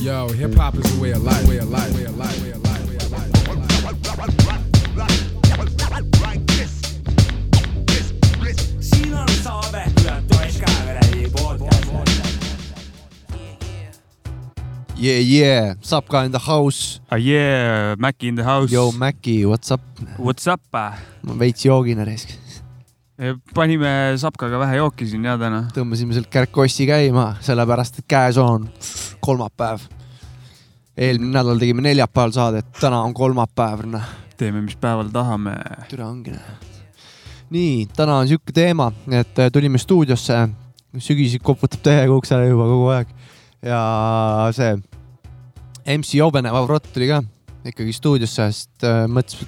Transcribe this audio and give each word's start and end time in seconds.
Yo, 0.00 0.28
hip 0.30 0.54
hop 0.54 0.74
is 0.76 0.96
a 0.96 1.00
way 1.00 1.10
of 1.10 1.22
life, 1.22 1.46
way 1.46 1.58
of 1.58 1.68
life, 1.68 1.94
way 1.94 2.04
of 2.04 2.16
life, 2.16 2.42
way 2.42 2.50
of 2.52 2.62
life, 2.64 2.88
way 2.88 2.96
of 2.96 3.12
life. 3.12 3.30
siin 8.80 9.14
on 9.14 9.28
saade 9.44 9.84
Toesh 10.28 10.56
Kaeveredi 10.60 11.28
podcast. 11.36 11.90
Yeah, 14.96 15.18
yeah, 15.18 15.74
Sapka 15.82 16.24
in 16.24 16.32
the 16.32 16.38
house. 16.38 17.00
Ah 17.10 17.16
yeah, 17.16 17.94
Maci 17.98 18.28
in 18.28 18.36
the 18.36 18.44
house. 18.44 18.72
Yo, 18.72 18.92
Maci, 18.92 19.44
what's 19.44 19.70
up? 19.70 19.80
What's 20.16 20.46
up? 20.46 20.60
ma 20.72 21.34
veits 21.38 21.64
joogin 21.64 22.00
raisk. 22.04 22.40
panime 23.54 24.16
Sapkaga 24.16 24.58
vähe 24.58 24.76
jooki 24.80 25.06
siin 25.06 25.24
ja 25.24 25.36
täna. 25.38 25.66
tõmbasime 25.76 26.16
sealt 26.16 26.30
kärkossi 26.32 26.86
käima, 26.88 27.34
sellepärast 27.44 27.98
et 28.00 28.06
käes 28.08 28.38
on 28.40 28.68
kolmapäev. 29.20 29.99
Eelmine 30.96 31.34
nädal 31.38 31.60
tegime 31.60 31.84
neljapäeval 31.84 32.34
saadet, 32.34 32.72
täna 32.80 33.02
on 33.06 33.14
kolmapäev, 33.14 33.84
noh, 33.90 34.08
teeme, 34.40 34.62
mis 34.64 34.76
päeval 34.80 35.10
tahame. 35.14 35.54
türa 35.90 36.08
ongi 36.10 36.34
noh. 36.34 36.68
nii, 37.50 37.86
täna 37.96 38.20
on 38.22 38.30
sihuke 38.30 38.54
teema, 38.56 38.90
et 39.10 39.38
äh, 39.38 39.50
tulime 39.52 39.78
stuudiosse, 39.78 40.42
sügis 40.98 41.38
koputab 41.42 41.84
täiega 41.86 42.14
uksele 42.14 42.48
juba 42.48 42.66
kogu 42.70 42.90
aeg 42.94 43.14
ja 43.62 43.80
see 44.56 44.74
MC 45.90 46.16
Jobene 46.18 46.52
Vavrot 46.52 46.90
tuli 46.94 47.08
ka 47.10 47.20
ikkagi 47.66 47.92
stuudiosse, 47.94 48.50
sest 48.50 48.86
äh, 48.88 49.04
mõtles, 49.10 49.44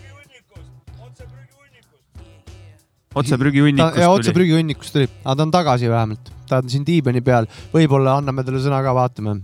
otse 3.15 3.39
prügihunnikust 3.41 4.01
ja 4.01 4.11
otse 4.11 4.31
tuli. 4.31 4.37
prügihunnikust 4.41 4.97
tuli, 4.97 5.09
aga 5.25 5.37
ta 5.37 5.47
on 5.47 5.55
tagasi 5.55 5.91
vähemalt, 5.91 6.33
ta 6.49 6.61
on 6.63 6.69
siin 6.73 6.85
diivani 6.87 7.23
peal, 7.25 7.49
võib-olla 7.73 8.19
anname 8.21 8.45
talle 8.47 8.61
sõna 8.65 8.83
ka, 8.85 8.95
vaatame. 8.97 9.41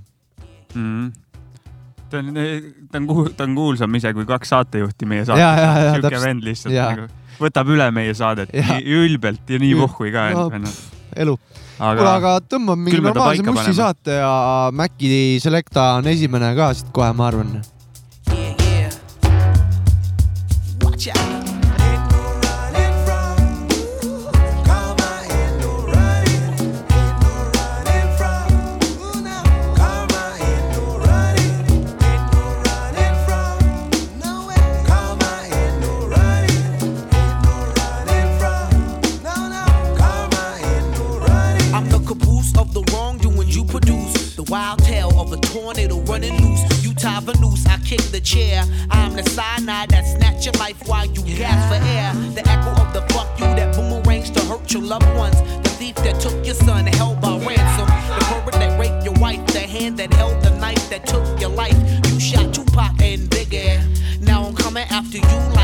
Mm. 0.74 1.10
Ta 2.10 2.18
on, 2.22 2.34
ta 2.92 2.98
on, 3.00 3.30
ta 3.36 3.44
on 3.46 3.54
kuulsam 3.58 3.94
ise 4.00 4.12
kui 4.16 4.26
kaks 4.28 4.52
saatejuhti 4.54 5.06
meie 5.08 5.24
saates. 5.28 6.02
siuke 6.02 6.20
vend 6.24 6.44
lihtsalt 6.46 6.74
Ja. 6.74 6.90
nagu 6.92 7.08
võtab 7.38 7.70
üle 7.74 7.90
meie 7.94 8.14
saadet 8.18 8.52
Ja. 8.54 8.66
nii 8.78 9.00
ülbelt 9.04 9.48
ja 9.50 9.58
nii 9.62 9.74
vuhhui 9.78 10.12
ka 10.14 10.28
no, 10.34 10.48
elu, 11.16 11.34
kuule, 11.78 12.10
aga 12.10 12.36
tõmbame 12.50 12.88
mingi 12.88 13.00
normaalse 13.04 13.44
mussi 13.46 13.74
saate 13.78 14.18
ja 14.20 14.32
Maci 14.72 15.38
Selecta 15.42 15.92
on 15.98 16.06
esimene 16.10 16.54
ka 16.58 16.72
siit 16.74 16.90
kohe, 16.92 17.12
ma 17.16 17.28
arvan. 17.30 17.58
You 47.18 47.24
tie 47.24 47.32
the 47.32 47.40
noose, 47.40 47.66
I 47.66 47.78
kick 47.78 48.00
the 48.12 48.20
chair. 48.20 48.62
I'm 48.90 49.12
the 49.14 49.22
cyanide 49.24 49.90
that 49.90 50.06
snatch 50.06 50.46
your 50.46 50.52
life 50.54 50.76
while 50.86 51.04
you 51.04 51.22
gasp 51.22 51.68
for 51.68 51.82
air. 51.88 52.12
The 52.34 52.48
echo 52.48 52.70
of 52.80 52.92
the 52.92 53.00
fuck 53.12 53.28
you 53.40 53.46
that 53.56 53.74
boomerangs 53.74 54.30
to 54.30 54.40
hurt 54.42 54.72
your 54.72 54.82
loved 54.82 55.12
ones. 55.16 55.40
The 55.62 55.68
thief 55.68 55.96
that 55.96 56.20
took 56.20 56.46
your 56.46 56.54
son 56.54 56.86
held 56.86 57.20
by 57.20 57.30
ransom. 57.38 57.86
The 57.86 58.24
pervert 58.24 58.54
that 58.54 58.78
raped 58.78 59.04
your 59.04 59.14
wife. 59.14 59.44
The 59.48 59.60
hand 59.60 59.96
that 59.98 60.12
held 60.14 60.40
the 60.42 60.50
knife 60.58 60.88
that 60.90 61.06
took 61.06 61.40
your 61.40 61.50
life. 61.50 61.76
You 62.08 62.20
shot 62.20 62.54
Tupac 62.54 63.00
and 63.02 63.28
Biggie. 63.28 64.20
Now 64.20 64.44
I'm 64.44 64.54
coming 64.54 64.86
after 64.88 65.18
you 65.18 65.57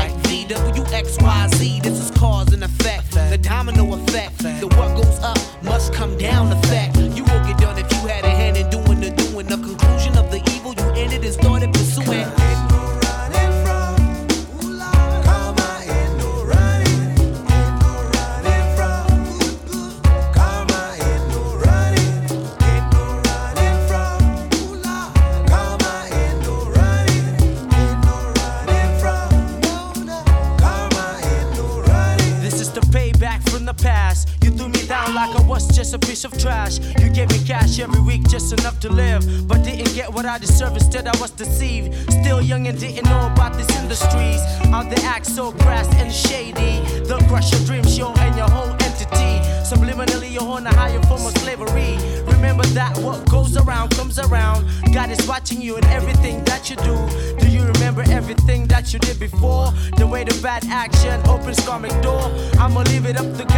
door. 62.01 62.31
I'ma 62.59 62.81
leave 62.81 63.05
it 63.05 63.17
up 63.17 63.31
to 63.37 63.54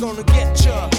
gonna 0.00 0.22
get 0.22 0.64
ya. 0.64 0.97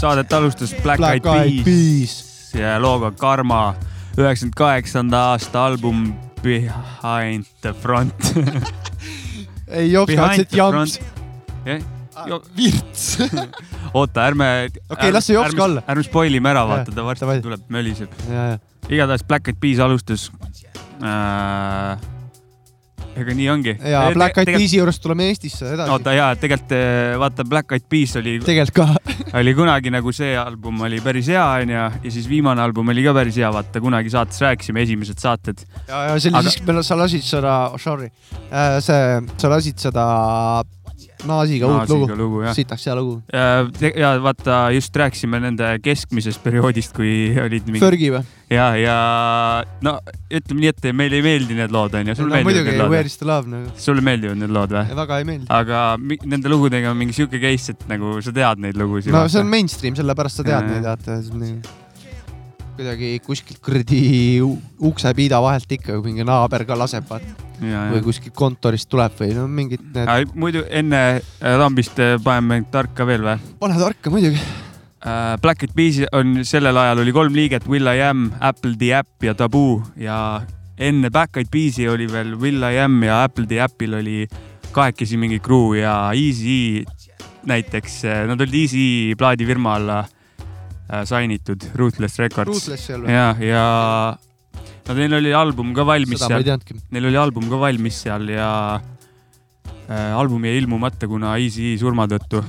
Saadet 0.00 0.32
alustas 0.32 0.74
Black, 0.82 0.98
Black 0.98 1.26
Eyed 1.26 1.64
Peas 1.64 2.52
ja 2.54 2.76
looga 2.82 3.10
Karma. 3.16 3.74
üheksakümmend 4.16 4.56
kaheksanda 4.56 5.18
aasta 5.32 5.66
album 5.66 6.14
Behind 6.42 7.44
the 7.60 7.72
Front 7.72 8.32
ei 9.68 9.92
Behind 9.92 10.18
otseselt 10.20 10.52
jamps 10.52 10.98
virts. 12.56 13.18
oota, 13.94 14.26
ärme. 14.26 14.70
Okei, 14.90 15.12
las 15.12 15.26
see 15.26 15.36
jopska 15.36 15.64
olla. 15.64 15.82
ärme 15.88 16.04
spoil 16.06 16.34
ime 16.38 16.50
ära, 16.50 16.64
vaata 16.68 16.94
ta 16.94 17.04
varsti 17.04 17.40
tuleb, 17.44 17.68
möliseb. 17.68 18.12
igatahes 18.88 19.24
Black 19.26 19.48
Eyed 19.48 19.60
Peas 19.60 19.82
alustas 19.84 20.30
äh,. 21.02 22.15
Ega 23.16 23.34
nii 23.36 23.48
ongi. 23.52 23.74
ja 23.90 24.02
Black 24.14 24.38
Eyed 24.42 24.50
Peas'i 24.52 24.80
juurest 24.80 25.02
tuleme 25.02 25.28
Eestisse 25.30 25.72
edasi. 25.74 25.90
oota 25.94 26.14
jaa, 26.16 26.30
tegelikult 26.40 26.74
eh, 26.76 27.16
vaata 27.20 27.46
Black 27.48 27.72
Eyed 27.76 27.86
Peas 27.88 28.16
oli, 28.20 28.36
tegelikult 28.44 28.76
ka. 28.76 29.14
oli 29.40 29.54
kunagi 29.56 29.92
nagu 29.94 30.12
see 30.16 30.34
album 30.38 30.84
oli 30.88 31.00
päris 31.04 31.30
hea 31.32 31.44
onju 31.62 31.76
ja 31.76 31.88
siis 32.08 32.28
viimane 32.30 32.62
album 32.62 32.92
oli 32.94 33.04
ka 33.06 33.14
päris 33.16 33.40
hea, 33.40 33.50
vaata 33.52 33.82
kunagi 33.84 34.12
saates 34.12 34.40
rääkisime, 34.44 34.84
esimesed 34.86 35.20
saated. 35.22 35.64
ja, 35.88 36.04
ja 36.10 36.18
see 36.20 36.32
oli 36.32 36.40
Aga- 36.42 36.54
siis, 36.56 36.88
sa 36.90 36.98
lasid 37.00 37.26
seda, 37.26 37.56
sorry, 37.82 38.10
see, 38.84 39.02
sa 39.40 39.52
lasid 39.52 39.80
seda 39.88 40.06
Naasiga 41.26 41.68
uut 41.68 41.90
lugu. 41.90 42.16
lugu 42.16 42.42
jah. 42.44 42.54
sitaks 42.56 42.86
hea 42.86 42.94
lugu. 42.96 43.20
ja 43.96 44.10
vaata 44.22 44.70
just 44.74 44.96
rääkisime 44.96 45.40
nende 45.42 45.76
keskmisest 45.84 46.42
perioodist, 46.44 46.94
kui 46.96 47.12
olid 47.46 47.66
mingi 47.68 47.82
Fergie 47.82 48.12
või? 48.14 48.22
ja, 48.52 48.66
ja 48.78 48.96
no 49.84 49.96
ütleme 50.30 50.64
nii, 50.64 50.72
et 50.72 50.88
meile 50.96 51.18
ei 51.20 51.24
meeldi 51.24 51.56
need 51.58 51.74
lood 51.74 51.96
onju, 51.98 52.12
no 52.12 52.18
sulle 52.18 52.36
meeldivad 52.36 52.50
muidugi 52.50 52.72
need, 52.72 52.82
lood 52.82 52.94
Where? 52.94 53.12
is 53.12 53.18
the 53.20 53.28
love 53.28 53.50
nagu. 53.52 53.72
sulle 53.80 54.04
meeldivad 54.06 54.40
need 54.42 54.54
lood 54.56 54.76
või? 54.76 54.84
väga 55.00 55.22
ei 55.22 55.28
meeldi. 55.32 55.48
aga 55.56 55.82
nende 56.34 56.52
lugudega 56.52 56.92
on 56.92 57.00
mingi 57.00 57.16
siuke 57.16 57.40
case, 57.42 57.74
et 57.74 57.88
nagu 57.90 58.18
sa 58.24 58.34
tead 58.36 58.62
neid 58.66 58.78
lugusid. 58.80 59.12
no 59.14 59.24
see 59.32 59.42
on 59.42 59.50
mainstream, 59.52 59.98
sellepärast 59.98 60.42
sa 60.42 60.46
tead 60.46 60.60
Jaa, 60.60 60.68
neid, 60.68 60.86
vaata. 60.86 61.82
kuidagi 62.76 63.16
kuskilt 63.24 63.60
kuradi 63.64 64.04
uksepiida 64.44 65.40
vahelt 65.44 65.76
ikka 65.78 66.00
mingi 66.04 66.26
naaber 66.28 66.68
ka 66.68 66.78
laseb, 66.78 67.08
vaata. 67.08 67.45
Või 67.60 68.02
kuskilt 68.04 68.34
kontorist 68.36 68.88
tuleb 68.92 69.14
või 69.18 69.32
no 69.36 69.46
mingid 69.48 69.82
need. 69.94 70.34
muidu 70.34 70.64
enne 70.68 71.02
äh, 71.16 71.56
lambist 71.60 71.98
äh, 72.02 72.16
paneme 72.22 72.62
tarka 72.72 73.06
veel 73.08 73.24
või? 73.26 73.36
pane 73.60 73.80
tarka 73.80 74.12
muidugi. 74.12 74.40
Black 75.40 75.62
Eyed 75.62 75.74
Peas 75.76 76.00
on 76.16 76.40
sellel 76.42 76.74
ajal 76.80 76.98
oli 77.04 77.12
kolm 77.14 77.36
liiget, 77.36 77.68
Will 77.70 77.86
I 77.86 78.00
Am, 78.02 78.24
Apple 78.42 78.74
the 78.80 78.90
App 78.96 79.22
ja 79.22 79.36
Taboo 79.38 79.78
ja 80.02 80.40
enne 80.76 81.12
Black 81.14 81.36
Eyed 81.38 81.52
Peas'i 81.52 81.86
oli 81.88 82.08
veel 82.10 82.34
Will 82.40 82.64
I 82.66 82.80
Am 82.82 82.98
ja 83.04 83.22
Apple 83.22 83.46
the 83.46 83.60
Appil 83.62 83.94
oli 84.00 84.24
kahekesi 84.74 85.16
mingi 85.20 85.38
crew 85.40 85.76
ja 85.78 86.10
Easy 86.16 86.82
näiteks, 87.46 88.02
nad 88.26 88.40
olid 88.40 88.54
Easy 88.54 89.14
plaadifirma 89.18 89.76
alla 89.78 89.98
äh, 90.00 91.04
signitud, 91.04 91.70
Ruthless 91.74 92.18
Records. 92.18 92.88
Ja, 93.06 93.34
ja 93.40 93.66
no 94.86 94.94
neil 94.94 95.18
oli 95.18 95.34
album 95.34 95.74
ka 95.76 95.86
valmis 95.86 96.22
seda 96.22 96.38
seal, 96.44 96.78
neil 96.94 97.10
oli 97.10 97.18
album 97.20 97.50
ka 97.50 97.58
valmis 97.60 97.98
seal 98.06 98.30
ja 98.30 98.50
äh, 98.76 100.14
album 100.14 100.46
jäi 100.46 100.56
ilmumata, 100.62 101.08
kuna 101.10 101.36
Easy 101.42 101.74
surma 101.80 102.06
tõttu. 102.10 102.42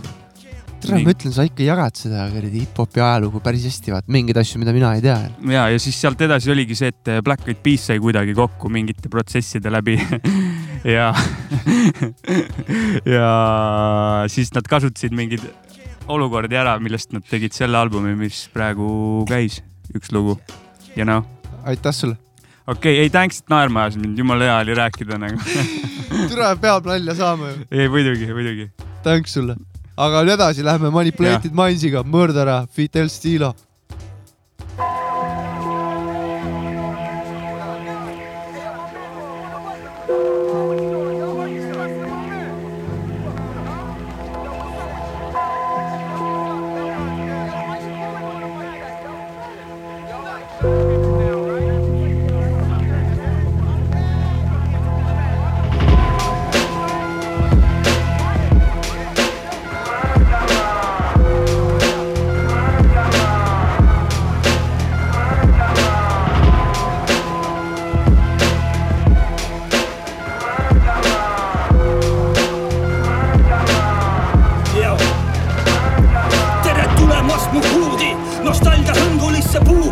tere, 0.84 1.02
ma 1.02 1.14
ütlen, 1.14 1.34
sa 1.34 1.46
ikka 1.48 1.66
jagad 1.66 1.98
seda 1.98 2.28
kuradi 2.32 2.62
hip-hopi 2.66 3.02
ajalugu 3.02 3.42
päris 3.46 3.66
hästi, 3.70 3.94
vaata 3.96 4.14
mingeid 4.14 4.38
asju, 4.44 4.62
mida 4.62 4.76
mina 4.76 4.94
ei 4.98 5.04
tea. 5.06 5.18
ja, 5.54 5.68
ja 5.74 5.82
siis 5.82 5.98
sealt 5.98 6.22
edasi 6.22 6.54
oligi 6.54 6.78
see, 6.78 6.94
et 6.94 7.14
Black 7.26 7.48
Eyed 7.50 7.64
Peas 7.66 7.90
sai 7.90 8.02
kuidagi 8.04 8.38
kokku 8.38 8.70
mingite 8.74 9.10
protsesside 9.14 9.74
läbi 9.74 9.98
ja 10.98 11.10
ja 13.18 13.32
siis 14.32 14.54
nad 14.54 14.70
kasutasid 14.70 15.16
mingeid 15.18 15.48
olukordi 16.08 16.56
ära, 16.56 16.78
millest 16.80 17.12
nad 17.16 17.26
tegid 17.28 17.56
selle 17.56 17.80
albumi, 17.82 18.14
mis 18.20 18.46
praegu 18.54 19.26
käis, 19.28 19.60
üks 19.96 20.14
lugu. 20.16 20.38
You 20.96 21.06
know, 21.06 21.26
aitäh 21.68 21.94
sulle. 21.94 22.27
Okei 22.68 22.94
okay,, 22.94 23.04
ei 23.04 23.10
thanks, 23.10 23.40
et 23.42 23.50
naerma 23.54 23.86
ajasid 23.86 24.04
mind, 24.04 24.20
jumala 24.20 24.50
hea 24.50 24.58
oli 24.66 24.76
rääkida 24.82 25.20
nagu. 25.22 25.40
türa 26.32 26.54
peab 26.62 26.88
nalja 26.90 27.16
saama 27.16 27.54
ju. 27.54 27.66
ei 27.72 27.90
muidugi, 27.90 28.28
muidugi. 28.34 28.70
Thanks 29.04 29.38
sulle. 29.38 29.56
aga 29.98 30.24
nüüd 30.26 30.36
edasi 30.36 30.66
lähme 30.66 30.92
Manipulated 30.94 31.56
Minds'iga, 31.58 32.04
Mõrdara, 32.04 32.66
Fidel 32.74 33.10
Stilo. 33.10 33.54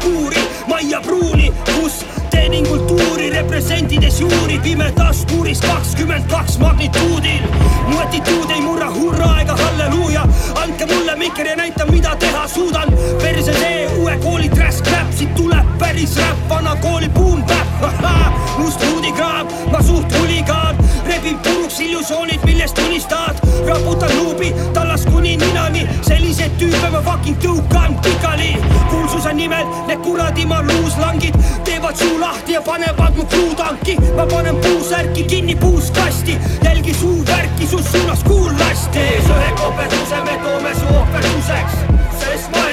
puukuuri, 0.06 0.50
Maia 0.68 1.02
Pruuni, 1.02 1.54
kus 1.76 2.06
teenin 2.30 2.68
kultuuri, 2.68 3.30
represendides 3.30 4.20
juuri 4.20 4.60
pimedas 4.60 5.26
kuuris 5.26 5.62
kakskümmend 5.62 6.28
kaks 6.30 6.58
magnituudil. 6.58 7.42
mu 7.88 8.00
atituud 8.00 8.50
ei 8.50 8.62
murra 8.62 8.92
hurraa 8.92 9.42
ega 9.42 9.56
halleluuja, 9.56 10.28
andke 10.62 10.86
mulle 10.86 11.16
mikker 11.16 11.48
ja 11.48 11.56
näita, 11.56 11.86
mida 11.86 12.16
teha 12.16 12.48
suudan. 12.48 12.94
perse 13.22 13.54
see 13.54 13.88
uue 13.98 14.18
kooli 14.18 14.50
trash 14.50 14.84
crap, 14.84 15.12
siit 15.12 15.36
tuleb 15.36 15.78
päris 15.80 16.18
räpp, 16.18 16.50
vana 16.50 16.76
kooli 16.76 17.10
boom 17.10 17.44
bap, 17.44 17.68
must 18.58 18.86
huudikraam, 18.86 19.48
ma 19.72 19.82
suht 19.82 20.20
huligaan, 20.20 20.78
rebin 21.26 21.40
puruks 21.40 21.80
illusioonid, 21.80 22.40
millest 22.46 22.78
unistad, 22.78 23.36
raputan 23.68 24.10
luubi 24.18 24.54
tallast 24.74 25.10
kuni 25.10 25.38
ninani, 25.38 25.88
selliseid 26.02 26.54
tüüpe 26.60 26.90
ma 26.92 27.02
fucking 27.02 27.38
tõukan 27.42 27.98
pikali. 28.02 28.58
kuulsuse 28.90 29.34
nimel 29.34 29.66
need 29.88 30.04
kuradi 30.06 30.46
maluuslangid 30.46 31.38
teevad 31.64 31.98
suu 31.98 32.20
lahti 32.20 32.54
ja 32.54 32.62
panevad 32.62 33.18
mu 33.18 33.26
puutanki, 33.26 33.98
ma 34.16 34.26
panen 34.26 34.56
puusärki 34.56 35.24
kinni 35.24 35.56
puuskasti, 35.56 36.38
jälgi 36.64 36.94
suuvärki 36.94 37.68
su 37.68 37.82
suunas 37.84 38.24
kuullasti. 38.24 39.00
ees 39.00 39.26
ühe 39.26 39.52
koperduse 39.58 40.22
me 40.30 40.40
toome 40.44 40.76
su 40.76 40.86
ohverduseks, 41.00 41.74
sest 42.20 42.52
maailm 42.52 42.65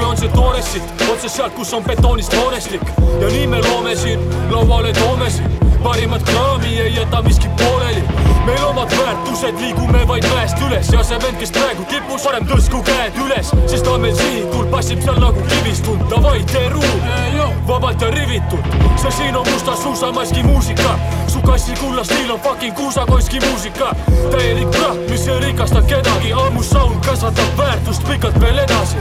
süü 0.00 0.06
on 0.06 0.16
see 0.16 0.28
toores 0.28 0.72
siit, 0.72 0.82
otse 1.12 1.28
sealt, 1.28 1.54
kus 1.54 1.72
on 1.72 1.84
betoonist 1.84 2.36
hoonestik 2.36 2.82
ja 3.20 3.28
nii 3.28 3.46
me 3.46 3.60
loome 3.68 3.96
siin, 3.96 4.20
lauale 4.50 4.92
toome 4.92 5.30
siin 5.30 5.60
parimat 5.82 6.22
kraami 6.22 6.80
ei 6.80 6.94
jäta 6.94 7.22
miski 7.22 7.48
pooleli. 7.48 8.04
meil 8.46 8.64
omad 8.64 8.90
väärtused, 8.96 9.60
liigume 9.60 10.08
vaid 10.08 10.24
mäest 10.34 10.58
üles. 10.66 10.92
Ja 10.92 11.02
see 11.04 11.18
vend, 11.22 11.36
kes 11.38 11.52
praegu 11.52 11.84
tipus, 11.84 12.22
parem 12.24 12.46
tõstku 12.48 12.80
käed 12.84 13.16
üles, 13.20 13.52
sest 13.66 13.84
ta 13.84 13.92
on 13.92 14.00
meil 14.00 14.16
sihikul, 14.16 14.64
passib 14.72 15.02
seal 15.04 15.20
nagu 15.20 15.44
kivistund, 15.48 16.06
davai, 16.10 16.40
tee 16.52 16.68
ruumi, 16.72 17.44
vabalt 17.68 18.00
ja 18.00 18.10
rivitult. 18.14 18.76
see 19.02 19.12
siin 19.18 19.36
on 19.36 19.46
musta 19.52 19.76
suusamaski 19.76 20.42
muusika, 20.42 20.96
su 21.30 21.40
kassi 21.40 21.72
kulla 21.80 22.04
stiil 22.04 22.30
on 22.30 22.40
fucking 22.40 22.74
kuusakonski 22.74 23.40
muusika. 23.40 23.94
täielik 24.30 24.70
praht, 24.70 24.98
mis 25.10 25.28
ei 25.28 25.40
rikasta 25.40 25.82
kedagi, 25.82 26.32
ammu 26.32 26.62
sound 26.62 27.04
kasvatab 27.06 27.58
väärtust 27.58 28.08
pikalt 28.08 28.40
veel 28.40 28.58
edasi. 28.58 28.96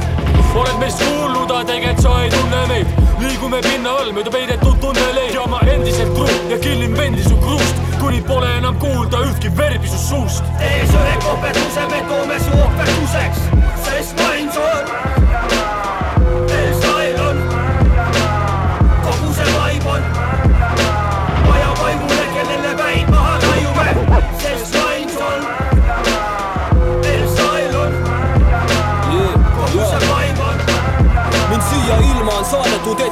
oled 0.55 0.77
meist 0.79 1.03
kuulnud, 1.03 1.51
aga 1.51 1.65
tegelikult 1.65 2.01
sa 2.01 2.21
ei 2.23 2.29
tunne 2.29 2.65
meid, 2.67 2.87
liigume 3.19 3.61
pinna 3.61 3.93
all 4.01 4.11
mööda 4.13 4.31
peidetud 4.31 4.77
tunneleid 4.81 5.33
ja 5.33 5.45
ma 5.47 5.61
endiselt 5.73 6.13
kruun 6.13 6.51
ja 6.51 6.57
killin 6.57 6.97
vendi 6.97 7.23
su 7.23 7.37
kruust, 7.37 7.81
kuni 7.99 8.21
pole 8.21 8.51
enam 8.57 8.77
kuulda 8.83 9.23
ühtki 9.29 9.55
verbi 9.57 9.87
su 9.87 9.97
suust. 10.07 10.43
ees 10.59 10.93
ühe 11.01 11.15
koperduse 11.25 11.87
me 11.93 12.03
toome 12.11 12.39
su 12.45 12.61
ohverduseks, 12.65 13.41
sest 13.87 14.21
maailm 14.21 14.53
on, 14.65 15.18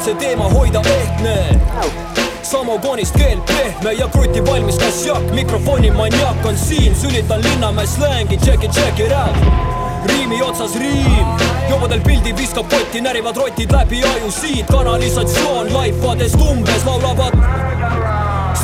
see 0.07 0.15
teema 0.15 0.43
hoida 0.43 0.81
ehtne. 0.81 1.59
Samogoonist 2.41 3.15
keel 3.17 3.39
pehme 3.41 3.93
ja 3.93 4.07
kruti 4.07 4.45
valmis 4.45 4.77
kassjak, 4.79 5.31
mikrofoni 5.33 5.91
maniak 5.91 6.45
on 6.45 6.57
siin, 6.57 6.95
sülitan 6.95 7.41
Linnamäe 7.43 7.87
slängi, 7.87 8.37
check 8.37 8.63
it, 8.63 8.71
check 8.71 8.99
it 8.99 9.11
out 9.11 9.35
riimi 10.07 10.41
otsas 10.41 10.75
riim, 10.79 11.27
jobadel 11.69 11.99
pildi 12.01 12.31
viskab 12.37 12.69
kotti, 12.69 13.01
närivad 13.01 13.35
rotid 13.37 13.71
läbi 13.71 14.03
aju 14.03 14.31
siit, 14.31 14.67
kanalisatsioon. 14.71 15.73
Laifadest 15.73 16.35
umbes 16.35 16.85
laulavad 16.85 17.35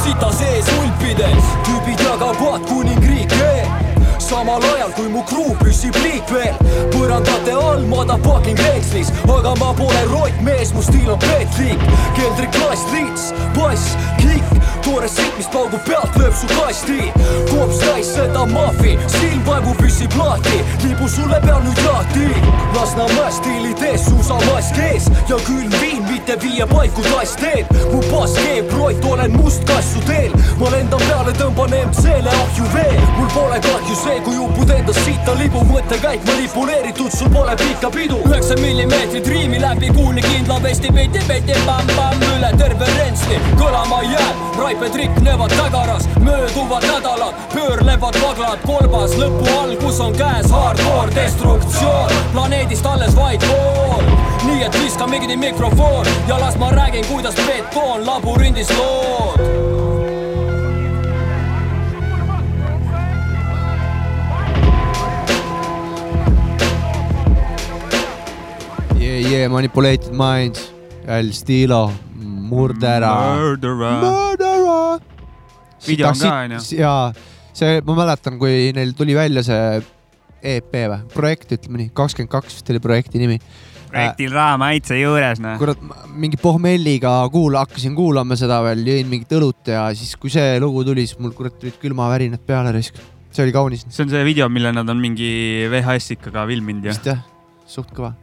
sita 0.04 0.32
sees 0.32 0.70
ulpides, 0.80 1.52
tüübid 1.68 2.06
jagavad 2.08 2.64
kuningriike 2.70 3.93
samal 4.34 4.64
ajal 4.64 4.92
kui 4.98 5.10
mu 5.14 5.22
kruu 5.30 5.54
püsib 5.60 5.98
liikvel 6.02 6.56
põrandate 6.94 7.54
all 7.54 7.86
motherfucking 7.92 8.58
reekslis, 8.66 9.12
aga 9.30 9.54
ma 9.60 9.70
pole 9.78 10.02
rottmees, 10.10 10.74
mu 10.74 10.82
stiil 10.82 11.12
on 11.14 11.20
petlik, 11.22 11.86
keldriklass, 12.18 12.86
lits, 12.96 13.30
bass, 13.58 13.94
klikk, 14.22 14.54
toore 14.86 15.10
sitt, 15.12 15.34
mis 15.38 15.50
paugub 15.54 15.84
pealt, 15.88 16.18
lööb 16.20 16.34
su 16.38 16.50
kasti, 16.54 17.12
koops 17.52 17.82
täis 17.84 18.10
seda 18.16 18.46
mahvi, 18.50 18.96
silm 19.18 19.44
vaevu 19.48 19.76
püsib 19.80 20.18
lahti, 20.20 20.62
liibu 20.84 21.10
sulle 21.12 21.40
peal 21.46 21.62
nüüd 21.68 21.84
lahti, 21.88 22.30
Lasnamäe 22.74 23.30
stiilid 23.32 23.84
ees, 23.86 24.08
suusamask 24.08 24.80
ees 24.82 25.06
ja 25.30 25.38
külm 25.46 25.70
viin, 25.78 26.02
mitte 26.10 26.38
viie 26.42 26.66
paiku 26.72 27.06
tass 27.06 27.38
teeb, 27.38 27.70
mu 27.94 28.02
bass 28.10 28.34
keeb 28.40 28.72
rott, 28.78 29.06
olen 29.12 29.38
must 29.38 29.66
kassu 29.70 30.02
teel, 30.08 30.34
ma 30.62 30.72
lendan 30.74 31.04
peale, 31.06 31.36
tõmban 31.38 31.76
MC-le 31.84 32.34
ahju 32.34 32.72
vee, 32.74 32.98
mul 33.20 33.30
pole 33.36 33.62
kahju 33.68 34.00
see, 34.02 34.20
kui 34.24 34.38
upud 34.40 34.70
endast 34.72 35.04
siita 35.06 35.34
libub 35.38 35.68
mõttekäik 35.72 36.24
manipuleeritud, 36.28 37.12
sul 37.12 37.30
pole 37.34 37.56
pikka 37.60 37.90
pidu. 37.92 38.20
üheksa 38.28 38.56
millimeetrit 38.60 39.28
riimi 39.28 39.62
läbi 39.62 39.90
kuuli 39.96 40.22
kindla 40.22 40.60
vesti, 40.64 40.92
peti, 40.94 41.56
pamm-pamm 41.66 42.24
üle 42.30 42.52
terve 42.58 42.88
rentsli, 42.98 43.40
kõlama 43.60 44.02
jääb, 44.08 44.44
raiped 44.60 44.96
riknevad 44.96 45.56
tagaras, 45.58 46.08
mööduvad 46.20 46.88
nädalad, 46.88 47.42
pöörlevad 47.54 48.20
vaglad 48.22 48.64
kolbas, 48.68 49.18
lõpu 49.20 49.50
algus 49.60 50.00
on 50.00 50.16
käes, 50.18 50.52
hardcore 50.52 51.16
destruktsioon, 51.16 52.16
planeedist 52.32 52.86
alles 52.86 53.16
vaid 53.16 53.44
pool. 53.48 54.08
nii 54.44 54.64
et 54.64 54.80
viska 54.84 55.08
mingini 55.08 55.38
mikrofon 55.38 56.06
ja 56.28 56.40
las 56.40 56.58
ma 56.60 56.72
räägin, 56.72 57.06
kuidas 57.08 57.36
betoon 57.48 58.06
labürindis 58.06 58.70
lood 58.78 59.63
Yeah, 69.34 69.50
manipulated 69.50 70.14
minds, 70.14 70.60
El 71.08 71.32
Stilo, 71.34 71.92
Murdera. 72.22 73.34
Murderer. 73.34 75.00
Video 75.88 76.12
on 76.12 76.20
ka, 76.20 76.34
onju. 76.44 76.60
jaa, 76.78 77.08
see, 77.58 77.80
ma 77.82 77.96
mäletan, 77.98 78.38
kui 78.38 78.68
neil 78.78 78.92
tuli 78.94 79.16
välja 79.18 79.42
see 79.48 79.80
EP 80.52 80.78
või, 80.78 81.00
projekt, 81.16 81.56
ütleme 81.58 81.82
nii, 81.82 81.90
kakskümmend 81.98 82.30
kaks 82.36 82.60
vist 82.60 82.70
oli 82.76 82.82
projekti 82.84 83.24
nimi. 83.24 83.40
projektil 83.88 84.36
raha 84.38 84.60
maitse 84.62 85.00
juures, 85.00 85.42
noh. 85.42 85.58
kurat, 85.64 85.82
mingi 86.14 86.38
pohmelliga 86.38 87.16
kuula, 87.34 87.66
hakkasin 87.66 87.98
kuulama 87.98 88.38
seda 88.38 88.62
veel, 88.68 88.86
jõin 88.86 89.10
mingit 89.16 89.34
õlut 89.40 89.74
ja 89.74 89.88
siis, 89.98 90.14
kui 90.14 90.30
see 90.36 90.62
lugu 90.62 90.86
tuli, 90.86 91.08
siis 91.10 91.18
mul 91.18 91.34
kurat 91.34 91.58
tulid 91.58 91.82
külmavärinad 91.82 92.46
peale 92.46 92.76
risk. 92.78 93.02
see 93.34 93.48
oli 93.48 93.58
kaunis, 93.58 93.90
see 93.90 94.06
on 94.06 94.14
see 94.14 94.24
video, 94.30 94.46
mille 94.46 94.76
nad 94.78 94.94
on 94.94 95.02
mingi 95.02 95.34
VHS-ikaga 95.74 96.46
filminud 96.54 96.86
ja 96.86 96.94
vist 96.94 97.12
jah, 97.16 97.26
suht 97.66 97.90
kõva. 97.98 98.14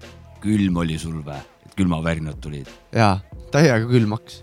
Külm 0.43 0.81
oli 0.83 0.97
sul 1.01 1.21
või, 1.25 1.41
et 1.67 1.77
külmavärinad 1.79 2.41
tulid? 2.43 2.71
jaa, 2.95 3.19
täiega 3.55 3.85
külm 3.91 4.17
hakkas. 4.17 4.41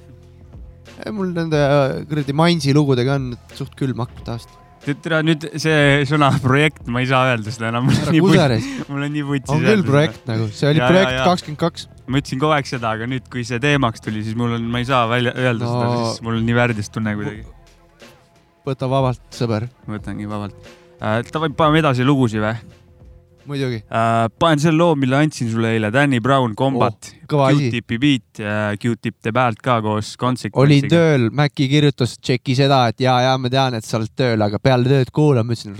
mul 1.14 1.34
nende 1.36 1.60
äh, 1.64 1.98
kuradi 2.10 2.36
Mainsi 2.38 2.76
lugudega 2.78 3.18
on 3.20 3.34
suht 3.58 3.76
külm 3.80 4.02
hakkab 4.04 4.24
tavaliselt. 4.28 4.56
tere, 5.04 5.20
nüüd 5.26 5.48
see 5.60 6.06
sõna 6.10 6.32
projekt, 6.44 6.86
ma 6.92 7.04
ei 7.04 7.10
saa 7.10 7.34
öelda 7.34 7.54
seda 7.54 7.72
enam. 7.74 7.90
mul 7.90 9.04
on 9.04 9.14
nii 9.14 9.28
vutsis 9.28 9.54
on 9.56 9.66
küll 9.66 9.86
projekt 9.88 10.30
nagu, 10.30 10.50
see 10.54 10.72
oli 10.72 10.84
Ja, 10.84 10.90
projekt 10.94 11.22
kakskümmend 11.26 11.62
kaks. 11.66 11.88
ma 12.08 12.22
ütlesin 12.22 12.42
kogu 12.44 12.56
aeg 12.56 12.70
seda, 12.70 12.96
aga 12.96 13.10
nüüd, 13.10 13.28
kui 13.34 13.46
see 13.48 13.62
teemaks 13.64 14.04
tuli, 14.06 14.24
siis 14.26 14.38
mul 14.40 14.58
on, 14.60 14.72
ma 14.72 14.84
ei 14.84 14.90
saa 14.90 15.06
välja 15.12 15.36
öelda 15.36 15.68
no. 15.68 15.76
seda, 15.76 16.02
siis 16.12 16.26
mul 16.28 16.40
on 16.40 16.50
nii 16.50 16.58
värdjas 16.62 16.94
tunne 16.94 17.18
kuidagi. 17.20 17.46
võta 18.68 18.90
vabalt, 18.92 19.24
sõber, 19.36 19.70
võtangi 19.88 20.28
vabalt 20.30 20.76
äh,. 21.02 21.22
Davai, 21.32 21.54
paneme 21.56 21.84
edasi 21.86 22.06
lugusid 22.08 22.44
või 22.44 22.56
muidugi. 23.48 23.80
äh,? 23.88 24.28
panen 24.40 24.62
selle 24.62 24.78
loo, 24.78 24.96
mille 25.00 25.18
andsin 25.18 25.50
sulle 25.52 25.72
eile, 25.76 25.92
Danny 25.94 26.20
Brown 26.24 26.56
Combat 26.58 27.10
oh. 27.10 27.16
Q-tipi 27.28 27.98
beat 28.00 28.42
ja 28.42 28.76
Q-tip 28.80 29.18
teeb 29.24 29.40
häält 29.40 29.60
ka 29.64 29.80
koos 29.84 30.14
olin 30.14 30.22
Consequence'iga. 30.24 30.92
tööl, 30.94 31.28
Maci 31.36 31.68
kirjutas, 31.72 32.16
tšeki 32.22 32.56
seda, 32.58 32.82
et 32.92 33.04
ja, 33.04 33.18
ja 33.26 33.34
ma 33.42 33.52
tean, 33.52 33.78
et 33.78 33.88
sa 33.88 33.98
oled 34.00 34.14
tööl, 34.18 34.44
aga 34.44 34.62
peale 34.64 34.88
tööd 34.92 35.12
kuulan, 35.16 35.48
ma 35.48 35.58
ütlesin, 35.58 35.76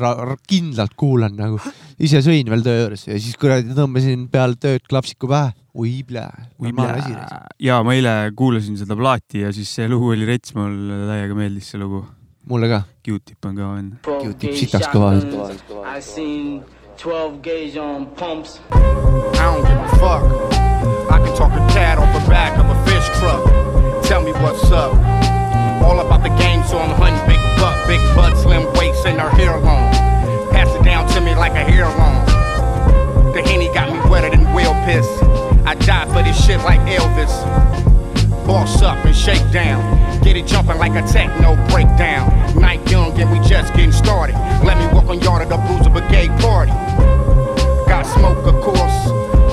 kindlalt 0.50 0.98
kuulan 1.00 1.38
nagu. 1.38 1.62
ise 2.00 2.22
sõin 2.26 2.52
veel 2.52 2.66
töö 2.66 2.82
juures 2.84 3.08
ja 3.08 3.18
siis 3.20 3.40
kuradi 3.40 3.74
tõmbasin 3.78 4.28
peale 4.34 4.60
tööd 4.62 4.86
klapsiku 4.90 5.32
pähe. 5.32 5.56
oi 5.78 6.02
plää, 6.08 6.48
normaalne 6.60 7.04
asi. 7.04 7.42
ja 7.68 7.82
ma 7.86 7.94
eile 7.96 8.16
kuulasin 8.36 8.78
seda 8.80 8.98
plaati 8.98 9.46
ja 9.46 9.54
siis 9.54 9.72
see 9.80 9.90
lugu 9.90 10.14
oli 10.16 10.26
rets, 10.26 10.56
mulle 10.58 11.06
täiega 11.10 11.38
meeldis 11.38 11.74
see 11.74 11.82
lugu. 11.82 12.06
mulle 12.48 12.72
ka. 12.72 12.84
Q-tip 13.08 13.46
on 13.48 13.56
kõva 13.56 13.76
vend. 13.78 14.00
Q-tip 14.04 14.58
sitaks 14.58 14.90
kõva. 14.92 15.14
Seen 16.04 16.60
12 16.98 17.44
gauge 17.44 17.78
on 17.78 18.08
pumps. 18.16 18.60
I 18.72 19.32
don't 19.36 19.62
give 19.62 19.78
a 19.78 19.90
fuck. 20.00 20.24
I 21.12 21.20
can 21.20 21.38
talk 21.38 21.52
a 21.52 21.72
cat 21.72 22.00
off 22.00 22.12
the 22.12 22.28
back 22.28 22.58
of 22.58 22.66
a 22.66 22.86
fish 22.90 23.06
truck. 23.20 24.04
Tell 24.04 24.24
me 24.24 24.32
what's 24.42 24.72
up. 24.72 24.94
All 25.84 26.00
about 26.00 26.24
the 26.24 26.36
game, 26.42 26.64
so 26.64 26.80
I'm 26.80 26.90
hunting 27.00 27.24
big 27.28 27.40
buck, 27.58 27.88
big 27.88 28.02
butt, 28.16 28.36
slim 28.38 28.66
waist, 28.74 29.06
and 29.06 29.22
her 29.22 29.30
hair 29.30 29.60
long. 29.60 29.92
Pass 30.52 30.74
it 30.74 30.84
down 30.84 31.08
to 31.10 31.22
me 31.22 31.36
like 31.36 31.52
a 31.52 31.64
hair 31.64 31.86
long. 31.86 32.26
The 33.32 33.44
henny 33.44 33.68
got 33.76 33.94
me 33.94 34.10
wetter 34.10 34.32
than 34.32 34.52
whale 34.56 34.74
piss. 34.86 35.08
I 35.68 35.76
die 35.76 36.06
for 36.08 36.24
this 36.24 36.46
shit 36.46 36.58
like 36.62 36.80
Elvis. 36.82 37.87
Boss 38.48 38.82
up 38.82 39.04
and 39.04 39.14
shake 39.14 39.44
down. 39.52 39.84
Get 40.24 40.38
it 40.38 40.48
jumping 40.48 40.78
like 40.78 40.96
a 40.96 41.06
techno 41.06 41.58
breakdown. 41.68 42.32
Night 42.56 42.80
young 42.90 43.12
and 43.20 43.30
we 43.30 43.46
just 43.46 43.74
getting 43.74 43.92
started. 43.92 44.36
Let 44.64 44.78
me 44.80 44.88
walk 44.96 45.10
on 45.10 45.20
yard 45.20 45.44
of 45.44 45.50
the 45.50 45.58
Bruiser 45.68 45.90
Brigade 45.90 46.32
party. 46.40 46.72
Got 47.92 48.08
smoke, 48.08 48.48
of 48.48 48.56
course. 48.64 48.98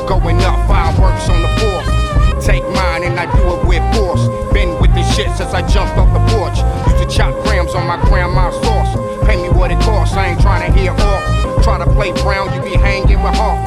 Going 0.09 0.39
up, 0.43 0.69
fireworks 0.69 1.29
on 1.29 1.43
the 1.43 1.51
fourth. 1.59 2.45
Take 2.47 2.63
mine 2.71 3.03
and 3.03 3.19
I 3.19 3.27
do 3.35 3.43
it 3.59 3.67
with 3.67 3.83
force. 3.99 4.23
Been 4.55 4.81
with 4.81 4.95
this 4.95 5.11
shit 5.17 5.27
since 5.37 5.53
I 5.53 5.67
jumped 5.67 5.99
off 5.99 6.15
the 6.15 6.23
porch. 6.31 6.59
Used 6.87 7.03
to 7.03 7.17
chop 7.19 7.35
grams 7.43 7.75
on 7.75 7.89
my 7.89 7.99
grandma's 8.07 8.55
sauce. 8.63 8.95
Pay 9.27 9.43
me 9.43 9.49
what 9.49 9.73
it 9.73 9.81
costs, 9.81 10.15
I 10.15 10.29
ain't 10.29 10.41
trying 10.41 10.71
to 10.71 10.79
hear 10.79 10.93
off. 10.93 11.65
Try 11.65 11.79
to 11.79 11.91
play 11.91 12.13
brown, 12.23 12.55
you 12.55 12.63
be 12.63 12.79
hanging 12.79 13.21
with 13.25 13.35
Hawk. 13.35 13.59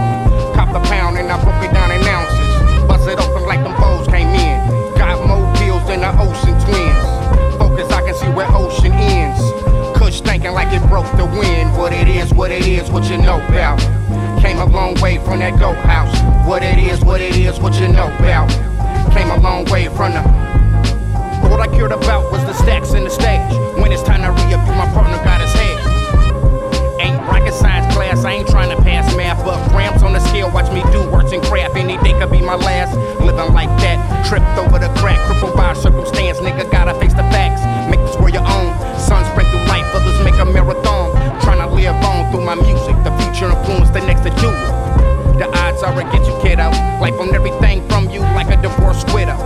Cop 0.55 0.71
the 0.71 0.79
pound 0.87 1.17
and 1.17 1.29
I 1.29 1.43
broke 1.43 1.69
it 1.69 1.73
down 1.73 1.91
in 1.91 2.01
ounces. 2.07 2.36
Ocean 6.15 6.55
twins. 6.63 7.03
Focus, 7.57 7.91
I 7.91 8.01
can 8.05 8.15
see 8.15 8.29
where 8.29 8.47
ocean 8.51 8.91
ends. 8.93 9.41
Kush 9.97 10.21
thinking 10.21 10.53
like 10.53 10.71
it 10.73 10.85
broke 10.87 11.09
the 11.17 11.25
wind. 11.25 11.75
What 11.77 11.93
it 11.93 12.07
is, 12.07 12.33
what 12.33 12.51
it 12.51 12.65
is, 12.65 12.89
what 12.89 13.09
you 13.09 13.17
know 13.17 13.37
about. 13.47 13.79
Came 14.41 14.59
a 14.59 14.65
long 14.65 14.95
way 15.01 15.17
from 15.17 15.39
that 15.39 15.59
goat 15.59 15.77
house. 15.77 16.15
What 16.47 16.63
it 16.63 16.77
is, 16.77 17.03
what 17.03 17.21
it 17.21 17.35
is, 17.35 17.59
what 17.59 17.73
you 17.79 17.87
know 17.87 18.07
about. 18.19 18.49
Came 19.13 19.29
a 19.31 19.39
long 19.39 19.65
way 19.65 19.87
from 19.89 20.13
the. 20.13 20.21
What 21.49 21.59
I 21.59 21.67
cared 21.67 21.91
about 21.91 22.31
was 22.31 22.43
the 22.45 22.53
stacks 22.53 22.93
in 22.93 23.03
the 23.03 23.09
stage. 23.09 23.51
When 23.81 23.91
it's 23.91 24.03
time 24.03 24.21
to 24.21 24.31
re-up, 24.31 24.67
my 24.77 24.87
partner 24.93 25.17
got 25.23 25.41
his 25.41 25.51
head. 25.53 25.66
I 28.27 28.33
ain't 28.33 28.49
trying 28.49 28.75
to 28.75 28.83
pass 28.83 29.15
math, 29.15 29.39
but 29.45 29.55
grams 29.71 30.03
on 30.03 30.11
the 30.11 30.19
scale, 30.19 30.51
watch 30.51 30.69
me 30.73 30.83
do 30.91 30.99
works 31.09 31.31
and 31.31 31.41
crap. 31.43 31.77
Any 31.77 31.95
day 32.03 32.11
could 32.19 32.29
be 32.29 32.41
my 32.41 32.55
last. 32.55 32.91
Living 33.23 33.53
like 33.55 33.71
that, 33.79 33.95
tripped 34.27 34.43
over 34.59 34.77
the 34.77 34.91
crack, 34.99 35.15
crippled 35.31 35.55
by 35.55 35.71
circumstance. 35.71 36.39
Nigga 36.39 36.69
gotta 36.69 36.93
face 36.99 37.13
the 37.13 37.23
facts, 37.31 37.63
make 37.89 38.03
this 38.03 38.17
world 38.17 38.33
your 38.33 38.43
own. 38.43 38.75
Sun 38.99 39.23
spread 39.31 39.47
through 39.47 39.63
life, 39.71 39.87
others 39.95 40.19
make 40.27 40.35
a 40.35 40.43
marathon. 40.43 41.15
Trying 41.39 41.63
to 41.63 41.73
live 41.73 41.95
on 42.03 42.29
through 42.29 42.43
my 42.43 42.55
music, 42.55 42.99
the 43.07 43.15
future 43.15 43.47
influence 43.47 43.91
the 43.91 44.03
next 44.03 44.27
to 44.27 44.27
it. 44.27 45.39
The 45.39 45.47
odds 45.63 45.81
are 45.83 45.95
against 45.95 46.27
you, 46.27 46.37
kiddo. 46.43 46.67
Life 46.99 47.15
on 47.23 47.33
everything 47.33 47.87
from 47.87 48.09
you 48.09 48.19
like 48.35 48.51
a 48.51 48.61
divorced 48.61 49.07
widow. 49.13 49.39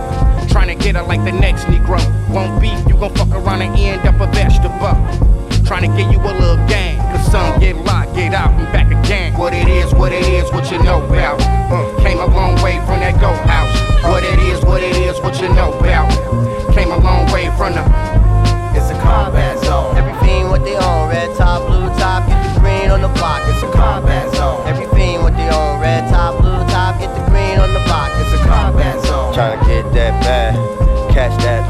Trying 0.52 0.68
to 0.68 0.84
get 0.84 0.96
her 0.96 1.02
like 1.02 1.24
the 1.24 1.32
next 1.32 1.64
Negro. 1.64 1.98
Won't 2.28 2.60
beef, 2.60 2.78
you 2.86 2.94
gon' 3.00 3.14
fuck 3.14 3.30
around 3.30 3.62
and 3.62 3.74
end 3.74 4.06
up 4.06 4.20
a 4.20 4.30
vegetable. 4.32 4.94
Trying 5.64 5.90
to 5.90 5.96
get 5.96 6.12
you 6.12 6.20
a 6.20 6.32
little 6.38 6.60
gang. 6.68 6.98
Cause 7.10 7.32
some 7.32 7.58
get 7.58 7.76
locked, 7.76 8.14
get 8.14 8.34
out, 8.34 8.52
and 8.60 8.70
back 8.72 8.92
again. 8.92 9.32
What 9.38 9.54
it 9.54 9.66
is, 9.66 9.94
what 9.94 10.12
it 10.12 10.28
is, 10.28 10.52
what 10.52 10.70
you 10.70 10.82
know 10.82 11.02
about. 11.06 11.40
Uh, 11.72 11.88
came 12.02 12.18
a 12.18 12.26
long 12.26 12.60
way 12.62 12.76
from 12.84 13.00
that 13.00 13.18
goat 13.18 13.40
house. 13.48 13.72
What 14.04 14.24
it 14.24 14.38
is, 14.40 14.62
what 14.62 14.82
it 14.82 14.94
is, 14.96 15.18
what 15.20 15.40
you 15.40 15.48
know 15.54 15.72
about. 15.72 16.12
Came 16.74 16.90
a 16.92 16.98
long 16.98 17.24
way 17.32 17.48
from 17.56 17.72
the. 17.72 17.82
It's 18.76 18.90
a 18.90 18.98
combat 19.00 19.58
zone. 19.64 19.96
Everything 19.96 20.50
what 20.50 20.64
they 20.64 20.76
own, 20.76 21.08
red 21.08 21.34
top, 21.36 21.66
blue 21.66 21.88
top, 21.96 22.28
get 22.28 22.54
the 22.54 22.60
green 22.60 22.90
on 22.90 23.00
the 23.00 23.08
block. 23.08 23.40
It's 23.48 23.62
a 23.62 23.72
combat 23.72 24.34
zone. 24.36 24.66
Everything 24.68 25.22
what 25.22 25.34
they 25.34 25.48
own, 25.48 25.80
red 25.80 26.08
top, 26.10 26.11
that 29.92 30.12
bad. 30.22 30.54
Catch 31.12 31.36
that 31.42 31.61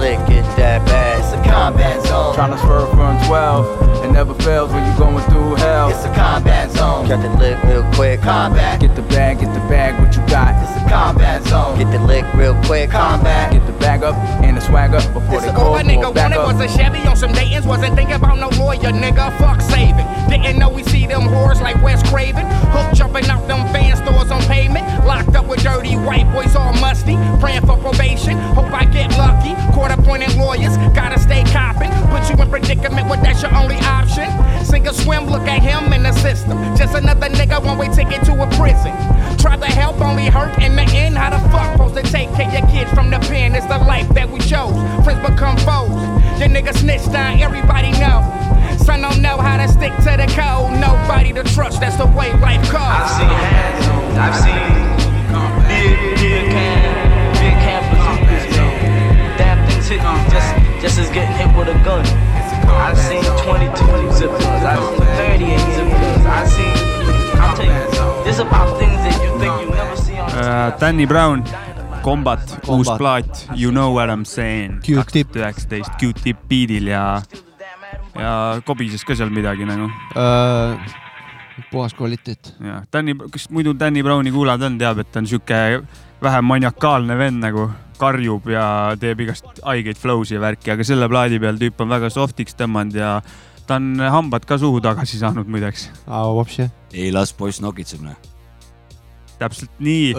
Trying 2.34 2.52
to 2.52 2.58
swerve 2.58 2.88
from 2.90 3.22
12. 3.26 4.04
It 4.04 4.10
never 4.10 4.34
fails 4.34 4.72
when 4.72 4.84
you're 4.86 4.98
going 4.98 5.22
through 5.30 5.54
hell. 5.56 5.90
It's 5.90 6.04
a 6.04 6.14
combat 6.14 6.70
zone. 6.72 7.06
Get 7.06 7.20
the 7.20 7.28
lick 7.36 7.62
real 7.64 7.84
quick. 7.92 8.22
Combat. 8.22 8.80
Get 8.80 8.96
the 8.96 9.02
bag, 9.02 9.40
get 9.40 9.52
the 9.52 9.60
bag, 9.68 10.00
what 10.00 10.16
you 10.16 10.26
got? 10.26 10.56
It's 10.62 10.82
a 10.82 10.88
combat 10.88 11.44
zone. 11.44 11.78
Get 11.78 11.92
the 11.92 11.98
lick 11.98 12.24
real 12.34 12.54
quick. 12.64 12.90
Combat. 12.90 13.52
Get 13.52 13.66
the 13.66 13.72
bag 13.74 14.02
up 14.02 14.16
and 14.42 14.56
the 14.56 14.60
swag 14.60 14.94
up 14.94 15.04
before 15.12 15.40
this 15.40 15.50
they 15.50 15.56
call 15.56 15.76
for 15.76 15.84
nigga 15.84 16.14
back 16.14 16.32
up. 16.32 16.54
was 16.54 16.60
a 16.60 16.74
Chevy 16.74 17.06
on 17.06 17.16
some 17.16 17.32
Dayton's. 17.32 17.66
Wasn't 17.66 17.94
thinking 17.94 18.14
about 18.16 18.38
no 18.38 18.48
lawyer, 18.58 18.90
nigga. 18.90 19.36
Fuck 19.38 19.60
saving. 19.60 20.06
Didn't 20.28 20.58
know 20.58 20.70
we 20.70 20.82
see 20.84 21.06
them 21.06 21.22
whores 21.22 21.60
like 21.60 21.80
Wes 21.82 22.02
Craven. 22.08 22.46
Hook 22.72 22.94
jumping 22.94 23.26
out 23.26 23.46
them 23.46 23.60
fan 23.72 23.94
stores 23.96 24.30
on 24.30 24.40
pavement. 24.42 24.86
Locked 25.04 25.36
up 25.36 25.46
with 25.46 25.62
dirty 25.62 25.96
white 25.96 26.30
boys 26.32 26.56
all 26.56 26.72
musty. 26.80 27.16
Praying 27.40 27.66
for 27.66 27.76
probation. 27.76 28.38
Hope 28.56 28.72
I 28.72 28.86
get 28.86 29.10
lucky. 29.18 29.54
Quarter 29.74 30.00
pointing 30.02 30.36
lawyers. 30.38 30.76
Gotta 30.96 31.20
stay 31.20 31.44
copping. 31.44 31.90
Put 32.10 32.21
you 32.28 32.36
in 32.36 32.48
predicament 32.50 33.08
when 33.08 33.22
that's 33.22 33.42
your 33.42 33.54
only 33.54 33.76
option. 33.76 34.28
Sink 34.64 34.86
or 34.86 34.92
swim, 34.92 35.26
look 35.26 35.42
at 35.42 35.62
him 35.62 35.92
in 35.92 36.02
the 36.02 36.12
system. 36.12 36.58
Just 36.76 36.94
another 36.94 37.28
nigga, 37.28 37.64
one 37.64 37.78
way 37.78 37.88
ticket 37.88 38.24
to 38.24 38.32
a 38.42 38.46
prison. 38.56 38.92
Try 39.38 39.56
to 39.56 39.66
help, 39.66 40.00
only 40.00 40.26
hurt 40.26 40.56
in 40.62 40.76
the 40.76 40.82
end. 40.82 41.16
How 41.16 41.30
the 41.30 41.38
fuck 41.50 41.72
supposed 41.72 41.94
to 41.96 42.02
take 42.02 42.32
care 42.34 42.46
of 42.46 42.52
your 42.52 42.66
kids 42.70 42.90
from 42.92 43.10
the 43.10 43.18
pen? 43.20 43.54
It's 43.54 43.66
the 43.66 43.78
life 43.78 44.08
that 44.10 44.28
we 44.30 44.40
chose. 44.40 44.74
Friends 45.04 45.20
become 45.26 45.56
foes. 45.58 45.90
Your 46.38 46.48
nigga 46.48 46.74
snitched 46.74 47.08
on, 47.08 47.40
everybody 47.40 47.92
know. 47.92 48.20
Son 48.78 49.00
don't 49.02 49.20
know 49.20 49.38
how 49.38 49.56
to 49.58 49.68
stick 49.68 49.94
to 49.98 50.16
the 50.16 50.28
code. 50.34 50.78
Nobody 50.80 51.32
to 51.32 51.44
trust, 51.54 51.80
that's 51.80 51.96
the 51.96 52.06
way 52.06 52.32
life 52.40 52.62
goes. 52.70 52.82
I've 52.82 53.10
seen 53.10 53.28
hands 53.28 54.18
I've 54.18 54.36
seen 54.36 55.02
big, 55.68 56.16
big 56.16 56.50
can, 56.50 56.92
big. 57.34 57.62
Damn 59.38 59.66
things 59.66 59.88
hit 59.88 59.98
me 59.98 60.30
just, 60.30 60.61
just 60.82 60.98
as 60.98 61.08
getting 61.10 61.34
hit 61.38 61.50
with 61.56 61.68
a 61.68 61.78
gun. 61.84 62.04
I've 62.84 62.98
seen 62.98 63.22
22 63.22 64.12
zip 64.18 64.30
guns, 64.30 64.64
I've 64.64 64.82
seen 64.82 64.98
38 64.98 65.58
zip 65.76 65.88
guns, 65.90 66.26
I've 66.26 66.48
seen, 66.48 66.74
I'm 67.40 67.54
telling 67.56 67.70
you, 67.70 68.24
this 68.24 68.38
about 68.38 68.78
things 68.78 68.98
that 69.06 69.16
you 69.24 69.30
think 69.38 69.54
you 69.62 69.70
never 69.70 69.96
see 69.96 70.18
on 70.18 70.28
Äh, 70.30 70.78
Danny 70.80 71.06
Brown, 71.06 71.44
Combat, 72.02 72.40
uus 72.66 72.86
Combat. 72.88 72.98
plaat, 72.98 73.48
You 73.54 73.70
know 73.70 73.90
what 73.94 74.08
I 74.10 74.12
m 74.12 74.24
saying. 74.24 74.80
Q-tip. 74.82 75.36
üheksateist 75.36 75.92
Q-tip 76.00 76.38
beat'il 76.48 76.88
ja, 76.90 77.22
ja 78.18 78.32
kobises 78.66 79.04
ka 79.04 79.14
seal 79.14 79.30
midagi 79.30 79.64
nagu. 79.68 79.86
Äh, 80.16 80.78
puhas 81.70 81.94
kvaliteet. 81.94 82.54
jah, 82.60 82.82
Danny, 82.92 83.14
kes 83.32 83.50
muidu 83.50 83.74
Danny 83.78 84.02
Browni 84.02 84.32
kuulanud 84.34 84.66
on, 84.66 84.78
teab, 84.78 84.98
et 84.98 85.12
ta 85.12 85.20
on 85.22 85.26
sihuke 85.30 85.82
vähe 86.22 86.40
maniakaalne 86.42 87.18
vend 87.18 87.42
nagu, 87.44 87.70
karjub 88.00 88.48
ja 88.52 88.64
teeb 89.00 89.22
igast 89.24 89.62
haigeid 89.64 90.00
flow'si 90.00 90.36
ja 90.36 90.42
värki, 90.42 90.72
aga 90.74 90.86
selle 90.86 91.08
plaadi 91.10 91.40
peal 91.42 91.60
tüüp 91.60 91.80
on 91.84 91.92
väga 91.92 92.10
soft'iks 92.12 92.56
tõmmanud 92.58 92.98
ja 92.98 93.16
ta 93.66 93.78
on 93.78 93.96
hambad 94.00 94.46
ka 94.48 94.58
suhu 94.60 94.80
tagasi 94.84 95.20
saanud 95.20 95.48
muideks. 95.50 95.88
ei 96.92 97.12
las 97.14 97.32
poiss 97.36 97.62
nokitseb, 97.62 98.02
noh. 98.04 98.18
täpselt 99.38 99.72
nii. 99.82 100.12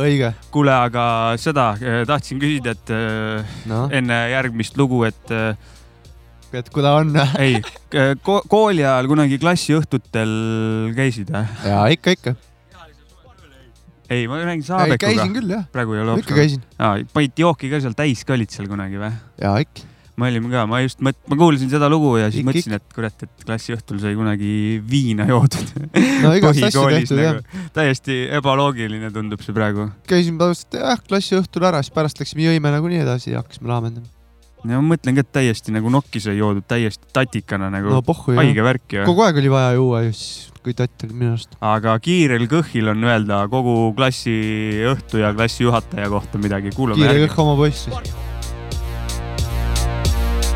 kuule, 0.52 0.74
aga 0.74 1.06
seda 1.42 1.74
eh, 1.82 2.02
tahtsin 2.10 2.42
küsida, 2.42 2.76
et 2.76 2.94
eh, 2.94 3.54
No? 3.70 3.86
enne 3.92 4.24
järgmist 4.34 4.78
lugu, 4.78 5.04
et. 5.08 5.36
et 6.54 6.70
kui 6.70 6.86
ta 6.86 6.96
on. 7.02 7.14
ei, 7.44 7.62
kooli 8.24 8.84
ajal 8.86 9.12
kunagi 9.12 9.40
klassiõhtutel 9.42 10.34
käisid 10.98 11.32
või? 11.34 11.46
ja 11.68 11.86
ikka, 11.94 12.18
ikka. 12.18 12.36
ei, 14.10 14.28
ma 14.28 14.42
räägin 14.42 14.66
Saabekuga. 14.68 15.00
käisin 15.08 15.34
küll, 15.38 15.56
jah. 15.56 15.66
praegu 15.72 15.96
ei 15.96 16.04
ole 16.04 16.20
Ikka 16.22 16.36
käisin.. 16.38 16.62
panid 17.14 17.40
jooki 17.40 17.72
ka 17.72 17.82
seal 17.84 17.96
täis 17.98 18.24
ka 18.28 18.36
olid 18.36 18.54
seal 18.54 18.70
kunagi 18.72 19.00
või? 19.02 19.12
ja 19.42 19.54
ikka. 19.64 19.86
me 20.20 20.30
olime 20.30 20.52
ka, 20.52 20.66
ma 20.70 20.82
just 20.84 21.02
mõt-, 21.06 21.20
ma 21.32 21.38
kuulsin 21.40 21.72
seda 21.72 21.90
lugu 21.92 22.16
ja 22.20 22.28
siis 22.30 22.44
Ikk, 22.44 22.50
mõtlesin, 22.52 22.76
et 22.78 22.96
kurat, 22.96 23.26
et 23.26 23.46
klassiõhtul 23.48 24.02
sai 24.04 24.14
kunagi 24.18 24.54
viina 24.90 25.26
joodud. 25.30 25.72
No 26.24 26.34
igast 26.38 26.68
asju 26.70 26.84
tehtud, 26.94 27.22
jah. 27.24 27.40
täiesti 27.74 28.20
ebaloogiline 28.40 29.10
tundub 29.16 29.42
see 29.46 29.56
praegu. 29.56 29.90
käisime 30.10 30.42
tavaliselt 30.42 30.78
jah, 30.82 31.02
klassi 31.08 31.40
õhtul 31.40 31.70
ära, 31.72 31.82
siis 31.86 31.96
pärast 31.96 32.22
läksime 32.22 32.50
jõime 32.52 32.76
nagunii 32.76 33.02
edasi 33.06 33.34
ja 33.34 33.42
hakkasime 33.42 33.72
laamendama. 33.72 34.12
ja 34.64 34.78
ma 34.78 34.94
mõtlen 34.94 35.18
ka, 35.18 35.26
et 35.26 35.36
täiesti 35.42 35.74
nagu 35.76 35.90
nokki 35.92 36.22
sai 36.24 36.38
joodud 36.38 36.68
täiesti 36.68 37.10
tatikana 37.16 37.72
nagu 37.74 37.96
no 37.96 38.04
haige 38.38 38.70
värk 38.70 39.00
ju. 39.00 39.08
kogu 39.10 39.26
aeg 39.26 39.42
oli 39.42 39.52
vaja 39.52 39.74
juua 39.80 40.06
ju 40.06 40.14
siis, 40.14 40.53
kui 40.64 40.76
tatt 40.78 41.06
oli 41.06 41.14
minu 41.14 41.36
arust. 41.36 41.58
aga 41.62 41.96
kiirel 42.04 42.48
kõhil 42.52 42.92
on 42.94 43.08
öelda 43.10 43.44
kogu 43.52 43.78
klassi 43.98 44.36
õhtu 44.94 45.24
ja 45.24 45.34
klassijuhataja 45.36 46.12
kohta 46.14 46.42
midagi, 46.42 46.76
kiire 46.76 47.26
kõhk 47.26 47.44
oma 47.44 47.58
poiss 47.60 47.90
siis. 47.90 48.16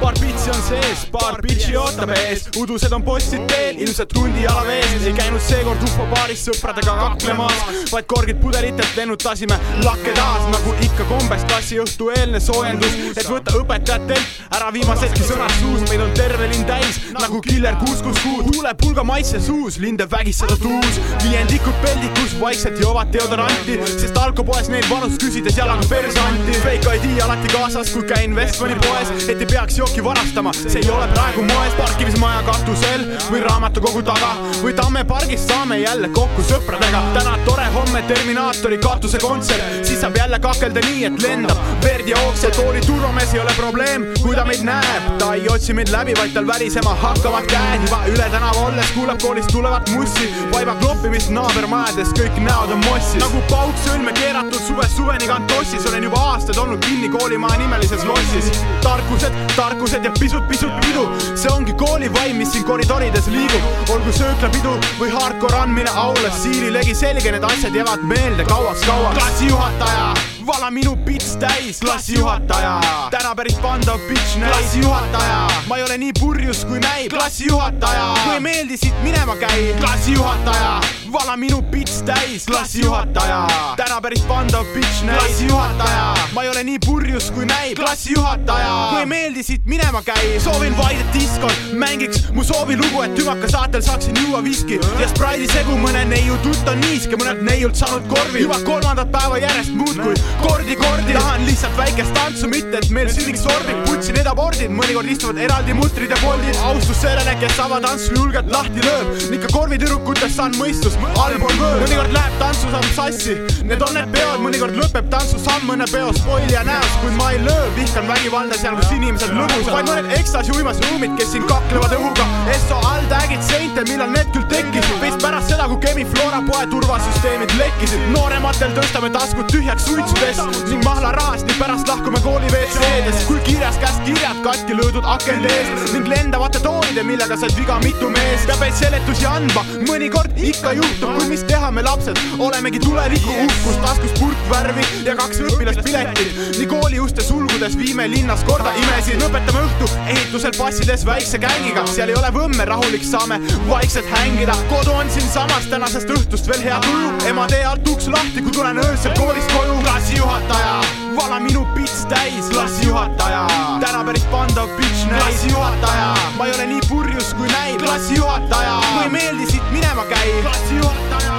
Paar 0.02 0.14
pitsi 0.20 0.50
on 0.50 0.62
sees, 0.62 1.06
paar 1.12 1.40
pitsi 1.42 1.76
ootab 1.78 2.12
ees, 2.16 2.48
udused 2.60 2.94
on 2.94 3.04
bossid 3.06 3.44
teel, 3.50 3.80
ilmselt 3.84 4.14
hundi 4.18 4.44
jala 4.46 4.64
vees, 4.68 4.94
ei 5.08 5.14
käinud 5.18 5.44
seekord 5.44 5.84
ufo 5.88 6.06
baaris 6.12 6.44
sõpradega 6.48 6.96
kaklemas, 7.02 7.62
vaid 7.92 8.08
korgid 8.10 8.40
pudelitelt 8.42 9.00
lennutasime 9.00 9.58
lakke 9.86 10.14
taas, 10.18 10.46
nagu 10.54 10.76
ikka 10.86 11.08
kombeks 11.10 11.48
klassiõhtu 11.50 12.12
eelne 12.16 12.42
soojendus, 12.44 12.98
et 13.16 13.30
võtta 13.30 13.56
õpetajatelt 13.62 14.54
ära 14.58 14.72
viimasedki 14.76 15.26
sõnad 15.28 15.54
suus, 15.62 15.86
meid 15.90 16.04
on 16.06 16.14
terve 16.18 16.50
linn 16.52 16.68
täis 16.70 17.02
nagu 17.18 17.42
killer 17.46 17.78
kuus 17.82 18.04
kuus 18.06 18.22
kuus, 18.24 18.46
kuule 18.52 18.74
pulga 18.82 19.06
maitse 19.08 19.42
suus, 19.44 19.80
linde 19.82 20.08
vägistada 20.12 20.58
tuus, 20.62 21.02
viiendikud 21.24 21.82
peldikus 21.84 22.38
vaikselt 22.42 22.80
joovad 22.82 23.12
deodoranti, 23.14 23.80
sest 23.98 24.18
alkopoes 24.22 24.70
neil 24.74 24.86
vanust 24.92 25.22
küsides 25.24 25.58
jalaga 25.58 25.88
perse 25.90 26.22
anti, 26.22 26.58
fake 26.64 26.96
ID 27.00 27.22
alati 27.26 27.52
kaasas, 27.56 27.92
kui 27.96 28.06
käin 28.08 28.36
Westmani 28.38 28.78
poes, 28.86 29.14
et 29.28 29.42
ei 29.42 29.50
peaks 29.50 29.80
jooki 29.88 30.04
varastama, 30.04 30.52
see 30.54 30.82
ei 30.82 30.90
ole 30.92 31.08
praegu 31.08 31.44
moes, 31.48 31.74
parkimismaja 31.78 32.42
katusel 32.44 33.04
või 33.32 33.40
raamatukogu 33.46 34.02
taga 34.04 34.34
või 34.60 34.74
Tamme 34.76 35.04
pargis 35.08 35.46
saame 35.48 35.80
jälle 35.80 36.10
kokku 36.14 36.44
sõpradega. 36.44 37.00
täna 37.14 37.38
tore 37.46 37.66
homme 37.74 38.02
Terminaatori 38.08 38.78
katusekontsert, 38.78 39.86
siis 39.88 40.02
saab 40.02 40.18
jälle 40.18 40.40
kakelda 40.40 40.82
nii, 40.86 41.06
et 41.06 41.22
lendab 41.24 41.58
verd 41.84 42.08
ja 42.08 42.18
ookseb. 42.26 42.56
kooli 42.56 42.82
turvamees 42.82 43.34
ei 43.34 43.40
ole 43.40 43.54
probleem, 43.58 44.06
kui 44.22 44.36
ta 44.36 44.46
meid 44.46 44.66
näeb, 44.68 45.08
ta 45.20 45.34
ei 45.34 45.48
otsi 45.50 45.74
meid 45.74 45.90
läbi, 45.94 46.14
vaid 46.18 46.34
tal 46.34 46.48
värisema 46.48 46.96
hakkavad 47.04 47.48
käed 47.48 47.88
juba 47.88 48.02
üle 48.12 48.30
tänava 48.34 48.68
olles 48.68 48.92
kuuleb 48.96 49.22
koolist 49.22 49.52
tulevat 49.52 49.90
mussi, 49.96 50.30
vaiba 50.54 50.76
kloppimist 50.82 51.32
naabermajades, 51.32 52.12
kõik 52.20 52.42
näod 52.44 52.76
on 52.76 52.84
mossis. 52.90 53.22
nagu 53.24 53.42
pauk 53.50 53.76
sõlme 53.86 54.14
keeratud 54.20 54.62
suvest 54.68 54.98
suveni 54.98 55.28
kantossis, 55.28 55.88
olen 55.90 56.04
juba 56.04 56.22
aastaid 56.34 56.58
olnud 56.58 56.86
kinni 56.86 57.10
koolimaja 57.10 57.58
nimelises 57.64 58.04
lossis. 58.04 58.52
tarkused, 58.84 59.34
tarkused 59.56 59.77
ja 60.04 60.12
pisut-pisut 60.20 60.72
pidu, 60.82 61.04
see 61.36 61.52
ongi 61.52 61.74
kooli 61.74 62.10
vaim, 62.14 62.38
mis 62.38 62.52
siin 62.52 62.64
koridorides 62.66 63.28
liigub. 63.28 63.90
olgu 63.90 64.12
sööklapidu 64.12 64.78
või 65.00 65.12
hardcore 65.14 65.60
andmine 65.60 65.92
aule, 65.94 66.32
siililegi 66.42 66.96
selge, 66.96 67.32
need 67.32 67.44
asjad 67.44 67.76
jäävad 67.76 68.04
meelde 68.04 68.46
kauaks-kauaks. 68.46 69.20
klassijuhataja, 69.20 70.14
vala 70.48 70.70
minu 70.72 70.96
pits 71.06 71.36
täis, 71.40 71.80
klassijuhataja, 71.80 72.80
täna 73.12 73.34
päris 73.36 73.56
pandav 73.62 74.00
bitch 74.08 74.38
näis. 74.40 74.52
klassijuhataja, 74.52 75.48
ma 75.68 75.78
ei 75.78 75.84
ole 75.84 75.98
nii 75.98 76.14
purjus 76.20 76.64
kui 76.66 76.80
näib, 76.80 77.12
klassijuhataja, 77.12 78.06
kui 78.24 78.34
ei 78.34 78.40
meeldi 78.40 78.78
siit 78.78 78.96
minema 79.04 79.36
käi, 79.36 79.74
klassijuhataja, 79.80 80.70
vala 81.12 81.36
minu 81.38 81.62
pits 81.72 82.00
täis, 82.08 82.46
klassijuhataja, 82.48 83.42
täna 83.80 84.00
päris 84.02 84.24
pandav 84.30 84.66
bitch 84.74 85.04
näis. 85.04 85.20
klassijuhataja, 85.20 86.14
ma 86.34 86.44
ei 86.44 86.50
ole 86.50 86.64
nii 86.70 86.80
purjus 86.86 87.28
kui 87.36 87.46
näib, 87.46 87.76
klassijuhataja, 87.80 88.72
kui 88.94 89.04
ei 89.04 89.06
meeldi 89.06 89.44
siit 89.44 89.68
minema 89.68 90.02
käi, 90.02 90.40
soovin 90.44 90.78
vaid, 90.78 91.02
et 91.04 91.14
diskon 91.14 91.52
mängiks 91.74 92.32
mu 92.32 92.44
soovilugu, 92.48 93.04
et 93.04 93.16
tümaka 93.20 93.52
saatel 93.52 93.84
saaksin 93.84 94.16
juua 94.24 94.44
viski. 94.44 94.80
Ja 95.02 95.12
spraidi 95.12 95.52
segu 95.52 95.76
mõne 95.82 96.06
neiu 96.08 96.40
tutt 96.46 96.72
on 96.72 96.80
niiske, 96.88 97.20
mõnelt 97.20 97.44
neiult 97.44 97.76
saanud 97.76 98.08
korvi. 98.08 98.46
Juba 98.48 98.60
kolmandat 98.64 99.12
päeva 99.12 99.38
järjest 99.44 99.76
muudkui 99.76 100.16
kordi-kordi 100.42 101.14
tahan 101.14 101.46
lihtsalt 101.48 101.78
väikest 101.78 102.14
tantsu, 102.18 102.48
mitte 102.52 102.78
et 102.80 102.90
meil 102.94 103.10
sünniks 103.12 103.44
sormid, 103.46 103.78
putsi 103.88 104.14
need 104.16 104.28
abordid, 104.30 104.72
mõnikord 104.74 105.10
istuvad 105.12 105.40
eraldi 105.46 105.76
mutrid 105.78 106.12
ja 106.14 106.18
poldid, 106.22 106.58
austus 106.68 107.02
sellele, 107.02 107.36
kes 107.42 107.60
avatantsu 107.64 108.16
julgelt 108.18 108.52
lahti 108.54 108.84
lööb, 108.86 109.12
ikka 109.38 109.52
korvitüdrukutest 109.54 110.38
saan 110.38 110.56
mõistus, 110.60 110.98
allpool 111.14 111.54
võõr, 111.60 111.82
mõnikord 111.86 112.14
läheb 112.16 112.38
tantsusamm 112.42 112.90
sassi, 112.96 113.38
need 113.68 113.86
on 113.88 113.94
need 113.98 114.12
peod, 114.16 114.44
mõnikord 114.46 114.78
lõpeb 114.80 115.10
tantsusamm 115.14 115.68
mõne 115.72 115.88
peo 115.92 116.12
spoilija 116.20 116.64
näos, 116.68 116.98
kuid 117.04 117.18
ma 117.20 117.32
ei 117.36 117.42
löö, 117.46 117.70
vihkan 117.78 118.10
vägivalda 118.12 118.60
seal, 118.60 118.78
kus 118.82 118.94
inimesed 118.98 119.34
lõbusad, 119.38 119.74
vaid 119.74 119.92
mõned 119.92 120.16
ekstasi 120.20 120.56
uimas 120.58 120.82
ruumid, 120.88 121.16
kes 121.20 121.34
siin 121.34 121.48
kaklevad 121.50 121.98
õhuga, 121.98 122.28
SO 122.68 122.82
all 122.92 123.10
tag'id 123.12 123.44
seinte, 123.48 123.86
millal 123.90 124.12
need 124.14 124.32
küll 124.36 124.48
tekkisid, 124.52 125.00
vist 125.04 125.22
pärast 125.24 125.54
seda, 125.54 125.68
kui 125.72 125.80
Chemi-Flora 125.86 126.44
poe 126.48 126.64
turvasüsteemid 126.72 127.56
lekkisid, 127.60 128.08
noorematel 128.16 128.76
tõstame 128.78 129.12
taskud 129.16 129.50
tühjaks 129.54 129.88
suitsudest 130.34 130.70
ning 130.70 130.84
mahlarahast 130.84 131.46
ning 131.48 131.60
pärast 131.60 131.88
lahkume 131.88 132.20
kooli 132.24 132.48
WC-des, 132.52 133.24
kui 133.28 133.40
kirjas 133.46 133.78
käest 133.80 134.02
kirjad 134.06 134.40
katki 134.44 134.76
löödud 134.76 135.06
akende 135.06 135.48
eest. 135.48 135.94
Ning 135.94 136.08
lendavate 136.08 136.60
toolide, 136.60 137.04
millega 137.04 137.38
said 137.38 137.56
viga 137.58 137.78
mitu 137.84 138.10
meest, 138.10 138.48
peab 138.50 138.60
veits 138.64 138.82
seletusi 138.84 139.28
andma, 139.30 139.64
mõnikord 139.88 140.36
ikka 140.38 140.74
juhtub, 140.78 141.14
kuid 141.18 141.32
mis 141.32 141.44
teha, 141.48 141.72
me 141.72 141.84
lapsed. 141.86 142.20
Olemegi 142.40 142.82
tuleviku 142.84 143.36
uhkus, 143.46 143.80
taskus 143.84 144.16
purk 144.20 144.44
värvi 144.52 144.86
ja 145.08 145.16
kaks 145.20 145.42
õpilaspiletit, 145.48 146.42
nii 146.60 146.70
kooli 146.72 147.02
uste 147.04 147.24
sulgudes 147.26 147.78
viime 147.80 148.10
linnas 148.12 148.44
korda 148.48 148.74
imesid, 148.84 149.22
lõpetame 149.24 149.64
õhtu 149.68 149.90
ehitusel 150.08 150.56
passides 150.58 151.06
väikse 151.08 151.40
gängiga, 151.44 151.86
seal 151.94 152.12
ei 152.12 152.20
ole 152.20 152.34
võmme, 152.36 152.68
rahulik 152.68 153.06
saame 153.08 153.40
vaikselt 153.70 154.10
hängida. 154.18 154.56
kodu 154.72 154.96
on 154.98 155.10
siinsamas, 155.12 155.70
tänasest 155.72 156.12
õhtust 156.12 156.52
veel 156.52 156.64
hea 156.68 156.80
tuju. 156.84 157.16
ema 157.32 157.48
tee 157.48 157.64
alt 157.66 157.88
uks 157.88 158.12
lahti, 158.12 158.42
kui 158.42 158.52
tulen 158.52 158.84
öösel 158.84 159.16
koolist 159.20 159.52
koju. 159.56 159.78
klassijuhataja, 160.18 160.82
vala 161.16 161.40
minu 161.40 161.66
pits 161.76 162.06
täis, 162.06 162.50
klassijuhataja. 162.50 163.48
täna 163.80 164.04
päris 164.04 164.24
pandav 164.32 164.70
bitch 164.78 165.06
näis, 165.06 165.24
klassijuhataja. 165.24 166.16
ma 166.38 166.46
ei 166.46 166.54
ole 166.54 166.66
nii 166.66 166.82
purjus 166.90 167.34
kui 167.34 167.48
näib, 167.48 167.82
klassijuhataja. 167.82 168.80
kui 168.94 169.04
ei 169.04 169.10
meeldi, 169.10 169.52
siit 169.52 169.72
minema 169.72 170.06
käi, 170.06 170.42
klassijuhataja. 170.42 171.38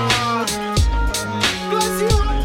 Remember 1.71 2.38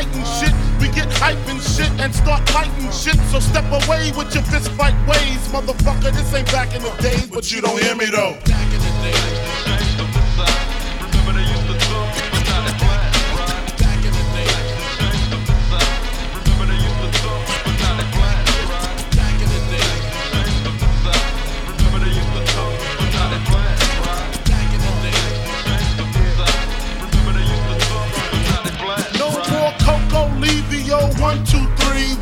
fighting 0.00 0.24
shit. 0.24 0.54
We 0.80 0.88
get 0.94 1.12
hype 1.14 1.46
and 1.48 1.60
shit 1.60 1.90
and 2.00 2.14
start 2.14 2.48
fighting 2.48 2.90
shit. 2.90 3.16
So 3.30 3.40
step 3.40 3.64
away 3.66 4.12
with 4.16 4.34
your 4.34 4.44
fist 4.44 4.70
fight 4.72 4.96
ways. 5.06 5.40
Motherfucker, 5.48 6.12
this 6.12 6.32
ain't 6.34 6.50
back 6.52 6.74
in 6.74 6.82
the 6.82 6.90
days, 7.02 7.26
but 7.26 7.50
you 7.52 7.60
don't 7.60 7.80
hear 7.82 7.94
me 7.94 8.06
though. 8.06 8.38
No 8.46 9.39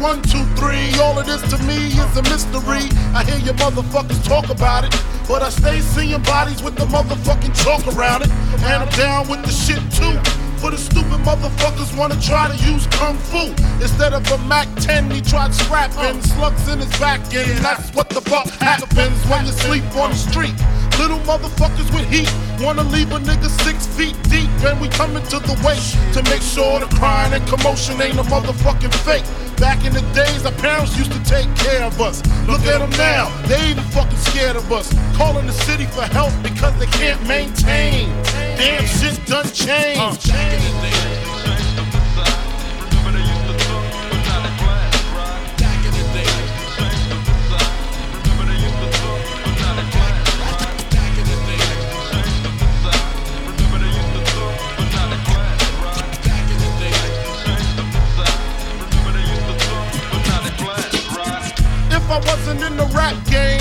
one, 0.00 0.22
two, 0.22 0.44
three. 0.54 0.92
All 1.00 1.18
of 1.18 1.26
this 1.26 1.42
to 1.50 1.58
me 1.64 1.88
is 1.88 2.16
a 2.16 2.22
mystery. 2.22 2.87
I 3.14 3.24
hear 3.24 3.38
your 3.38 3.54
motherfuckers 3.54 4.22
talk 4.24 4.48
about 4.48 4.84
it, 4.84 4.94
but 5.26 5.42
I 5.42 5.50
stay 5.50 5.80
seeing 5.80 6.22
bodies 6.22 6.62
with 6.62 6.76
the 6.76 6.87
motherfucking 6.87 7.54
chalk 7.62 7.87
around 7.94 8.22
it. 8.22 8.30
And 8.62 8.82
I'm 8.82 8.88
down 8.90 9.28
with 9.28 9.42
the 9.44 9.52
shit 9.52 9.82
too. 9.92 10.18
For 10.58 10.72
the 10.72 10.78
stupid 10.78 11.22
motherfuckers 11.22 11.96
wanna 11.96 12.20
try 12.20 12.48
to 12.48 12.56
use 12.66 12.87
kung 12.88 13.16
fu 13.16 13.54
instead 13.80 14.12
of 14.12 14.28
a 14.30 14.38
Mac 14.38 14.66
10. 14.76 15.11
He 15.11 15.20
tried 15.20 15.54
scrapping 15.54 16.20
slugs 16.22 16.66
in 16.68 16.78
his 16.78 16.90
back 16.98 17.20
end. 17.32 17.58
That's 17.58 17.94
what 17.94 18.08
the 18.08 18.20
fuck 18.20 18.48
happens 18.58 19.18
when 19.30 19.46
you 19.46 19.52
sleep 19.52 19.84
on 19.96 20.11
the 20.11 20.16
street. 20.16 20.54
Little 20.98 21.20
motherfuckers 21.20 21.92
with 21.94 22.11
heat 22.11 22.30
wanna 22.61 22.82
leave 22.82 23.12
a 23.12 23.20
nigga 23.20 23.48
six 23.62 23.87
feet 23.87 24.16
deep, 24.24 24.50
and 24.66 24.80
we 24.80 24.88
coming 24.88 25.22
to 25.30 25.38
the 25.38 25.54
waist 25.64 25.94
to 26.14 26.22
make 26.24 26.42
sure 26.42 26.80
the 26.80 26.87
crying 26.96 27.32
and 27.32 27.46
commotion 27.46 28.02
ain't 28.02 28.18
a 28.18 28.24
motherfucking 28.24 28.94
fake. 29.06 29.24
Back 29.59 29.85
in 29.85 29.92
the 29.92 30.03
days, 30.14 30.47
our 30.47 30.53
parents 30.53 30.97
used 30.97 31.12
to 31.12 31.23
take 31.25 31.53
care 31.57 31.83
of 31.83 32.01
us. 32.01 32.23
Look 32.47 32.61
at 32.62 32.79
them 32.79 32.90
now, 32.90 33.29
they 33.47 33.71
even 33.71 33.85
fucking 33.85 34.16
scared 34.18 34.57
of 34.57 34.71
us. 34.71 34.92
Calling 35.16 35.47
the 35.47 35.53
city 35.53 35.87
for 35.87 36.03
help 36.03 36.33
because 36.42 36.79
they 36.79 36.87
can't 36.87 37.21
maintain. 37.27 38.09
Damn 38.57 38.87
shit 38.87 39.18
done 39.27 39.47
changed. 39.47 40.31
If 40.31 41.08
I 62.11 62.18
wasn't 62.25 62.62
in 62.62 62.77
the 62.77 62.87
rap 62.97 63.16
game, 63.29 63.61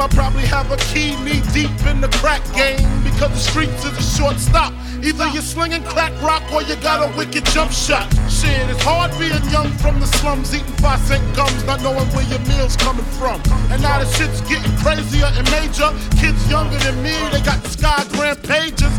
I'd 0.00 0.10
probably 0.10 0.42
have 0.46 0.70
a 0.72 0.76
key 0.90 1.14
knee 1.22 1.42
deep 1.54 1.70
in 1.86 2.00
the 2.00 2.08
crack 2.18 2.42
game 2.52 2.82
because 3.04 3.30
the 3.30 3.38
streets 3.38 3.84
is 3.84 3.94
a 3.94 4.02
short 4.02 4.36
stop. 4.36 4.72
Either 5.00 5.28
you're 5.28 5.42
slinging 5.42 5.84
crack 5.84 6.10
rock 6.20 6.42
or 6.52 6.62
you 6.62 6.74
got 6.82 7.06
a 7.06 7.16
wicked 7.16 7.44
jump 7.46 7.70
shot. 7.70 8.10
Shit, 8.28 8.66
it's 8.68 8.82
hard 8.82 9.12
being 9.18 9.38
young 9.54 9.70
from 9.78 10.00
the 10.00 10.06
slums, 10.18 10.52
eating 10.52 10.66
five 10.82 10.98
cent 11.06 11.22
gums, 11.36 11.62
not 11.64 11.82
knowing 11.82 12.08
where 12.10 12.26
your 12.26 12.40
meal's 12.50 12.74
coming 12.76 13.04
from. 13.14 13.40
And 13.70 13.80
now 13.80 14.00
the 14.00 14.10
shit's 14.10 14.40
getting 14.42 14.74
crazier 14.82 15.30
and 15.30 15.46
major. 15.54 15.94
Kids 16.18 16.42
younger 16.50 16.78
than 16.82 17.00
me, 17.00 17.14
they 17.30 17.42
got 17.46 17.62
the 17.62 17.70
sky 17.70 18.02
grand 18.10 18.42
pages. 18.42 18.90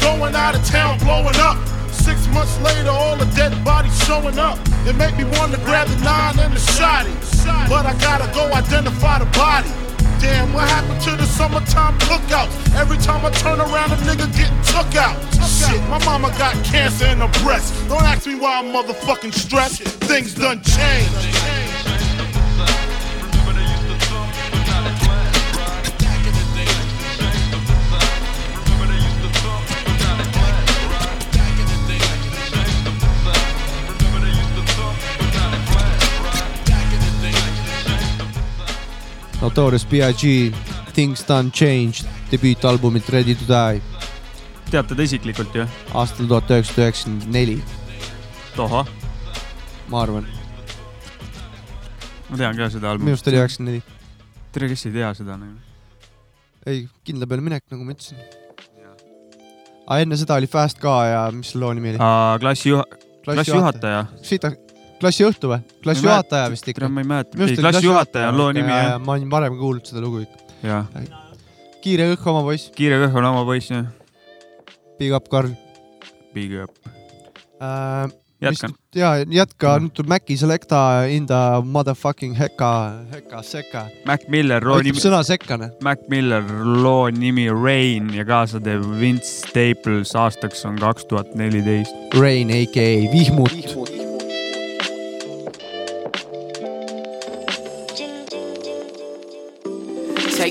Going 0.00 0.34
out 0.34 0.54
of 0.54 0.64
town, 0.64 0.98
blowing 1.00 1.36
up. 1.36 1.58
Six 1.92 2.26
months 2.28 2.56
later, 2.60 2.88
all 2.88 3.16
the 3.16 3.28
dead 3.36 3.52
bodies 3.62 3.92
showing 4.06 4.38
up. 4.38 4.58
It 4.88 4.96
make 4.96 5.18
me 5.18 5.24
want 5.36 5.52
to 5.52 5.60
grab 5.68 5.86
the 5.86 6.02
nine 6.02 6.38
and 6.38 6.54
the 6.54 6.60
shotty. 6.60 7.12
But 7.68 7.84
I 7.84 7.92
gotta 8.00 8.24
go 8.32 8.50
identify 8.54 9.18
the 9.18 9.26
body. 9.36 9.68
Damn, 10.18 10.50
what 10.54 10.66
happened 10.66 11.00
to 11.02 11.10
the 11.10 11.26
summertime 11.26 11.98
cookouts? 11.98 12.74
Every 12.74 12.96
time 12.96 13.22
I 13.24 13.30
turn 13.30 13.60
around, 13.60 13.92
a 13.92 13.96
nigga 13.96 14.26
getting 14.34 14.62
took 14.64 14.96
out. 14.96 15.14
Shit, 15.44 15.82
my 15.90 16.02
mama 16.06 16.28
got 16.38 16.54
cancer 16.64 17.06
in 17.06 17.18
her 17.18 17.28
breast. 17.44 17.74
Don't 17.88 18.02
ask 18.02 18.26
me 18.26 18.36
why 18.36 18.60
I'm 18.60 18.72
motherfucking 18.72 19.34
stressed. 19.34 19.82
Things 20.08 20.34
done 20.34 20.62
changed. 20.62 21.57
Notorious 39.48 39.86
B.I.G. 39.88 40.52
Things 40.92 41.24
Done 41.24 41.48
Changed 41.50 42.04
debüütalbumilt 42.28 43.08
Ready 43.08 43.32
to 43.34 43.46
Die 43.48 43.80
teate 44.68 44.96
ta 44.96 45.04
isiklikult 45.04 45.54
ju? 45.56 45.64
aastal 45.96 46.28
tuhat 46.28 46.50
üheksasada 46.52 46.84
üheksakümmend 46.84 47.30
neli, 47.32 47.54
tohoh, 48.56 48.90
ma 49.88 50.02
arvan. 50.02 50.26
ma 52.28 52.40
tean 52.42 52.60
ka 52.60 52.68
seda 52.74 52.92
albumit. 52.92 53.08
minu 53.08 53.16
arust 53.16 53.30
oli 53.32 53.40
üheksakümmend 53.40 53.72
neli. 53.72 53.82
tere, 54.52 54.68
kes 54.74 54.84
ei 54.90 54.94
tea 54.98 55.14
seda 55.22 55.38
nagu? 55.40 55.56
ei, 56.68 56.84
kindla 57.08 57.30
peale 57.30 57.48
minek, 57.48 57.64
nagu 57.72 57.88
ma 57.88 57.96
ütlesin. 57.96 58.20
aga 59.86 60.00
enne 60.04 60.20
seda 60.20 60.36
oli 60.36 60.52
Fast 60.58 60.84
ka 60.84 60.98
ja 61.08 61.24
mis 61.32 61.54
selle 61.54 61.64
loo 61.64 61.72
nimi 61.78 61.94
oli? 61.94 62.02
klassijuha-, 62.44 63.00
klassijuhataja. 63.24 64.04
siit, 64.20 64.44
klassiõhtu 65.00 65.52
või? 65.52 65.62
klassijuhataja 65.84 66.50
vist 66.52 66.68
ikka. 66.70 66.90
ma 66.90 67.04
ei 67.04 67.12
mäleta, 67.14 67.40
ei 67.46 67.56
klassijuhataja 67.60 68.32
on 68.32 68.42
loo 68.42 68.50
nimi 68.56 68.74
jah. 68.74 68.98
ma 69.02 69.16
olen 69.16 69.30
varem 69.30 69.56
kuulnud 69.60 69.88
seda 69.88 70.02
lugu 70.04 70.24
ikka. 70.26 70.58
jah, 70.66 70.90
kiire 71.84 72.10
õhk, 72.14 72.26
oma 72.34 72.44
poiss, 72.46 72.72
kiire 72.76 73.00
kõhk 73.06 73.22
on 73.22 73.32
oma 73.32 73.46
poiss 73.48 73.72
jah. 73.72 73.88
big 74.98 75.14
up 75.14 75.30
Karl 75.32 75.54
Big 76.34 76.52
up. 76.62 76.70
äh,. 77.60 78.10
jätkan. 78.40 78.74
ja 78.94 79.16
jätka, 79.26 79.72
nüüd 79.82 79.94
tuleb 79.96 80.12
Maci 80.12 80.36
Selecta 80.38 80.80
in 81.10 81.26
the 81.26 81.40
motherfucking 81.64 82.36
heka, 82.38 82.70
heka 83.10 83.42
sekka. 83.42 83.86
Mac 84.06 84.28
Miller, 84.30 84.62
loo 84.62 84.78
nimi, 84.84 85.00
sõna 85.02 85.24
sekkane. 85.26 85.72
Mac 85.82 86.04
Miller, 86.12 86.46
loo 86.84 87.08
nimi 87.10 87.48
Rain 87.50 88.12
ja 88.14 88.26
kaasa 88.28 88.62
teeb 88.62 88.86
Vince 89.00 89.32
Staples, 89.40 90.14
aastaks 90.14 90.62
on 90.68 90.78
kaks 90.78 91.10
tuhat 91.10 91.34
neliteist. 91.38 91.96
Rain 92.18 92.54
aka 92.54 92.90
Vihmut. 93.14 93.97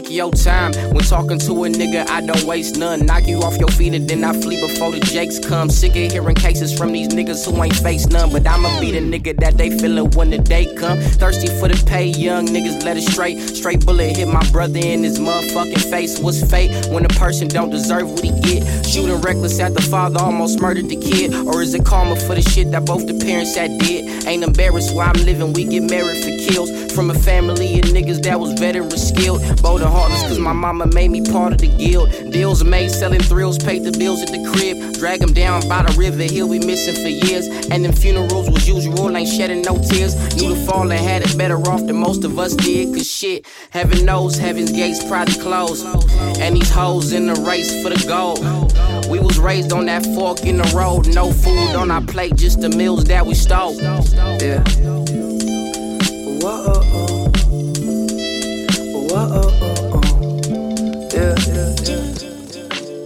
Take 0.08 0.16
your 0.16 0.32
time 0.32 0.72
when 0.94 1.04
talking 1.04 1.38
to 1.38 1.66
a 1.66 1.68
nigga. 1.68 2.08
I 2.08 2.22
don't 2.22 2.44
waste 2.44 2.78
none. 2.78 3.06
Knock 3.06 3.28
you 3.28 3.40
off 3.42 3.58
your 3.58 3.68
feet 3.68 3.94
and 3.94 4.08
then 4.08 4.24
I 4.24 4.32
flee 4.32 4.58
before 4.62 4.90
the 4.90 5.02
jakes 5.02 5.38
come. 5.38 5.70
Sick 5.70 5.98
of 5.98 6.12
hearing 6.14 6.34
cases 6.34 6.78
from 6.78 6.94
these 6.94 7.10
niggas 7.10 7.46
who 7.46 7.62
ain't 7.62 7.76
face 7.76 8.08
none. 8.08 8.32
But 8.32 8.48
I'ma 8.48 8.80
be 8.80 8.92
the 8.92 9.00
nigga 9.00 9.38
that 9.42 9.58
they 9.58 9.70
feelin' 9.70 10.16
when 10.16 10.30
the 10.30 10.38
day 10.38 10.74
come. 10.76 10.98
Thirsty 10.98 11.48
for 11.60 11.68
the 11.68 11.84
pay, 11.86 12.06
young 12.06 12.48
niggas 12.48 12.86
let 12.86 12.96
it 12.96 13.02
straight. 13.02 13.38
Straight 13.38 13.86
bullet 13.86 14.16
hit 14.16 14.30
my 14.30 14.50
brother 14.50 14.80
in 14.80 15.04
his 15.04 15.20
motherfucking 15.20 15.92
face. 15.92 16.20
What's 16.20 16.42
fate 16.50 16.72
when 16.88 17.04
a 17.04 17.10
person 17.10 17.50
don't 17.50 17.70
deserve 17.70 18.10
what 18.10 18.24
he 18.24 18.32
get? 18.40 18.86
Shooting 18.86 19.20
reckless 19.20 19.60
at 19.60 19.74
the 19.74 19.82
father 19.82 20.22
almost 20.22 20.62
murdered 20.62 20.88
the 20.88 20.96
kid. 20.96 21.34
Or 21.34 21.62
is 21.62 21.74
it 21.74 21.84
karma 21.84 22.16
for 22.16 22.36
the 22.36 22.42
shit 22.42 22.72
that 22.72 22.86
both 22.86 23.08
the 23.08 23.14
parents 23.14 23.58
had 23.58 23.78
did? 23.80 24.26
Ain't 24.26 24.46
embarrassed 24.46 24.96
where 24.96 25.08
I'm 25.08 25.26
living. 25.26 25.52
We 25.52 25.66
get 25.66 25.84
married 25.84 26.24
for 26.24 26.32
kills 26.50 26.94
from 26.94 27.12
a 27.12 27.14
family 27.14 27.80
of 27.80 27.88
niggas 27.88 28.24
that 28.24 28.40
was 28.40 28.54
veteran 28.54 28.90
skilled. 28.92 29.42
Bold 29.62 29.82
heartless 29.98 30.22
cause 30.24 30.40
my 30.40 30.54
mama 30.54 30.86
made 30.88 31.10
me 31.10 31.22
part 31.22 31.54
of 31.54 31.58
the 31.58 31.68
guild. 31.68 32.10
Deals 32.32 32.64
made 32.64 32.92
selling 32.92 33.22
thrills, 33.22 33.58
paid 33.58 33.84
the 33.84 33.92
bills 33.98 34.22
at 34.22 34.30
the 34.30 34.42
crib. 34.52 34.94
Drag 34.94 35.22
him 35.22 35.34
down 35.34 35.68
by 35.68 35.82
the 35.84 35.94
river, 35.98 36.24
he'll 36.24 36.50
be 36.50 36.60
missing 36.60 36.96
for 36.96 37.10
years. 37.10 37.48
And 37.72 37.84
them 37.84 37.94
funerals 37.94 38.50
was 38.50 38.68
usual, 38.68 39.16
ain't 39.16 39.30
shedding 39.30 39.62
no 39.62 39.76
tears. 39.90 40.14
Knew 40.36 40.54
the 40.54 40.66
fallen 40.68 40.98
had 40.98 41.24
it 41.24 41.38
better 41.38 41.58
off 41.72 41.86
than 41.86 41.96
most 41.96 42.24
of 42.24 42.38
us 42.38 42.54
did. 42.54 42.94
Cause 42.94 43.10
shit, 43.10 43.46
heaven 43.72 44.06
knows 44.06 44.38
heaven's 44.38 44.72
gates 44.72 45.04
probably 45.04 45.36
closed. 45.36 45.86
And 46.40 46.56
these 46.56 46.70
hoes 46.70 47.12
in 47.12 47.28
the 47.28 47.36
race 47.42 47.72
for 47.82 47.90
the 47.90 48.04
gold. 48.08 48.40
We 49.10 49.20
was 49.20 49.40
raised 49.40 49.74
on 49.74 49.86
that 49.88 50.06
fork 50.06 50.46
in 50.46 50.58
the 50.58 50.72
road. 50.76 51.08
No 51.08 51.32
food 51.32 51.76
on 51.76 51.90
our 51.90 52.02
plate, 52.02 52.36
just 52.36 52.62
the 52.62 52.70
meals 52.70 53.06
that 53.06 53.26
we 53.26 53.34
stole. 53.34 53.76
Yeah. 53.82 54.64
Whoa. 56.42 56.84
Whoa. 59.10 59.77
Yeah, 61.18 61.34
yeah, 61.50 61.74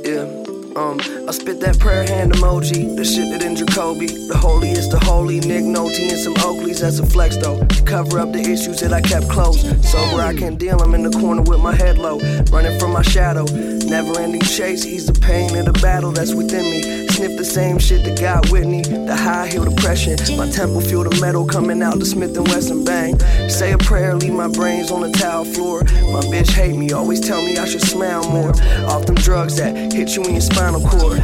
yeah. 0.04 0.28
Um, 0.76 1.00
I 1.30 1.32
spit 1.32 1.62
that 1.62 1.78
prayer 1.80 2.04
hand 2.04 2.34
emoji, 2.34 2.94
the 2.98 3.06
shit 3.06 3.32
that 3.32 3.42
in 3.42 3.56
Jacoby. 3.56 4.08
The 4.08 4.36
holiest, 4.36 4.92
the 4.92 5.00
holy, 5.00 5.40
Nick 5.40 5.64
Nolte 5.64 6.10
and 6.10 6.20
some 6.20 6.34
Oakleys, 6.34 6.82
that's 6.82 7.00
a 7.00 7.06
flex 7.06 7.38
though. 7.38 7.64
To 7.64 7.84
cover 7.84 8.20
up 8.20 8.34
the 8.34 8.42
issues 8.42 8.82
that 8.82 8.92
I 8.92 9.00
kept 9.00 9.30
close. 9.30 9.62
Sober, 9.90 10.22
I 10.22 10.36
can't 10.36 10.60
deal, 10.60 10.82
I'm 10.82 10.94
in 10.94 11.04
the 11.04 11.18
corner 11.22 11.42
with 11.44 11.62
my 11.62 11.74
head 11.74 11.98
low. 11.98 12.20
Running 12.52 12.78
from 12.82 12.92
my 12.92 13.02
shadow. 13.02 13.46
Never 13.46 14.20
ending 14.20 14.42
chase, 14.42 14.86
ease 14.86 15.06
the 15.06 15.18
pain 15.18 15.56
of 15.56 15.64
the 15.64 15.80
battle 15.80 16.12
that's 16.12 16.34
within 16.34 16.64
me. 16.64 17.01
Sniff 17.22 17.38
the 17.38 17.46
same 17.46 17.78
shit 17.78 18.04
that 18.04 18.20
got 18.20 18.50
Whitney. 18.50 18.82
The 18.82 19.16
high 19.16 19.48
heel 19.48 19.64
depression. 19.64 20.18
My 20.38 20.50
temple 20.50 20.82
feel 20.82 21.04
the 21.04 21.16
metal 21.22 21.46
coming 21.46 21.84
out 21.84 22.00
the 22.00 22.06
Smith 22.08 22.36
and 22.36 22.48
Wesson 22.48 22.84
bang. 22.84 23.20
Say 23.48 23.74
a 23.74 23.78
prayer, 23.78 24.16
leave 24.16 24.34
my 24.34 24.48
brains 24.48 24.90
on 24.90 25.02
the 25.02 25.12
tile 25.12 25.46
floor. 25.46 25.84
My 25.84 26.26
bitch 26.34 26.50
hate 26.50 26.76
me, 26.76 26.94
always 26.94 27.20
tell 27.20 27.40
me 27.46 27.58
I 27.58 27.66
should 27.66 27.84
smile 27.84 28.28
more. 28.32 28.50
Off 28.90 29.06
them 29.06 29.14
drugs 29.14 29.58
that 29.58 29.94
hit 29.94 30.16
you 30.16 30.24
in 30.24 30.32
your 30.32 30.42
spinal 30.42 30.82
cord. 30.82 31.22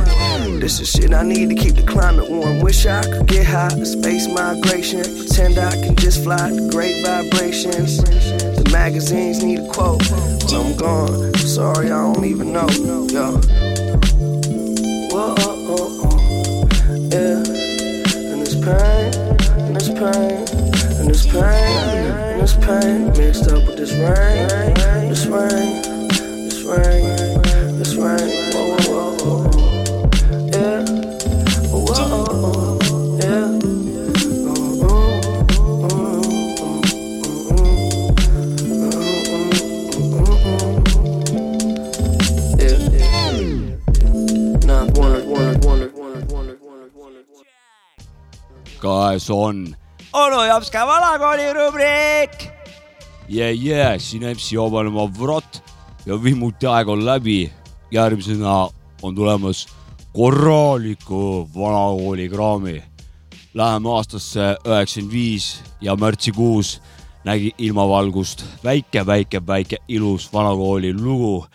This 0.62 0.80
is 0.80 0.92
shit 0.92 1.16
I 1.16 1.24
need 1.24 1.50
to 1.50 1.56
keep 1.56 1.74
the 1.74 1.82
climate 1.82 2.30
warm. 2.30 2.60
Wish 2.60 2.86
I 2.86 3.02
could 3.02 3.26
get 3.26 3.48
high, 3.48 3.70
space 3.84 4.28
migration. 4.28 5.02
Pretend 5.02 5.58
I 5.58 5.72
can 5.82 5.96
just 5.96 6.24
fly 6.24 6.52
the 6.52 6.70
great 6.70 7.04
vibrations. 7.04 8.04
The 8.04 8.70
magazines 8.72 9.42
need 9.42 9.62
a 9.62 9.68
quote. 9.70 10.08
But 10.08 10.54
I'm 10.54 10.76
gone. 10.78 11.34
Sorry, 11.38 11.88
I 11.88 12.14
don't 12.14 12.24
even 12.24 12.54
know. 12.54 12.70
Yo. 13.10 13.42
Whoa, 15.10 15.57
pain, 18.68 19.14
and 19.60 19.76
this 19.76 19.88
pain, 19.88 20.46
and 21.00 21.10
this 21.10 21.26
pain, 21.26 21.42
and 21.42 22.42
this 22.42 22.56
pain 22.58 23.08
mixed 23.18 23.48
up 23.48 23.66
with 23.66 23.78
this 23.78 23.94
rain, 23.94 24.74
this 25.10 25.26
rain, 25.26 25.82
this 26.50 26.64
rain, 26.64 27.78
this 27.80 27.96
rain. 27.96 28.52
Whoa, 28.54 28.76
whoa, 28.76 29.12
whoa. 29.12 29.17
Käes 48.82 49.30
on 49.30 49.76
onu 50.14 50.44
Jopska 50.44 50.88
vanakooli 50.88 51.54
rubriik. 51.54 52.50
yeah,. 53.30 53.66
Yeah, 53.66 54.00
siin 54.00 54.24
MC 54.24 54.58
Obanema 54.58 55.10
Vrot 55.20 55.64
ja 56.06 56.24
vihmuti 56.24 56.68
aeg 56.68 56.90
on 56.90 57.06
läbi. 57.06 57.52
järgmisena 57.92 58.70
on 59.02 59.16
tulemas 59.16 59.68
korraliku 60.14 61.50
vanakooli 61.56 62.30
kraami. 62.30 62.84
Läheme 63.54 63.90
aastasse 63.90 64.58
üheksakümmend 64.66 65.14
viis 65.14 65.64
ja 65.82 65.96
märtsikuus 65.96 66.82
nägi 67.24 67.52
ilmavalgust 67.58 68.44
väike, 68.64 69.06
väike, 69.06 69.48
väike 69.48 69.78
ilus 69.88 70.34
vanakooli 70.34 70.94
lugu. 70.94 71.46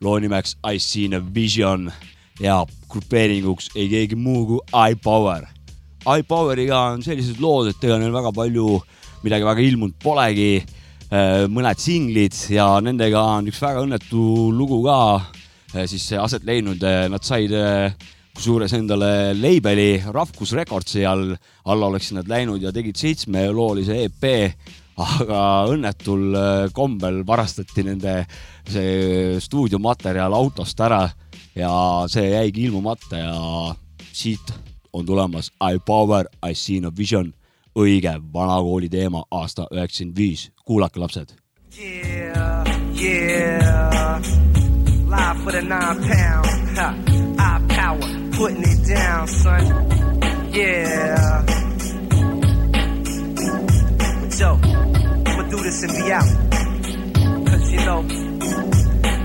loo 0.00 0.18
nimeks 0.18 0.56
I 0.74 0.78
seen 0.78 1.14
a 1.14 1.34
vision 1.34 1.92
ja 2.40 2.66
grupeeringuks 2.88 3.70
ei 3.76 3.88
keegi 3.88 4.16
muu 4.16 4.46
kui 4.46 4.90
iPower 4.90 5.46
iPoweriga 6.08 6.78
on 6.94 7.02
sellised 7.04 7.40
lood, 7.42 7.70
et 7.70 7.84
ega 7.84 7.98
neil 8.00 8.14
väga 8.14 8.32
palju 8.32 8.78
midagi 9.24 9.44
väga 9.44 9.64
ilmunud 9.66 9.96
polegi. 10.00 10.62
mõned 11.50 11.78
singlid 11.82 12.36
ja 12.54 12.78
nendega 12.78 13.18
on 13.40 13.48
üks 13.50 13.58
väga 13.58 13.80
õnnetu 13.82 14.52
lugu 14.54 14.76
ka 14.84 14.98
eh, 15.74 15.86
siis 15.90 16.12
aset 16.14 16.44
leidnud. 16.46 16.78
Nad 17.10 17.24
said 17.26 17.50
kusjuures 18.36 18.72
endale 18.78 19.34
label'i 19.34 19.98
Ravkus 20.14 20.54
Recordsi 20.54 21.02
all, 21.04 21.34
alla 21.66 21.90
oleksid 21.90 22.20
nad 22.20 22.30
läinud 22.30 22.62
ja 22.62 22.70
tegid 22.72 22.96
seitsmeloolise 22.96 23.98
EP, 24.04 24.24
aga 25.02 25.42
õnnetul 25.74 26.38
kombel 26.72 27.24
varastati 27.26 27.84
nende 27.90 28.16
see 28.70 29.36
stuudiomaterjal 29.42 30.38
autost 30.38 30.80
ära 30.80 31.02
ja 31.58 32.06
see 32.08 32.30
jäigi 32.36 32.68
ilmumata 32.68 33.18
ja 33.18 33.38
siit 34.14 34.54
on 34.92 35.06
tulemas 35.06 35.50
I 35.60 35.78
Power, 35.78 36.24
I 36.50 36.54
seen 36.54 36.84
a 36.84 36.90
vision, 36.96 37.32
õige 37.74 38.12
vanakooli 38.32 38.88
teema 38.88 39.24
aasta 39.30 39.66
üheksakümmend 39.70 40.16
viis, 40.16 40.50
kuulake 40.64 41.00
lapsed. 41.00 41.34
Yeah, 41.78 42.64
yeah. 42.94 44.22
Live 45.08 45.42
for 45.44 45.52
the 45.52 45.62
nine 45.62 46.00
pound. 46.00 46.46
Ha. 46.76 46.94
I 47.38 47.74
power, 47.74 48.30
putting 48.36 48.62
it 48.62 48.88
down, 48.88 49.28
son. 49.28 49.64
Yeah. 50.52 51.44
Yo, 54.38 54.58
I'ma 55.26 55.42
do 55.50 55.56
this 55.62 55.82
and 55.82 55.92
be 55.92 56.12
out. 56.12 56.24
Cause 57.46 57.72
you 57.72 57.84
know, 57.84 58.29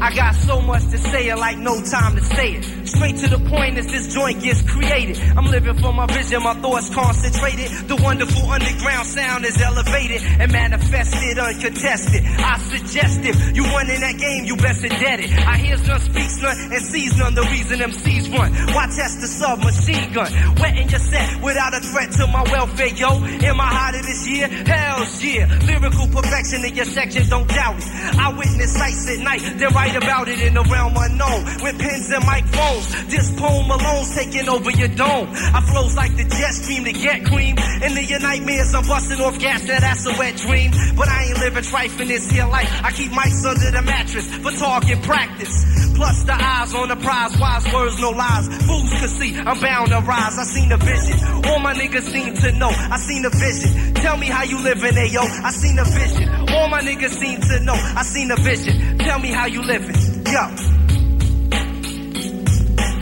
I 0.02 0.14
got 0.16 0.36
so 0.36 0.62
much 0.62 0.84
to 0.92 0.98
say, 0.98 1.30
I 1.32 1.36
like 1.36 1.58
no 1.58 1.82
time 1.84 2.16
to 2.16 2.24
say 2.24 2.54
it. 2.56 2.88
Straight 2.88 3.18
to 3.18 3.28
the 3.28 3.40
point 3.50 3.78
as 3.78 3.88
this 3.88 4.14
joint 4.14 4.42
gets 4.42 4.62
created. 4.62 5.18
I'm 5.38 5.48
living 5.48 5.78
for 5.78 5.94
my 5.94 6.06
vision, 6.06 6.44
my 6.44 6.54
thoughts 6.56 6.94
concentrated. 6.94 7.72
The 7.88 7.96
wonderful 7.96 8.50
underground 8.50 9.08
sound 9.08 9.46
is 9.46 9.60
elevated 9.62 10.22
and 10.22 10.52
manifested 10.52 11.40
uncontested. 11.40 12.24
I 12.26 12.58
suggest 12.60 13.20
if 13.24 13.56
you 13.56 13.64
won 13.64 13.90
in 13.90 14.02
that 14.02 14.18
game, 14.18 14.46
you 14.46 14.56
best 14.58 14.82
dead 14.82 15.20
it. 15.20 15.32
I 15.32 15.58
hears 15.58 15.88
none, 15.88 16.00
speaks 16.00 16.42
none, 16.42 16.58
and 16.72 16.82
sees 16.82 17.18
none. 17.18 17.34
The 17.34 17.44
reason 17.44 17.80
MCs 17.80 18.38
run. 18.38 18.52
Why 18.74 18.86
test 18.88 19.22
the 19.22 19.28
submachine 19.28 20.14
gun? 20.14 20.32
Wetting 20.60 20.90
your 20.90 21.00
set 21.00 21.42
without 21.42 21.74
a 21.74 21.80
threat 21.80 22.12
to 22.12 22.28
my 22.28 22.44
welfare, 22.44 22.88
yo. 22.88 23.10
Am 23.10 23.60
I 23.60 23.68
hotter 23.68 24.02
this 24.02 24.28
year? 24.28 24.48
Hell's 24.48 25.24
yeah. 25.24 25.46
Lyrical 25.66 26.08
perfection 26.08 26.64
in 26.66 26.76
your 26.76 26.86
section, 26.86 27.28
don't 27.30 27.48
doubt 27.48 27.78
it. 27.78 27.88
I 28.20 28.30
witness 28.38 28.74
sights 28.74 29.10
at 29.10 29.20
night, 29.20 29.42
write 29.86 30.04
about 30.04 30.28
it 30.28 30.42
in 30.42 30.54
the 30.54 30.64
realm 30.64 30.94
unknown. 30.98 31.46
With 31.62 31.80
pens 31.80 32.12
and 32.12 32.26
microphones. 32.26 33.06
This 33.06 33.32
poem 33.40 33.70
alone's 33.70 34.16
taking 34.16 34.50
over 34.50 34.72
your 34.72 34.88
dome. 34.90 35.30
I 35.32 35.62
flows 35.62 35.96
like 35.96 36.16
the 36.16 36.24
jet 36.24 36.54
stream 36.54 36.86
to 36.86 36.94
get 36.94 37.26
cream. 37.26 37.58
Into 37.58 38.04
your 38.04 38.20
nightmares, 38.20 38.74
I'm 38.74 38.88
busting 38.88 39.22
off 39.22 39.40
gas, 39.40 39.64
now 39.66 39.80
that's 39.80 40.06
a 40.06 40.14
wet 40.18 40.36
dream. 40.38 40.72
But 40.96 41.10
I 41.10 41.26
ain't 41.26 41.40
living 41.40 41.64
trife 41.64 42.00
in 42.00 42.08
this 42.08 42.30
here 42.30 42.48
life. 42.48 42.70
I 42.84 42.92
keep 42.92 43.12
mics 43.12 43.46
under 43.46 43.72
the 43.72 43.82
mattress 43.82 44.28
for 44.38 44.52
talking 44.52 45.02
practice. 45.02 45.94
Plus 45.96 46.24
the 46.24 46.34
eyes 46.34 46.74
on 46.74 46.90
the 46.90 46.96
prize, 46.98 47.38
wise 47.40 47.74
words, 47.74 48.00
no 48.02 48.10
lies. 48.10 48.48
Fools 48.66 48.90
can 48.90 49.08
see, 49.08 49.38
I'm 49.38 49.60
bound 49.60 49.90
to 49.92 50.00
rise. 50.02 50.38
I 50.38 50.44
seen 50.44 50.70
the 50.70 50.78
vision. 50.78 51.46
All 51.46 51.60
my 51.60 51.74
niggas 51.74 52.04
seem 52.12 52.36
to 52.36 52.52
know. 52.54 52.70
I 52.70 52.98
seen 52.98 53.22
the 53.22 53.30
vision. 53.30 53.94
Tell 53.96 54.18
me 54.18 54.28
how 54.28 54.44
you 54.44 54.62
living, 54.62 54.94
ayo. 54.94 55.24
I 55.44 55.52
seen 55.52 55.76
the 55.76 55.84
vision. 55.86 56.45
All 56.56 56.70
my 56.70 56.82
niggas 56.82 57.10
seem 57.10 57.42
to 57.42 57.60
know. 57.62 57.74
I 57.74 58.04
seen 58.04 58.30
the 58.30 58.36
vision. 58.38 58.98
Tell 59.00 59.20
me 59.20 59.30
how 59.30 59.46
you 59.46 59.62
living. 59.62 59.96
Yo. 60.26 60.44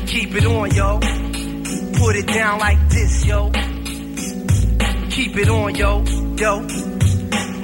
Keep 0.08 0.36
it 0.36 0.46
on, 0.46 0.72
yo. 0.72 1.00
Put 2.00 2.16
it 2.16 2.28
down 2.28 2.60
like 2.60 2.90
this, 2.90 3.26
yo. 3.26 3.52
Keep 5.12 5.38
it 5.38 5.50
on, 5.50 5.76
yo. 5.76 6.04
Yo. 6.36 6.60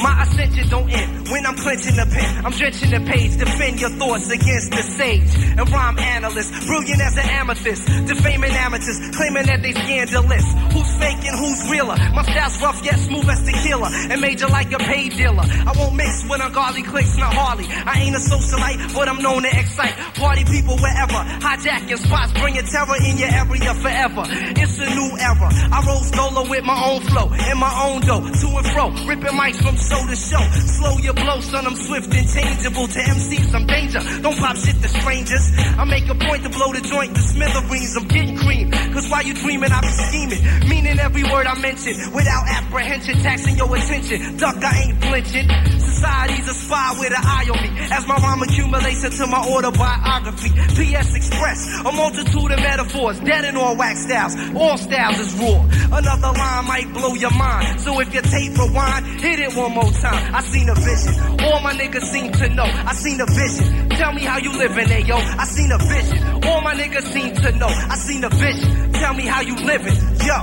My 0.02 0.24
ascension 0.24 0.70
don't 0.70 0.90
end 0.90 1.19
when 1.32 1.46
I'm 1.46 1.56
clenching 1.56 1.96
the 1.96 2.06
pen. 2.06 2.46
I'm 2.46 2.52
drenching 2.52 2.90
the 2.92 3.02
page, 3.12 3.38
defend 3.38 3.80
your 3.80 3.90
thoughts 3.92 4.30
against 4.30 4.72
the 4.72 4.82
sage. 4.84 5.30
And 5.58 5.70
rhyme 5.70 6.00
analyst, 6.00 6.52
brilliant 6.68 7.02
as 7.02 7.18
an 7.18 7.30
amethyst. 7.30 7.86
Defaming 8.08 8.52
amateurs, 8.52 9.00
claiming 9.16 9.46
that 9.46 9.62
they 9.62 9.74
scandalous. 9.74 10.46
Who's 10.74 10.92
faking, 10.98 11.36
who's 11.38 11.70
realer? 11.70 11.98
My 12.14 12.24
style's 12.24 12.62
rough 12.62 12.84
yet 12.84 12.98
smooth 12.98 13.30
as 13.30 13.44
tequila. 13.46 13.90
And 14.10 14.22
major 14.22 14.48
like 14.48 14.72
a 14.74 14.80
pay 14.80 15.10
dealer. 15.10 15.46
I 15.46 15.72
won't 15.78 15.96
mix 15.96 16.24
with 16.28 16.42
ungodly 16.42 16.84
clicks, 16.84 17.18
not 17.18 17.34
Harley. 17.34 17.66
I 17.70 18.02
ain't 18.02 18.16
a 18.16 18.20
socialite, 18.20 18.94
but 18.94 19.08
I'm 19.08 19.22
known 19.22 19.44
to 19.44 19.50
excite. 19.50 19.96
Party 20.16 20.44
people 20.46 20.78
wherever. 20.78 21.22
Hijacking 21.46 21.98
spots, 21.98 22.34
bringing 22.34 22.66
terror 22.66 22.98
in 23.06 23.18
your 23.18 23.30
area 23.30 23.74
forever. 23.76 24.24
It's 24.58 24.78
a 24.80 24.90
new 24.96 25.12
era. 25.18 25.50
I 25.72 25.84
roll 25.86 26.04
solo 26.04 26.50
with 26.50 26.64
my 26.64 26.80
own 26.90 27.02
flow, 27.02 27.30
and 27.30 27.60
my 27.60 27.74
own 27.86 28.02
dough. 28.02 28.22
To 28.22 28.48
and 28.58 28.68
fro, 28.68 28.90
ripping 29.06 29.36
mics 29.38 29.62
from 29.62 29.76
show 29.78 30.02
to 30.08 30.16
show. 30.16 30.44
Slow 30.80 30.98
your 30.98 31.19
blow, 31.24 31.40
son, 31.42 31.66
I'm 31.66 31.76
swift 31.76 32.14
and 32.14 32.28
changeable. 32.28 32.88
To 32.88 33.00
MCs, 33.00 33.54
I'm 33.54 33.66
danger. 33.66 34.02
Don't 34.22 34.38
pop 34.38 34.56
shit 34.58 34.76
to 34.82 34.88
strangers. 34.88 35.46
I 35.78 35.84
make 35.86 36.08
a 36.10 36.16
point 36.16 36.44
to 36.44 36.50
blow 36.50 36.74
the 36.74 36.82
joint 36.82 37.16
to 37.16 37.22
smithereens. 37.22 37.96
I'm 37.98 38.08
getting 38.08 38.38
cream. 38.38 38.72
Cause 38.72 39.10
while 39.10 39.24
you 39.24 39.34
dreaming, 39.34 39.72
I 39.72 39.82
be 39.82 39.88
scheming. 39.88 40.42
Meaning 40.70 41.00
every 41.00 41.24
word 41.24 41.48
I 41.48 41.60
mention. 41.60 41.94
Without 42.14 42.44
apprehension, 42.48 43.16
taxing 43.22 43.58
your 43.58 43.70
attention. 43.76 44.38
Duck, 44.38 44.58
I 44.64 44.74
ain't 44.84 44.98
flinching. 45.04 45.48
Society's 45.80 46.48
a 46.48 46.54
spy 46.54 46.96
with 47.00 47.12
an 47.12 47.24
eye 47.24 47.50
on 47.52 47.60
me. 47.62 47.70
As 47.92 48.08
my 48.08 48.16
rhyme 48.18 48.42
accumulates 48.42 49.04
into 49.04 49.28
my 49.28 49.40
autobiography. 49.40 50.50
PS 50.50 51.16
Express, 51.16 51.68
a 51.86 51.92
multitude 51.92 52.52
of 52.52 52.60
metaphors. 52.60 53.20
Dead 53.20 53.46
in 53.46 53.58
all 53.58 53.76
wax 53.76 54.06
styles. 54.06 54.36
All 54.56 54.78
styles 54.78 55.20
is 55.20 55.34
raw. 55.36 55.60
Another 55.98 56.32
line 56.38 56.66
might 56.66 56.94
blow 56.94 57.14
your 57.16 57.34
mind. 57.34 57.82
So 57.82 58.00
if 58.00 58.14
your 58.14 58.24
tape 58.24 58.58
rewind, 58.58 59.06
hit 59.06 59.40
it 59.40 59.56
one 59.56 59.74
more 59.74 59.92
time. 59.92 60.36
I 60.36 60.42
seen 60.42 60.70
a 60.70 60.76
vision. 60.76 61.09
All 61.46 61.62
my 61.62 61.74
niggas 61.74 62.04
seem 62.04 62.32
to 62.34 62.50
know. 62.50 62.64
I 62.66 62.94
seen 62.94 63.20
a 63.22 63.26
vision. 63.26 63.90
Tell 63.90 64.14
me 64.14 64.24
how 64.24 64.38
you 64.38 64.52
living, 64.58 64.88
ayo. 64.88 65.18
I 65.40 65.46
seen 65.46 65.72
a 65.72 65.78
vision. 65.78 66.20
All 66.48 66.62
my 66.62 66.74
niggas 66.76 67.04
seem 67.14 67.36
to 67.36 67.52
know. 67.54 67.68
I 67.68 67.96
seen 67.96 68.24
a 68.24 68.30
vision. 68.30 68.92
Tell 68.94 69.14
me 69.14 69.24
how 69.26 69.42
you 69.42 69.56
living, 69.56 69.96
yo. 70.28 70.38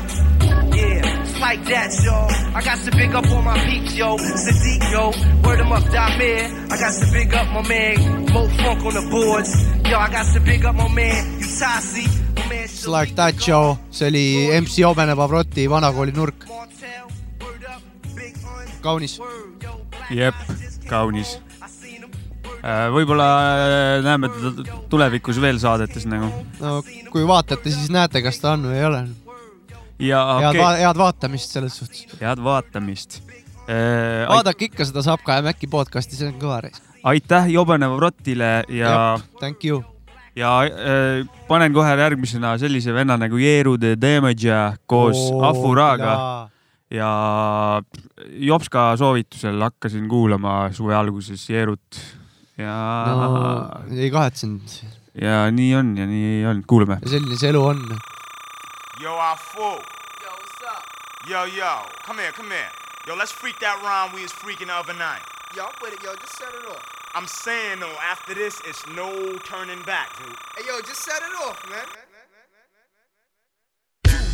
Yeah, 0.76 1.22
it's 1.22 1.38
like 1.40 1.64
that, 1.66 1.90
yo. 2.05 2.14
I 2.55 2.61
got 2.62 2.79
to 2.85 2.90
big 2.90 3.14
up 3.14 3.26
all 3.31 3.42
my 3.42 3.59
peeps, 3.64 3.94
yo. 3.96 4.16
Sadiq, 4.18 4.90
yo. 4.92 5.11
Word 5.42 5.61
'em 5.61 5.72
up, 5.72 5.83
Damir. 5.85 6.72
I 6.72 6.76
got 6.79 6.92
to 7.00 7.07
big 7.12 7.33
up 7.35 7.46
my 7.52 7.66
man, 7.68 8.26
Mo 8.33 8.48
Funk 8.48 8.85
on 8.85 8.94
the 8.94 9.09
boards. 9.11 9.52
Yo, 9.88 9.96
I 9.98 10.11
got 10.11 10.26
to 10.35 10.40
big 10.40 10.64
up 10.64 10.74
my 10.74 10.88
man, 10.88 11.40
Utasi. 11.40 12.07
Man, 12.48 12.64
It's 12.64 12.87
like 12.87 13.14
that 13.16 13.40
show, 13.42 13.79
see 13.90 14.07
oli 14.07 14.52
MC 14.52 14.85
Obene 14.85 15.14
Pavroti 15.16 15.66
Vanakooli 15.66 16.12
nurk. 16.12 16.35
kaunis. 18.83 19.18
jep, 20.10 20.34
kaunis. 20.88 21.36
võib-olla 22.92 23.26
äh, 23.46 24.04
näeme 24.04 24.30
teda 24.32 24.78
tulevikus 24.90 25.38
veel 25.40 25.58
saadetes 25.62 26.06
nagu. 26.10 26.30
no 26.60 26.80
kui 27.12 27.26
vaatate, 27.28 27.70
siis 27.70 27.90
näete, 27.94 28.22
kas 28.24 28.40
ta 28.42 28.54
on 28.56 28.66
või 28.70 28.78
ei 28.80 28.86
ole. 28.88 29.02
ja 30.02 30.22
head 30.40 30.50
okei 30.50 30.62
va, 30.62 30.70
head 30.80 31.00
vaatamist 31.00 31.56
selles 31.56 31.78
suhtes. 31.78 32.06
head 32.20 32.42
vaatamist. 32.42 33.20
Äh, 33.66 34.24
vaadake 34.30 34.70
ikka 34.70 34.86
seda 34.86 35.02
Sapka 35.02 35.40
ja 35.40 35.44
Mäkki 35.46 35.66
podcast'i, 35.70 36.18
see 36.18 36.30
on 36.30 36.38
kõva 36.40 36.62
reis. 36.66 36.82
aitäh 37.06 37.50
Jobene 37.54 37.88
Vavrotile 37.90 38.64
ja. 38.68 39.18
Thank 39.40 39.64
you. 39.64 39.84
ja 40.36 40.58
äh, 40.66 41.22
panen 41.48 41.74
kohe 41.74 41.94
järgmisena 41.98 42.56
sellise 42.58 42.94
venna 42.94 43.16
nagu 43.20 43.38
Jeeru 43.40 43.76
the 43.78 43.96
Damage 44.00 44.58
koos 44.86 45.16
Oo, 45.16 45.40
oh, 45.40 45.48
Afuraga 45.50 46.12
jaa. 46.12 46.50
ja 46.90 47.10
Jopska 48.30 48.96
soovitusel 48.96 49.60
hakkasin 49.62 50.08
kuulama 50.08 50.68
suve 50.72 50.94
alguses 50.94 51.48
Jeerut 51.50 52.00
ja 52.58 52.74
no 53.06 53.96
ei 53.96 54.10
kahetsenud. 54.10 54.60
ja 55.22 55.50
nii 55.50 55.74
on 55.76 55.96
ja 55.98 56.06
nii 56.06 56.46
on, 56.46 56.62
kuulame. 56.66 56.98
selline 57.06 57.36
see 57.36 57.48
elu 57.50 57.64
on. 57.66 57.82
Yo, 59.02 59.12
I 59.14 59.36
fool. 59.36 59.78
Yo, 60.24 60.30
what's 60.30 60.62
up? 60.64 60.84
Yo, 61.30 61.44
yo, 61.44 61.72
come 62.06 62.22
here, 62.22 62.32
come 62.32 62.50
here. 62.54 62.70
Yo, 63.06 63.14
let's 63.14 63.32
freak 63.32 63.58
that 63.60 63.76
rhyme 63.84 64.14
we 64.16 64.22
was 64.22 64.32
freaking 64.32 64.66
the 64.66 64.74
other 64.74 64.94
night. 64.94 65.22
Yo, 65.56 65.62
I'm 65.64 65.74
with 65.82 65.92
it, 65.94 66.02
yo. 66.02 66.14
Just 66.16 66.38
set 66.38 66.48
it 66.48 66.66
off. 66.68 66.82
I'm 67.14 67.26
saying 67.26 67.80
though, 67.80 67.96
after 68.12 68.34
this, 68.34 68.60
it's 68.68 68.82
no 68.96 69.08
turning 69.44 69.82
back, 69.84 70.08
dude. 70.18 70.34
Hey, 70.56 70.64
yo, 70.66 70.80
just 70.80 71.02
set 71.04 71.20
it 71.22 71.34
off, 71.46 71.60
man. 71.70 71.86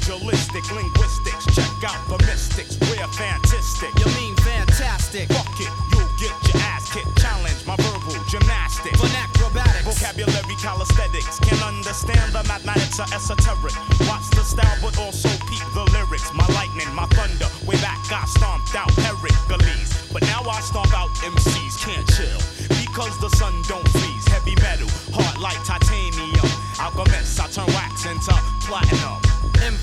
Pugilistic 0.02 0.66
linguistics, 0.74 1.46
check 1.54 1.70
out 1.86 1.94
the 2.10 2.18
mystics. 2.26 2.74
We're 2.90 3.06
fantastic. 3.14 3.94
You 4.02 4.10
mean 4.18 4.34
fantastic? 4.42 5.30
Fuck 5.30 5.60
it, 5.62 5.70
you'll 5.94 6.10
get 6.18 6.34
your 6.42 6.58
ass 6.74 6.90
kicked. 6.90 7.14
Challenge 7.22 7.62
my 7.70 7.76
verbal 7.78 8.18
gymnastics. 8.26 8.98
Acrobatics. 8.98 9.86
Vocabulary 9.86 10.58
calisthenics. 10.58 11.38
Can't 11.46 11.62
understand 11.62 12.34
the 12.34 12.42
mathematics 12.50 12.98
are 12.98 13.06
esoteric. 13.14 13.78
Watch 14.10 14.26
the 14.34 14.42
style, 14.42 14.74
but 14.82 14.98
also 14.98 15.30
peep 15.46 15.62
the 15.70 15.86
lyrics. 15.94 16.34
My 16.34 16.50
lightning, 16.50 16.90
my 16.98 17.06
thunder. 17.14 17.46
Way 17.62 17.78
back, 17.78 18.02
I 18.10 18.26
stomped 18.26 18.74
out 18.74 18.90
Hercules. 19.06 19.86
But 20.12 20.22
now 20.22 20.42
I 20.42 20.58
stomp 20.66 20.90
out 20.98 21.14
MCs. 21.22 21.78
Can't 21.78 22.06
chill. 22.18 22.42
Because 22.74 23.14
the 23.22 23.30
sun 23.38 23.54
don't 23.70 23.86
freeze. 23.94 24.26
Heavy 24.34 24.58
metal, 24.58 24.90
hard 25.14 25.38
like 25.38 25.62
titanium. 25.62 26.50
Alchemist, 26.82 27.38
I 27.38 27.46
turn 27.54 27.70
wax 27.70 28.02
into 28.10 28.34
platinum. 28.66 29.21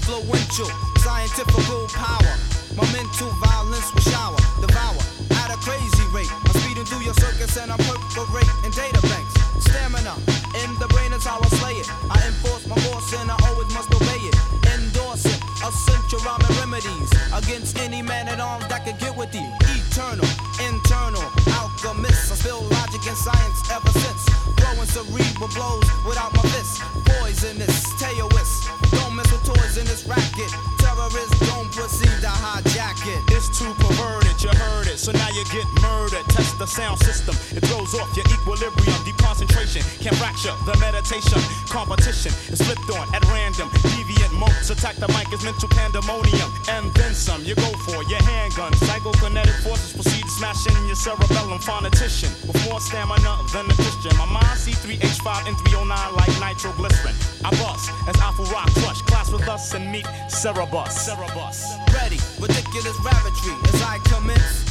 Influential, 0.09 0.65
scientifical 1.05 1.85
power. 1.93 2.33
My 2.73 2.81
mental 2.97 3.29
violence 3.45 3.93
will 3.93 4.01
shower, 4.01 4.41
devour 4.57 4.97
at 5.37 5.53
a 5.53 5.57
crazy 5.61 6.01
rate. 6.09 6.31
I'm 6.33 6.53
speeding 6.65 6.83
through 6.83 7.05
your 7.05 7.13
circuits 7.13 7.57
and 7.57 7.69
I'm 7.71 7.77
perforating 7.77 8.73
data 8.73 8.97
banks. 9.05 9.33
Stamina 9.69 10.17
in 10.65 10.73
the 10.81 10.89
brain 10.89 11.13
is 11.13 11.23
how 11.23 11.37
I 11.37 11.47
slay 11.61 11.77
it. 11.77 11.87
I 12.09 12.25
enforce 12.25 12.65
my 12.65 12.75
force 12.89 13.13
and 13.21 13.29
I 13.29 13.37
always 13.53 13.69
must 13.69 13.93
obey 13.93 14.17
it. 14.25 14.35
Endorsing 14.73 15.37
essential 15.61 16.17
rhyming 16.25 16.57
remedies 16.57 17.09
against 17.29 17.77
any 17.77 18.01
man 18.01 18.27
at 18.29 18.39
arms 18.39 18.65
that 18.69 18.85
can 18.89 18.97
get 18.97 19.15
with 19.15 19.29
you. 19.35 19.45
Eternal, 19.77 20.25
internal, 20.57 21.21
alchemist. 21.53 22.33
I 22.33 22.35
spill 22.35 22.65
logic 22.65 23.05
and 23.05 23.17
science 23.17 23.61
ever 23.69 23.93
since. 23.93 24.25
Throwing 24.57 24.89
cerebral 24.89 25.53
blows 25.53 25.85
without 26.01 26.33
my 26.33 26.41
fists. 26.49 26.81
The 36.59 36.67
sound 36.67 36.99
system, 36.99 37.33
it 37.55 37.63
throws 37.71 37.95
off 37.95 38.11
your 38.19 38.27
equilibrium. 38.27 38.99
Deep 39.07 39.15
concentration 39.17 39.81
can 40.03 40.13
fracture 40.19 40.51
the 40.67 40.75
meditation. 40.83 41.39
Competition 41.71 42.35
is 42.51 42.59
flipped 42.59 42.91
on 42.91 43.07
at 43.15 43.23
random. 43.31 43.71
Deviant 43.87 44.35
monks 44.35 44.69
attack 44.69 44.99
the 44.99 45.07
mic 45.15 45.31
as 45.31 45.41
mental 45.41 45.69
pandemonium. 45.71 46.51
And 46.67 46.91
then 46.99 47.15
some, 47.15 47.43
you 47.47 47.55
go 47.55 47.71
for 47.87 48.03
your 48.11 48.19
handgun. 48.27 48.73
Psychokinetic 48.83 49.55
forces 49.63 49.95
proceed 49.95 50.21
to 50.21 50.33
smash 50.35 50.67
in 50.67 50.75
your 50.85 50.99
cerebellum. 50.99 51.63
Phonetician 51.63 52.29
with 52.45 52.59
more 52.67 52.83
stamina 52.83 53.39
than 53.55 53.71
a 53.71 53.75
Christian. 53.79 54.11
My 54.19 54.27
mind 54.27 54.59
C3H5 54.59 55.47
and 55.47 55.55
309 55.63 55.87
like 56.19 56.33
nitroglycerin. 56.43 57.15
I 57.47 57.55
bust 57.55 57.87
as 58.03 58.19
Alpha 58.19 58.43
Rock 58.51 58.67
crush. 58.83 59.01
Class 59.07 59.31
with 59.31 59.47
us 59.47 59.73
and 59.73 59.89
meet 59.89 60.05
Cerebus. 60.27 60.91
Cerebus. 60.91 61.79
Ready, 61.95 62.19
ridiculous 62.35 62.99
ravatry 62.99 63.55
as 63.71 63.81
I 63.81 63.95
commence. 64.11 64.68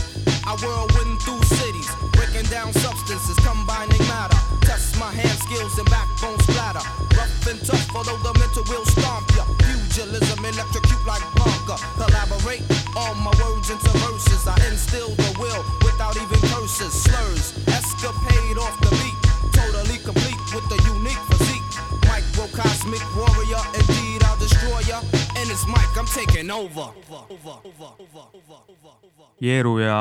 I 0.48 0.56
whirlwind 0.64 1.20
through 1.20 1.44
cities, 1.60 1.92
breaking 2.16 2.48
down 2.48 2.72
substances, 2.72 3.36
combining 3.44 4.00
matter. 4.08 4.40
Test 4.64 4.96
my 4.96 5.12
hand 5.12 5.36
skills 5.44 5.76
and 5.76 5.84
backbone 5.92 6.40
splatter. 6.48 6.80
Rough 7.20 7.44
and 7.52 7.60
tough, 7.68 7.84
although 7.92 8.16
the 8.24 8.32
mental 8.40 8.64
will 8.72 8.88
stomp 8.88 9.28
ya. 9.36 9.44
Pugilism, 9.60 10.40
electrocute 10.40 11.04
like 11.04 11.20
Blanca. 11.36 11.76
Collaborate 12.00 12.64
all 12.96 13.12
my 13.20 13.28
words 13.44 13.68
into 13.68 13.92
verses. 14.08 14.48
I 14.48 14.56
instill 14.72 15.12
the 15.20 15.36
will 15.36 15.60
without 15.84 16.16
even 16.16 16.40
curses, 16.48 16.96
slurs, 16.96 17.52
escapade 17.68 18.56
off 18.56 18.72
the 18.80 18.88
beat. 19.04 19.20
Totally 19.52 20.00
complete 20.00 20.40
with 20.56 20.64
the 20.72 20.80
unique 20.96 21.20
physique. 21.28 21.68
Microcosmic 22.08 23.04
warrior, 23.12 23.60
indeed 23.76 24.24
I'll 24.24 24.40
destroy 24.40 24.80
ya. 24.88 25.04
And 25.12 25.44
it's 25.52 25.68
Mike, 25.68 25.92
I'm 25.92 26.08
taking 26.08 26.48
over. 26.48 26.88
over, 26.96 27.20
over, 27.36 27.92
over 28.00 28.97
Jeeru 29.40 29.78
ja 29.80 29.98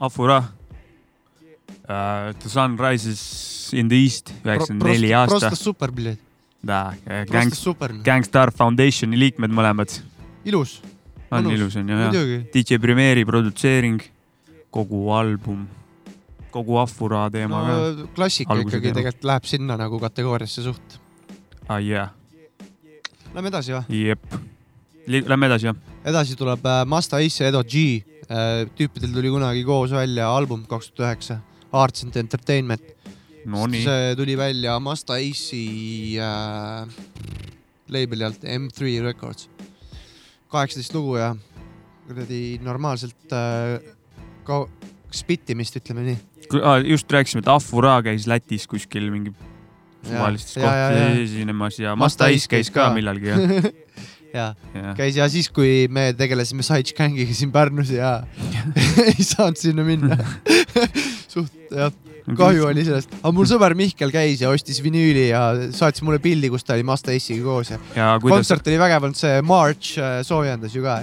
Afura 0.00 0.38
uh,. 0.40 2.32
The 2.40 2.48
sun 2.48 2.76
rises 2.78 3.20
in 3.74 3.88
the 3.88 3.96
east, 4.02 4.32
üheksakümmend 4.44 4.86
neli 4.90 5.12
aasta 5.14 5.36
Prosta. 5.50 5.56
super 5.58 5.92
pilet, 5.94 6.18
Da, 6.66 6.92
Gangs, 7.30 7.56
super. 7.62 7.92
Gangstar 8.04 8.50
Foundationi 8.52 9.16
liikmed 9.18 9.50
mõlemad. 9.54 9.94
ilus. 10.44 10.80
on 11.30 11.44
Mõnus. 11.44 11.54
ilus 11.56 11.76
on 11.76 11.88
ju 11.88 11.96
jah. 11.96 12.12
DJ 12.52 12.78
Premiere'i 12.82 13.24
produtseering, 13.24 14.02
kogu 14.70 15.10
album, 15.14 15.68
kogu 16.50 16.76
Afura 16.82 17.28
teema 17.30 17.62
no 17.62 17.76
ka. 18.04 18.08
klassika 18.14 18.54
ikkagi. 18.58 18.92
tegelikult 18.92 19.24
läheb 19.24 19.44
sinna 19.48 19.76
nagu 19.78 19.98
kategooriasse 20.02 20.62
suht. 20.66 20.98
ah,. 21.68 21.78
jah, 21.80 22.10
Lähme 23.34 23.48
edasi 23.48 23.72
või? 23.72 23.84
jep. 24.08 24.24
Lähme 25.06 25.46
edasi 25.46 25.66
jah. 25.70 25.76
edasi 26.04 26.36
tuleb 26.36 26.64
äh, 26.66 26.84
Masta 26.86 27.16
Ace 27.22 27.44
ja 27.44 27.48
Edo 27.48 27.62
G. 27.64 28.02
Tüüpidel 28.78 29.12
tuli 29.14 29.30
kunagi 29.32 29.64
koos 29.66 29.90
välja 29.94 30.28
album 30.30 30.62
kaks 30.70 30.92
tuhat 30.92 31.08
üheksa, 31.08 31.40
Arts 31.72 32.04
and 32.06 32.16
Entertainment. 32.16 32.96
Nonii. 33.44 33.84
see 33.84 34.16
tuli 34.16 34.36
välja 34.36 34.74
Masta 34.84 35.16
Ace'i 35.16 36.18
äh, 36.20 36.88
label'i 37.88 38.26
alt 38.26 38.44
M3 38.44 39.00
Records. 39.02 39.48
kaheksateist 40.50 40.94
lugu 40.94 41.16
ja 41.16 41.30
kuradi 42.08 42.58
normaalselt 42.62 43.32
äh, 43.32 43.78
ka 44.44 44.64
spittimist, 45.14 45.76
ütleme 45.78 46.04
nii. 46.10 46.18
just 46.90 47.10
rääkisime, 47.12 47.40
et 47.44 47.48
Afura 47.48 48.00
käis 48.02 48.26
Lätis 48.26 48.66
kuskil 48.70 49.10
mingi 49.10 49.32
suvalistes 50.04 50.56
kohtades 50.58 51.18
esinemas 51.24 51.78
ja 51.78 51.94
Masta 51.96 52.28
Ice 52.34 52.50
käis 52.50 52.70
ka 52.74 52.90
millalgi 52.94 53.32
jah. 53.32 53.70
ja 54.34 54.52
käis 54.98 55.16
ja 55.18 55.26
siis, 55.32 55.48
kui 55.54 55.86
me 55.92 56.10
tegelesime 56.18 56.62
Sides 56.66 56.94
Gangiga 56.98 57.34
siin 57.36 57.50
Pärnus 57.54 57.90
ja 57.94 58.20
ei 59.08 59.24
saanud 59.24 59.58
sinna 59.60 59.84
minna. 59.86 60.18
suht 61.32 61.52
jah, 61.74 61.92
kahju 62.38 62.66
oli 62.70 62.84
sellest, 62.86 63.12
aga 63.20 63.32
mul 63.34 63.48
sõber 63.50 63.74
Mihkel 63.78 64.12
käis 64.14 64.42
ja 64.42 64.50
ostis 64.54 64.80
vinüüli 64.84 65.28
ja 65.30 65.44
saatis 65.74 66.04
mulle 66.06 66.20
pildi, 66.22 66.50
kus 66.52 66.66
ta 66.66 66.76
oli 66.76 66.86
Masta 66.86 67.14
Ace'iga 67.14 67.44
koos 67.46 67.72
ja, 67.74 67.78
Ja 67.96 68.10
kuidas- 68.22 68.40
kontsert 68.40 68.70
oli 68.70 68.78
vägev 68.80 69.08
olnud, 69.08 69.18
see 69.18 69.40
March 69.46 69.96
äh, 69.98 70.20
soojendas 70.26 70.74
ju 70.76 70.84
ka. 70.86 71.00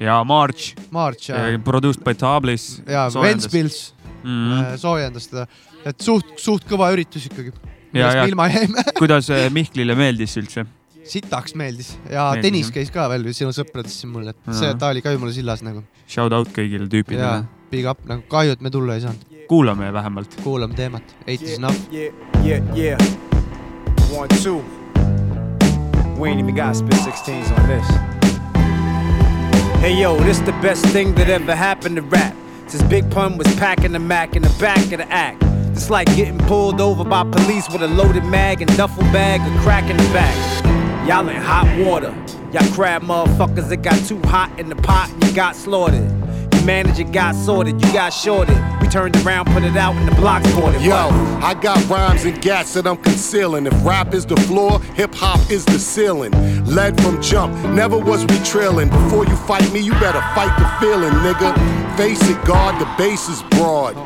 ja 0.00 0.20
March. 0.24 0.74
March 0.90 1.30
ja, 1.30 1.40
Produced 1.64 2.04
by 2.04 2.14
Tablis. 2.16 2.80
ja 2.88 3.08
Ventspils 3.20 3.90
mm. 4.22 4.76
soojendas 4.80 5.28
teda, 5.32 5.46
et 5.84 6.00
suht, 6.04 6.36
suht 6.40 6.64
kõva 6.68 6.92
üritus 6.94 7.28
ikkagi. 7.28 7.52
millest 7.92 8.20
me 8.20 8.28
ilma 8.32 8.48
jäime. 8.52 8.84
kuidas 8.98 9.28
äh, 9.32 9.48
Mihklile 9.52 9.96
meeldis 9.98 10.36
üldse? 10.40 10.66
Sitaks 11.10 11.54
meeldis 11.58 11.94
ja 12.10 12.30
Meeldis, 12.34 12.50
Tõnis 12.50 12.72
käis 12.74 12.92
ka 12.94 13.08
veel 13.10 13.26
sinu 13.36 13.54
sõpradest 13.56 14.02
siin 14.02 14.12
mul, 14.14 14.30
et 14.32 14.52
see, 14.56 14.70
ta 14.78 14.92
oli 14.94 15.02
ka 15.04 15.14
ju 15.14 15.22
mul 15.22 15.32
sillas 15.34 15.64
nagu. 15.66 15.82
Shout 16.10 16.34
out 16.36 16.52
kõigile 16.54 16.86
ja 16.86 16.92
tüüpidele. 16.94 17.40
big 17.70 17.86
up 17.90 18.02
nagu 18.08 18.22
kahju, 18.30 18.56
et 18.56 18.62
me 18.62 18.70
tulla 18.70 18.98
ei 18.98 19.04
saanud. 19.06 19.26
kuulame 19.50 19.92
vähemalt. 19.92 20.36
kuulame 20.44 20.74
teemat, 20.74 21.16
eight 21.26 21.42
is 21.42 21.58
enough. 21.58 21.76
One, 24.10 24.28
two. 24.42 24.64
We 26.18 26.28
ain't 26.28 26.40
even 26.40 26.54
got 26.54 26.74
spit 26.76 26.94
16s 26.94 27.50
on 27.58 27.68
this. 27.68 27.86
Hey 29.80 29.94
yo, 29.98 30.18
this 30.18 30.40
the 30.40 30.52
best 30.60 30.84
thing 30.86 31.14
that 31.14 31.28
ever 31.28 31.54
happened 31.54 31.96
to 31.96 32.02
rap. 32.02 32.34
Since 32.66 32.82
Big 32.84 33.10
Pun 33.10 33.38
was 33.38 33.46
packing 33.56 33.92
the 33.92 33.98
Mac 33.98 34.36
in 34.36 34.42
the 34.42 34.54
back 34.60 34.92
of 34.92 34.98
the 34.98 35.10
act. 35.10 35.42
It's 35.72 35.88
like 35.88 36.06
getting 36.14 36.38
pulled 36.38 36.80
over 36.80 37.04
by 37.04 37.24
police 37.24 37.68
with 37.70 37.82
a 37.82 37.88
loaded 37.88 38.24
mag 38.24 38.60
and 38.60 38.76
duffel 38.76 39.02
bag 39.04 39.40
of 39.40 39.62
crack 39.62 39.88
in 39.88 39.96
the 39.96 40.12
back. 40.12 40.69
Y'all 41.06 41.28
in 41.28 41.36
hot 41.36 41.66
water. 41.78 42.14
Y'all 42.52 42.72
crab 42.74 43.02
motherfuckers 43.02 43.68
that 43.70 43.78
got 43.78 43.98
too 44.06 44.20
hot 44.22 44.50
in 44.60 44.68
the 44.68 44.76
pot 44.76 45.10
and 45.10 45.24
you 45.24 45.32
got 45.32 45.56
slaughtered. 45.56 46.08
Your 46.52 46.64
manager 46.64 47.04
got 47.04 47.34
sorted, 47.34 47.82
you 47.82 47.92
got 47.92 48.10
shorted. 48.10 48.56
We 48.82 48.88
turned 48.88 49.16
around, 49.24 49.46
put 49.46 49.62
it 49.62 49.76
out, 49.76 49.94
and 49.94 50.06
the 50.06 50.14
block 50.16 50.42
it. 50.44 50.82
Yo, 50.82 51.08
I 51.42 51.54
got 51.54 51.88
rhymes 51.88 52.26
and 52.26 52.40
gas 52.42 52.74
that 52.74 52.86
I'm 52.86 52.98
concealing. 52.98 53.66
If 53.66 53.84
rap 53.84 54.12
is 54.12 54.26
the 54.26 54.36
floor, 54.36 54.78
hip 54.94 55.14
hop 55.14 55.50
is 55.50 55.64
the 55.64 55.78
ceiling. 55.78 56.32
Led 56.66 57.00
from 57.00 57.20
jump, 57.22 57.54
never 57.70 57.96
was 57.96 58.26
we 58.26 58.38
trailing. 58.44 58.90
Before 58.90 59.24
you 59.24 59.36
fight 59.36 59.72
me, 59.72 59.80
you 59.80 59.92
better 59.92 60.20
fight 60.34 60.54
the 60.58 60.68
feeling, 60.84 61.12
nigga. 61.24 61.96
Face 61.96 62.20
it, 62.28 62.44
guard, 62.44 62.78
the 62.78 62.88
base 62.98 63.28
is 63.28 63.42
broad. 63.50 63.96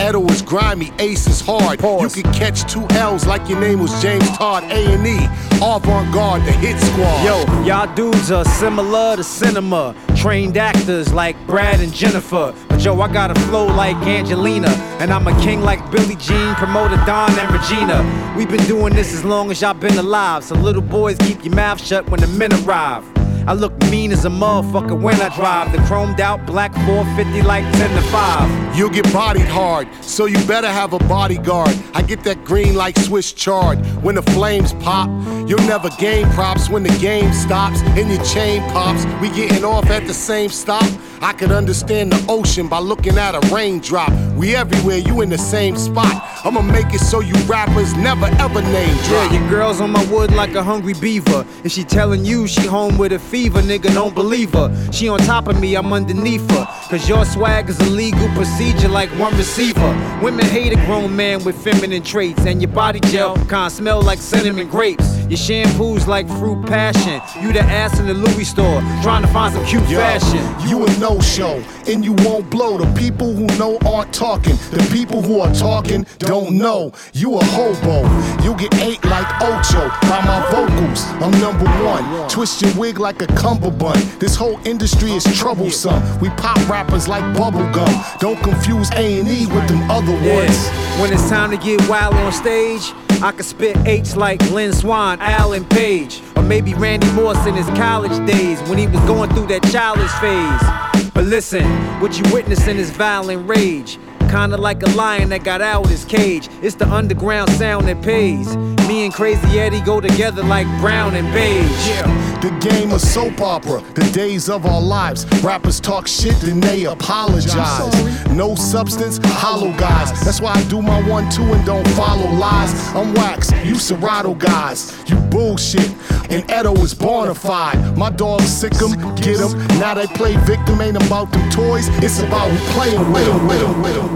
Edo 0.00 0.24
is 0.26 0.42
grimy, 0.42 0.92
Ace 0.98 1.26
is 1.26 1.40
hard. 1.40 1.80
You 1.80 2.08
could 2.10 2.32
catch 2.34 2.70
two 2.70 2.86
L's 2.90 3.26
like 3.26 3.48
your 3.48 3.58
name 3.58 3.80
was 3.80 3.90
James 4.02 4.28
Todd, 4.36 4.64
A&E. 4.64 5.26
Avant-garde, 5.56 6.42
the 6.42 6.52
hit 6.52 6.78
squad. 6.78 7.24
Yo, 7.24 7.64
y'all 7.64 7.92
dudes 7.94 8.30
are 8.30 8.44
similar 8.44 9.16
to 9.16 9.24
cinema. 9.24 9.94
Trained 10.14 10.58
actors 10.58 11.12
like 11.14 11.34
Brad 11.46 11.80
and 11.80 11.92
Jennifer. 11.94 12.54
But 12.68 12.84
yo, 12.84 13.00
I 13.00 13.10
got 13.10 13.30
a 13.30 13.40
flow 13.46 13.66
like 13.66 13.96
Angelina. 14.06 14.68
And 15.00 15.10
I'm 15.12 15.26
a 15.26 15.40
king 15.40 15.62
like 15.62 15.90
Billie 15.90 16.16
Jean, 16.16 16.54
promoter 16.56 16.96
Don 17.06 17.30
and 17.38 17.50
Regina. 17.50 18.34
We've 18.36 18.50
been 18.50 18.66
doing 18.66 18.94
this 18.94 19.14
as 19.14 19.24
long 19.24 19.50
as 19.50 19.62
y'all 19.62 19.74
been 19.74 19.96
alive. 19.96 20.44
So 20.44 20.56
little 20.56 20.82
boys, 20.82 21.16
keep 21.18 21.42
your 21.44 21.54
mouth 21.54 21.82
shut 21.82 22.08
when 22.10 22.20
the 22.20 22.26
men 22.26 22.52
arrive. 22.52 23.04
I 23.48 23.54
look 23.54 23.78
mean 23.90 24.10
as 24.10 24.24
a 24.24 24.28
motherfucker 24.28 25.00
when 25.00 25.20
I 25.20 25.28
drive 25.36 25.70
the 25.70 25.78
chromed 25.78 26.18
out 26.18 26.44
black 26.46 26.74
450 26.84 27.42
like 27.42 27.62
10 27.74 27.90
to 27.90 28.02
5. 28.08 28.76
You'll 28.76 28.90
get 28.90 29.10
bodied 29.12 29.46
hard, 29.46 29.86
so 30.02 30.26
you 30.26 30.36
better 30.46 30.66
have 30.66 30.94
a 30.94 30.98
bodyguard. 30.98 31.74
I 31.94 32.02
get 32.02 32.24
that 32.24 32.44
green 32.44 32.74
like 32.74 32.98
Swiss 32.98 33.32
chard. 33.32 33.78
When 34.02 34.16
the 34.16 34.22
flames 34.22 34.72
pop, 34.74 35.08
you'll 35.48 35.66
never 35.68 35.90
gain 35.90 36.28
props 36.30 36.68
when 36.68 36.82
the 36.82 36.98
game 36.98 37.32
stops 37.32 37.80
and 37.82 38.10
your 38.10 38.22
chain 38.24 38.62
pops. 38.72 39.04
We 39.20 39.30
getting 39.30 39.64
off 39.64 39.86
at 39.90 40.08
the 40.08 40.14
same 40.14 40.50
stop. 40.50 40.90
I 41.22 41.32
could 41.32 41.52
understand 41.52 42.12
the 42.12 42.26
ocean 42.28 42.68
by 42.68 42.80
looking 42.80 43.16
at 43.16 43.34
a 43.34 43.54
raindrop. 43.54 44.12
We 44.34 44.54
everywhere, 44.54 44.98
you 44.98 45.22
in 45.22 45.30
the 45.30 45.38
same 45.38 45.76
spot. 45.76 46.22
I'ma 46.44 46.60
make 46.62 46.92
it 46.92 47.00
so 47.00 47.20
you 47.20 47.34
rappers 47.44 47.94
never 47.94 48.26
ever 48.26 48.60
name 48.60 48.96
drop. 49.04 49.32
Yeah, 49.32 49.40
your 49.40 49.48
girl's 49.48 49.80
on 49.80 49.92
my 49.92 50.04
wood 50.12 50.32
like 50.32 50.54
a 50.54 50.62
hungry 50.62 50.94
beaver. 50.94 51.46
If 51.64 51.72
she 51.72 51.84
telling 51.84 52.24
you 52.24 52.46
she 52.46 52.66
home 52.66 52.98
with 52.98 53.12
a 53.12 53.18
fever, 53.18 53.35
nigga, 53.44 53.92
don't 53.92 54.14
believe 54.14 54.52
her. 54.52 54.70
She 54.92 55.08
on 55.08 55.18
top 55.20 55.48
of 55.48 55.60
me, 55.60 55.74
I'm 55.76 55.92
underneath 55.92 56.48
her. 56.50 56.66
Cause 56.88 57.08
your 57.08 57.24
swag 57.24 57.68
is 57.68 57.78
a 57.80 57.90
legal 57.90 58.28
procedure 58.28 58.88
like 58.88 59.10
one 59.18 59.36
receiver. 59.36 60.20
Women 60.22 60.46
hate 60.46 60.72
a 60.72 60.76
grown 60.86 61.14
man 61.14 61.44
with 61.44 61.56
feminine 61.62 62.02
traits. 62.02 62.46
And 62.46 62.62
your 62.62 62.70
body 62.70 63.00
gel 63.00 63.36
kinda 63.36 63.70
smell 63.70 64.02
like 64.02 64.18
cinnamon 64.18 64.68
grapes. 64.68 65.16
Your 65.28 65.36
shampoo's 65.36 66.06
like 66.06 66.28
fruit 66.28 66.64
passion. 66.66 67.20
You 67.42 67.52
the 67.52 67.60
ass 67.60 67.98
in 67.98 68.06
the 68.06 68.14
Louis 68.14 68.44
store, 68.44 68.80
trying 69.02 69.22
to 69.22 69.28
find 69.28 69.52
some 69.54 69.64
cute 69.66 69.88
Yo, 69.88 69.98
fashion. 69.98 70.68
You 70.68 70.86
a 70.86 70.98
no 70.98 71.20
show, 71.20 71.62
and 71.88 72.04
you 72.04 72.12
won't 72.24 72.50
blow. 72.50 72.78
The 72.78 72.92
people 72.98 73.32
who 73.32 73.46
know 73.58 73.78
aren't 73.86 74.12
talking. 74.12 74.56
The 74.70 74.86
people 74.92 75.22
who 75.22 75.40
are 75.40 75.52
talking 75.54 76.06
don't 76.18 76.56
know. 76.56 76.92
You 77.12 77.38
a 77.38 77.44
hobo. 77.44 78.02
You 78.42 78.56
get 78.56 78.74
ate 78.82 79.04
like 79.04 79.26
Ocho 79.42 79.88
by 80.02 80.20
my 80.24 80.46
vocals. 80.50 81.04
I'm 81.22 81.30
number 81.40 81.66
one. 81.84 82.28
Twist 82.28 82.62
your 82.62 82.74
wig 82.76 82.98
like 82.98 83.22
a 83.22 83.26
cummerbund. 83.28 84.02
This 84.20 84.34
whole 84.36 84.58
industry 84.66 85.12
is 85.12 85.24
troublesome. 85.38 86.02
We 86.20 86.30
pop 86.30 86.56
rappers 86.68 87.08
like 87.08 87.24
bubblegum. 87.36 88.18
Don't 88.18 88.42
confuse 88.42 88.90
A&E 88.92 89.46
with 89.46 89.68
them 89.68 89.90
other 89.90 90.12
ones. 90.12 90.24
Yeah. 90.24 91.02
When 91.02 91.12
it's 91.12 91.28
time 91.28 91.50
to 91.50 91.56
get 91.56 91.86
wild 91.88 92.14
on 92.14 92.32
stage, 92.32 92.92
I 93.22 93.32
can 93.32 93.44
spit 93.44 93.76
H 93.86 94.16
like 94.16 94.40
Lynn 94.50 94.72
Swan, 94.72 95.18
Alan 95.20 95.64
Page, 95.64 96.20
or 96.36 96.42
maybe 96.42 96.74
Randy 96.74 97.10
Moss 97.12 97.46
in 97.46 97.54
his 97.54 97.66
college 97.78 98.16
days 98.26 98.60
when 98.68 98.78
he 98.78 98.86
was 98.86 99.00
going 99.00 99.30
through 99.30 99.46
that 99.46 99.62
childish 99.72 100.12
phase. 100.20 101.12
But 101.14 101.24
listen, 101.24 101.64
what 102.00 102.18
you 102.18 102.32
witnessing 102.32 102.76
is 102.76 102.90
violent 102.90 103.48
rage. 103.48 103.98
Kinda 104.30 104.56
like 104.56 104.82
a 104.82 104.90
lion 104.90 105.28
that 105.30 105.44
got 105.44 105.60
out 105.62 105.86
his 105.86 106.04
cage. 106.04 106.48
It's 106.62 106.74
the 106.74 106.88
underground 106.92 107.50
sound 107.50 107.88
that 107.88 108.02
pays. 108.02 108.56
Me 108.86 109.04
and 109.04 109.12
Crazy 109.12 109.58
Eddie 109.58 109.80
go 109.80 110.00
together 110.00 110.42
like 110.44 110.66
brown 110.80 111.14
and 111.14 111.32
beige. 111.32 111.88
Yeah, 111.88 112.06
the 112.40 112.50
game 112.60 112.92
of 112.92 113.00
soap 113.00 113.40
opera, 113.40 113.82
the 113.94 114.04
days 114.12 114.48
of 114.48 114.64
our 114.66 114.80
lives. 114.80 115.26
Rappers 115.42 115.80
talk 115.80 116.06
shit, 116.06 116.38
then 116.40 116.60
they 116.60 116.84
apologize. 116.84 118.30
No 118.30 118.54
substance, 118.54 119.18
hollow 119.24 119.72
guys. 119.76 120.12
That's 120.24 120.40
why 120.40 120.52
I 120.52 120.62
do 120.64 120.82
my 120.82 121.00
one, 121.08 121.28
two, 121.30 121.42
and 121.42 121.64
don't 121.64 121.88
follow 121.90 122.30
lies. 122.30 122.72
I'm 122.94 123.14
wax, 123.14 123.50
you 123.64 123.76
Serato 123.76 124.34
guys. 124.34 124.92
You 125.06 125.16
bullshit, 125.16 125.90
and 126.30 126.44
Edo 126.50 126.74
is 126.82 126.94
bona 126.94 127.34
fide. 127.34 127.96
My 127.96 128.10
dogs 128.10 128.48
sick 128.48 128.74
'em, 128.82 128.92
get 129.16 129.40
'em. 129.40 129.52
Now 129.78 129.94
they 129.94 130.06
play 130.06 130.36
victim, 130.44 130.80
ain't 130.80 130.96
about 130.96 131.32
them 131.32 131.48
toys. 131.50 131.88
It's 132.04 132.20
about 132.20 132.50
who 132.50 132.58
playing 132.74 133.12
with 133.12 133.28
'em, 133.28 133.46
with 133.48 133.62
'em, 133.62 133.82
with 133.82 133.96
'em, 133.96 134.15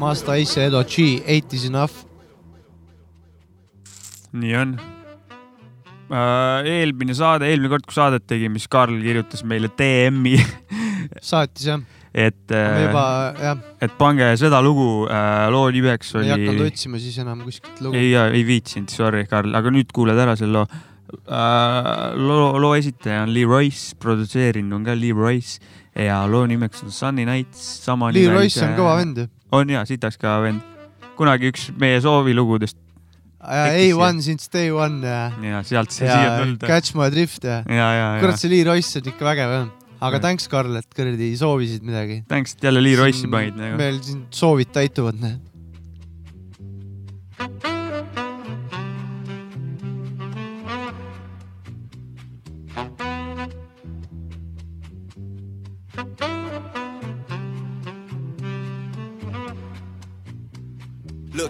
Masta 0.00 0.32
Ace 0.32 0.60
ja 0.60 0.66
Edo 0.70 0.80
G, 0.84 1.20
eight 1.26 1.52
is 1.52 1.66
enough. 1.68 2.06
nii 4.32 4.54
on. 4.56 4.74
eelmine 6.10 7.14
saade, 7.14 7.48
eelmine 7.50 7.70
kord, 7.70 7.84
kui 7.86 7.94
saadet 7.94 8.24
tegime, 8.30 8.58
siis 8.58 8.70
Karl 8.72 8.96
kirjutas 9.02 9.44
meile 9.46 9.70
DM-i, 9.78 10.38
saatis 11.30 11.68
jah, 11.68 11.82
et 12.14 12.54
me 12.54 12.86
juba 12.86 13.04
jah, 13.38 13.60
et 13.86 13.94
pange 13.98 14.30
seda 14.40 14.62
lugu, 14.64 14.88
loo 15.54 15.66
nimeks 15.74 16.14
ei 16.22 16.32
hakanud 16.32 16.64
oli, 16.64 16.70
otsima 16.72 17.02
siis 17.02 17.20
enam 17.22 17.44
kuskilt 17.46 17.84
lugu. 17.84 17.98
ei, 18.00 18.14
ei 18.14 18.46
viitsinud, 18.46 18.90
sorry, 18.94 19.26
Karl, 19.30 19.54
aga 19.58 19.74
nüüd 19.74 19.92
kuuled 19.94 20.18
ära 20.18 20.38
selle 20.40 20.62
loo. 20.62 20.80
Äh, 21.30 22.16
loo, 22.16 22.54
loo 22.60 22.74
esitaja 22.78 23.24
on 23.24 23.34
Lee 23.34 23.48
Royce, 23.48 23.96
produtseerinud 24.00 24.78
on 24.78 24.86
ka 24.86 24.96
Lee 24.98 25.16
Royce 25.16 25.60
ja 25.94 26.20
loo 26.30 26.46
nimeks 26.46 26.84
on 26.86 26.94
Sunny 26.94 27.26
Nights, 27.28 27.62
sama 27.84 28.12
Lee 28.14 28.30
Royce 28.30 28.62
on 28.64 28.76
kõva 28.78 28.94
vend 29.00 29.24
ju. 29.24 29.26
on 29.56 29.72
ja, 29.72 29.82
sitaks 29.88 30.20
kõva 30.20 30.38
vend. 30.46 30.62
kunagi 31.18 31.50
üks 31.52 31.68
meie 31.80 31.98
soovilugudest. 32.00 32.78
A1 33.40 34.20
since 34.20 34.50
day 34.52 34.68
one 34.72 35.00
ja. 35.06 35.30
ja 35.40 35.60
sealt 35.64 35.92
see 35.94 36.04
siia 36.04 36.38
tulnud. 36.42 36.64
Catch 36.68 36.96
my 36.96 37.08
drift 37.12 37.44
ja. 37.44 37.62
ja, 37.64 37.90
ja, 37.96 38.08
ja 38.16 38.24
kurat, 38.24 38.40
see 38.40 38.52
Lee 38.52 38.64
Royce 38.68 39.00
on 39.00 39.12
ikka 39.12 39.28
vägev 39.30 39.54
jah. 39.56 39.68
aga 40.00 40.16
Ja. 40.16 40.24
thanks, 40.28 40.48
Karl, 40.48 40.76
et 40.76 40.96
kuradi 40.96 41.30
soovisid 41.36 41.84
midagi. 41.84 42.22
Thanks, 42.28 42.56
et 42.56 42.68
jälle 42.68 42.82
Lee 42.84 42.96
Royce'i 43.00 43.30
panid 43.32 43.56
nagu. 43.56 43.80
meil 43.80 44.00
siin 44.04 44.26
soovid 44.30 44.72
täituvad, 44.76 45.20
noh. 45.20 45.38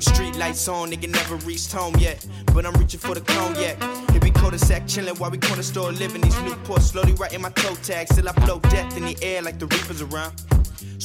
Street 0.01 0.37
lights 0.37 0.69
on, 0.69 0.91
nigga 0.91 1.09
never 1.09 1.37
reached 1.47 1.73
home 1.73 1.95
yet. 1.99 2.25
But 2.47 2.67
I'm 2.67 2.75
reaching 2.75 3.01
for 3.01 3.15
the 3.15 3.21
cognac. 3.21 3.77
It 4.15 4.23
be 4.23 4.31
cul-de-sac 4.31 4.85
chillin' 4.87 5.19
while 5.19 5.31
we 5.31 5.39
corner 5.39 5.63
store 5.63 5.93
living. 5.93 6.21
These 6.21 6.41
new 6.43 6.55
ports 6.65 6.87
slowly 6.87 7.13
writing 7.15 7.41
my 7.41 7.51
toe 7.51 7.75
tags. 7.83 8.15
till 8.15 8.29
I 8.29 8.33
blow 8.33 8.59
death 8.61 8.97
in 8.97 9.05
the 9.05 9.17
air 9.23 9.43
like 9.43 9.59
the 9.59 9.67
reapers 9.67 10.03
around. 10.03 10.35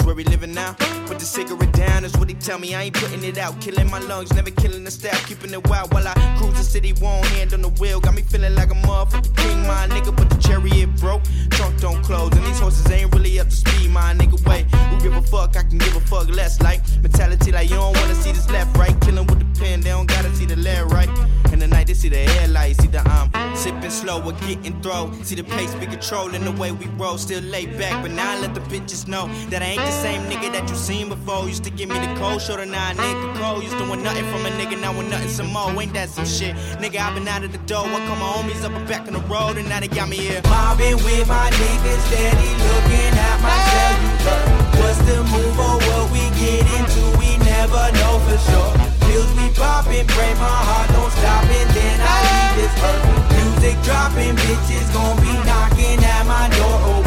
Swear 0.06 0.14
we 0.14 0.24
living 0.26 0.54
now. 0.54 0.74
Put 1.08 1.18
the 1.18 1.26
cigarette 1.26 1.74
down, 1.74 2.06
is 2.06 2.16
what 2.18 2.30
he 2.30 2.36
tell 2.36 2.60
me. 2.60 2.76
I 2.76 2.84
ain't 2.84 2.94
putting 2.94 3.24
it 3.24 3.40
out. 3.40 3.60
Killing 3.60 3.90
my 3.90 3.98
lungs, 3.98 4.32
never 4.36 4.52
killing 4.52 4.84
the 4.84 4.92
staff. 4.92 5.28
Keeping 5.28 5.52
it 5.52 5.68
wild 5.68 5.92
while 5.92 6.08
I 6.08 6.14
cruise 6.38 6.54
the 6.54 6.64
city. 6.64 6.94
One 6.94 7.24
hand 7.34 7.56
on 7.56 7.64
the 7.64 7.70
wheel. 7.70 8.00
Got 8.00 8.14
me 8.14 8.22
feeling 8.22 8.54
like 8.54 8.70
a 8.70 8.76
motherfucking 8.76 9.36
king, 9.36 9.62
my 9.64 9.88
nigga. 9.88 10.16
But 10.16 10.30
the 10.30 10.38
chariot 10.38 10.96
broke. 10.98 11.24
Trunk 11.50 11.82
don't 11.82 12.04
close. 12.04 12.32
And 12.34 12.46
these 12.46 12.60
horses 12.60 12.86
ain't 12.92 13.16
really 13.16 13.40
up 13.40 13.50
to 13.50 13.56
speed, 13.56 13.90
my 13.90 14.14
nigga. 14.14 14.38
Wait, 14.48 14.70
who 14.70 15.02
give 15.02 15.16
a 15.16 15.24
fuck? 15.24 15.58
I 15.58 15.64
can 15.64 15.80
give 15.80 15.96
a 15.96 16.02
fuck 16.02 16.30
less. 16.30 16.62
Like 16.62 16.82
mentality, 17.02 17.52
like 17.52 17.72
you 17.72 17.78
don't 17.78 17.98
wanna 17.98 18.14
see 18.14 18.32
this 18.32 18.48
left, 18.52 18.78
right. 18.78 18.96
Killing 19.02 19.26
with 19.26 19.40
the 19.40 19.60
pen, 19.60 19.82
they 19.82 19.90
don't 19.90 20.06
gotta 20.06 20.32
see 20.36 20.46
the 20.46 20.56
left, 20.58 20.94
right. 20.94 21.10
In 21.52 21.58
the 21.58 21.68
night, 21.68 21.88
they 21.88 21.96
see 21.96 22.10
the 22.10 22.18
headlights. 22.18 22.78
See 22.78 22.90
the 22.90 23.00
I'm 23.00 23.56
sipping 23.56 23.90
slow 23.90 24.22
or 24.22 24.34
getting 24.34 24.80
throw. 24.84 25.12
See 25.24 25.36
the 25.36 25.44
pace 25.44 25.74
be 25.76 25.88
controlling 25.88 26.44
the 26.44 26.52
way 26.52 26.72
we 26.72 26.86
roll. 26.98 27.18
Still 27.18 27.42
laid 27.42 27.78
back, 27.80 28.04
but 28.04 28.12
now 28.12 28.34
I 28.34 28.40
let 28.42 28.54
the 28.54 28.62
bitches 28.62 29.08
know 29.08 29.28
that 29.50 29.64
I 29.64 29.66
ain't 29.66 29.82
the 29.82 29.95
same 30.02 30.22
nigga 30.30 30.52
that 30.52 30.70
you 30.70 30.76
seen 30.76 31.10
before. 31.10 31.48
Used 31.48 31.64
to 31.64 31.70
give 31.70 31.90
me 31.90 31.98
the 32.00 32.12
cold 32.20 32.42
shoulder, 32.42 32.66
now 32.66 32.92
a 32.92 32.94
nigga 32.96 33.28
cold. 33.40 33.64
Used 33.64 33.78
to 33.78 33.86
want 33.88 34.02
nothing 34.04 34.26
from 34.32 34.46
a 34.46 34.52
nigga, 34.60 34.80
now 34.80 34.94
want 34.94 35.10
nothing 35.10 35.30
some 35.30 35.52
more. 35.52 35.70
Ain't 35.82 35.94
that 35.94 36.10
some 36.10 36.26
shit? 36.26 36.56
Nigga, 36.82 37.00
i 37.00 37.14
been 37.14 37.28
out 37.28 37.44
of 37.44 37.52
the 37.52 37.62
door. 37.70 37.86
I 37.86 38.00
call 38.08 38.18
my 38.18 38.30
homies 38.36 38.64
up 38.64 38.74
and 38.74 38.88
back 38.88 39.08
on 39.08 39.14
the 39.14 39.24
road, 39.32 39.58
and 39.58 39.68
now 39.70 39.80
they 39.80 39.88
got 39.88 40.10
me 40.10 40.18
here. 40.18 40.42
Mobbing 40.46 40.98
with 41.06 41.28
my 41.28 41.50
niggas, 41.62 42.02
steady 42.10 42.52
looking 42.68 43.14
at 43.30 43.38
my 43.46 43.58
cellular. 43.72 44.42
What's 44.80 45.00
the 45.08 45.18
move 45.34 45.58
or 45.60 45.78
what 45.88 46.06
we 46.12 46.24
get 46.42 46.64
into? 46.78 47.02
We 47.22 47.38
never 47.46 47.84
know 48.00 48.14
for 48.28 48.38
sure. 48.48 48.72
Pills 49.08 49.32
we 49.38 49.48
poppin', 49.56 50.08
pray 50.08 50.34
my 50.36 50.58
heart 50.68 50.90
don't 50.92 51.12
stop, 51.12 51.46
and 51.46 51.70
then 51.78 51.98
I 52.02 52.16
leave 52.28 52.54
this 52.60 52.74
earth. 52.90 53.06
Music 53.38 53.76
dropping, 53.88 54.36
bitches 54.44 54.88
gon' 54.94 55.16
be 55.22 55.34
knocking 55.48 56.00
at 56.04 56.24
my 56.26 56.50
door 56.58 56.78
oh, 56.90 57.05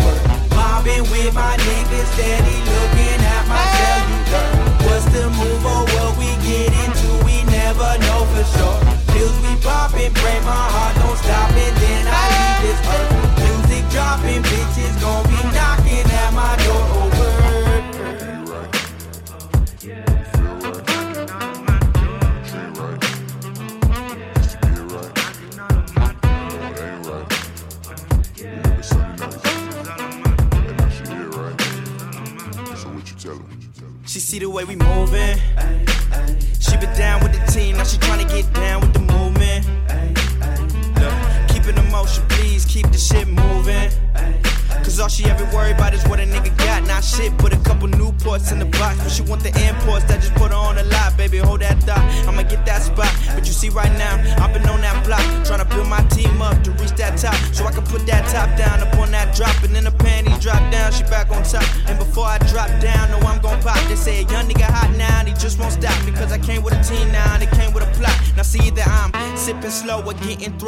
over. 0.79 0.89
Mobbing 0.89 1.11
with 1.11 1.35
my 1.35 1.57
niggas, 1.57 2.07
steady 2.15 2.59
looking 2.65 3.21
at 3.21 3.49
my 3.49 3.65
cellular. 3.79 4.49
What's 4.87 5.05
the 5.07 5.29
move 5.31 5.67
or 5.67 5.85
what 5.85 6.19
we 6.19 6.27
get 6.47 6.68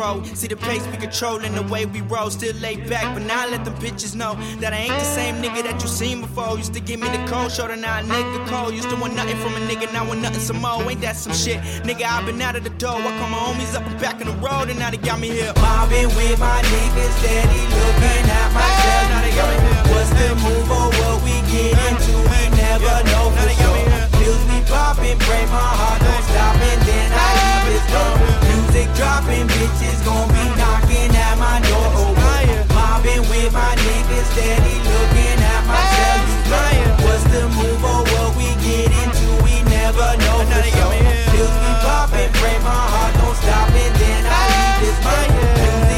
throw. 0.01 0.23
See 0.35 0.49
the 0.49 0.57
pace 0.57 0.87
we 0.89 0.97
controlling 0.97 1.55
the 1.55 1.63
way 1.63 1.85
we 1.85 2.01
roll. 2.03 2.31
Still 2.31 2.57
laid 2.57 2.89
back, 2.89 3.05
but 3.15 3.23
now 3.23 3.45
I 3.45 3.51
let 3.51 3.65
them 3.65 3.75
bitches 3.77 4.15
know 4.15 4.35
that 4.61 4.73
I 4.73 4.79
ain't 4.89 4.99
the 4.99 5.11
same 5.19 5.37
nigga 5.43 5.63
that 5.65 5.83
you 5.83 5.89
seen 5.89 6.21
before. 6.23 6.57
Used 6.57 6.75
to 6.75 6.81
give 6.81 7.01
me 7.01 7.09
the 7.09 7.23
cold 7.27 7.53
shoulder, 7.53 7.77
now 7.77 8.01
a 8.01 8.03
nigga 8.03 8.47
cold. 8.49 8.75
Used 8.75 8.89
to 8.91 8.97
want 8.97 9.15
nothing 9.15 9.37
from 9.39 9.55
a 9.55 9.61
nigga, 9.69 9.93
now 9.93 10.07
want 10.09 10.21
nothing 10.23 10.41
some 10.41 10.61
more. 10.61 10.81
Ain't 10.91 11.01
that 11.03 11.17
some 11.17 11.35
shit? 11.35 11.61
Nigga, 11.85 12.05
i 12.05 12.25
been 12.25 12.41
out 12.41 12.57
of 12.57 12.65
the 12.65 12.75
door. 12.83 12.97
I 12.97 13.11
call 13.19 13.29
my 13.29 13.41
homies 13.47 13.75
up 13.75 13.87
and 13.87 14.01
back 14.01 14.17
on 14.21 14.27
the 14.33 14.37
road, 14.47 14.71
and 14.71 14.79
now 14.79 14.91
they 14.91 14.97
got 14.97 15.21
me 15.21 15.29
here. 15.29 15.53
Mobbing 15.57 16.09
with 16.17 16.39
my 16.41 16.63
niggas, 16.73 17.13
steady 17.21 17.63
looking 17.77 18.25
at 18.41 18.49
my 18.57 18.69
Now 19.13 19.21
they 19.25 19.35
got 19.37 19.49
me 19.53 19.57
here. 19.69 19.85
What's 19.93 20.11
the 20.19 20.29
move 20.45 20.71
or 20.79 20.89
what 20.99 21.17
we 21.25 21.37
get 21.53 21.77
into? 21.89 22.15
We 22.33 22.41
never 22.57 22.95
know 23.13 23.27
for 23.37 23.51
sure. 23.61 24.10
Pills 24.21 24.45
we 24.53 24.61
poppin', 24.69 25.17
pray 25.25 25.45
my 25.49 25.57
heart 25.81 26.01
don't 26.05 26.25
stop, 26.29 26.53
and 26.53 26.81
then 26.85 27.09
I 27.09 27.29
leave 27.41 27.65
this 27.73 27.85
door. 27.89 28.13
Music 28.53 28.89
dropping, 28.93 29.49
bitches 29.49 29.97
gon' 30.05 30.29
be 30.29 30.45
knocking 30.61 31.09
at 31.17 31.41
my 31.41 31.57
door. 31.65 31.89
Oh, 31.97 32.13
Over. 32.13 32.29
Mobbing 32.77 33.25
with 33.33 33.49
my 33.57 33.73
niggas, 33.81 34.29
steady 34.37 34.77
looking 34.85 35.41
at 35.41 35.63
my 35.65 35.81
cellular. 35.97 37.01
What's 37.01 37.25
the 37.33 37.49
move 37.49 37.81
or 37.81 38.05
what 38.13 38.37
we 38.37 38.53
get 38.61 38.93
into? 38.93 39.41
We 39.41 39.65
never 39.73 40.09
know 40.21 40.45
for 40.53 40.69
sure. 40.69 41.01
Pills 41.33 41.57
we 41.65 41.73
poppin', 41.81 42.29
pray 42.37 42.61
my 42.61 42.77
heart 42.93 43.17
don't 43.17 43.37
stop, 43.41 43.73
and 43.73 43.95
then 44.05 44.23
I 44.29 44.41
leave 44.53 44.85
this 44.85 44.99
door. 45.01 45.90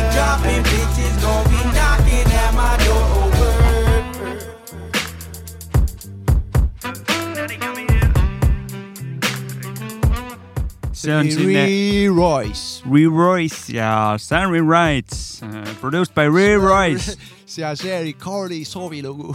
See 11.02 11.14
on 11.14 11.30
siin 11.30 11.48
Lee 11.48 12.08
Royce. 12.08 12.82
Lee 12.86 13.10
Royce 13.10 13.72
ja 13.74 14.14
Sammy 14.18 14.60
Rights, 14.62 15.42
produced 15.80 16.14
by 16.14 16.28
Lee 16.30 16.56
Royce. 16.56 17.16
see 17.46 17.64
on 17.66 17.76
see 17.76 18.12
Carli 18.12 18.64
soovilugu. 18.64 19.34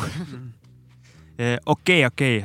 okei, 1.76 2.06
okei, 2.06 2.42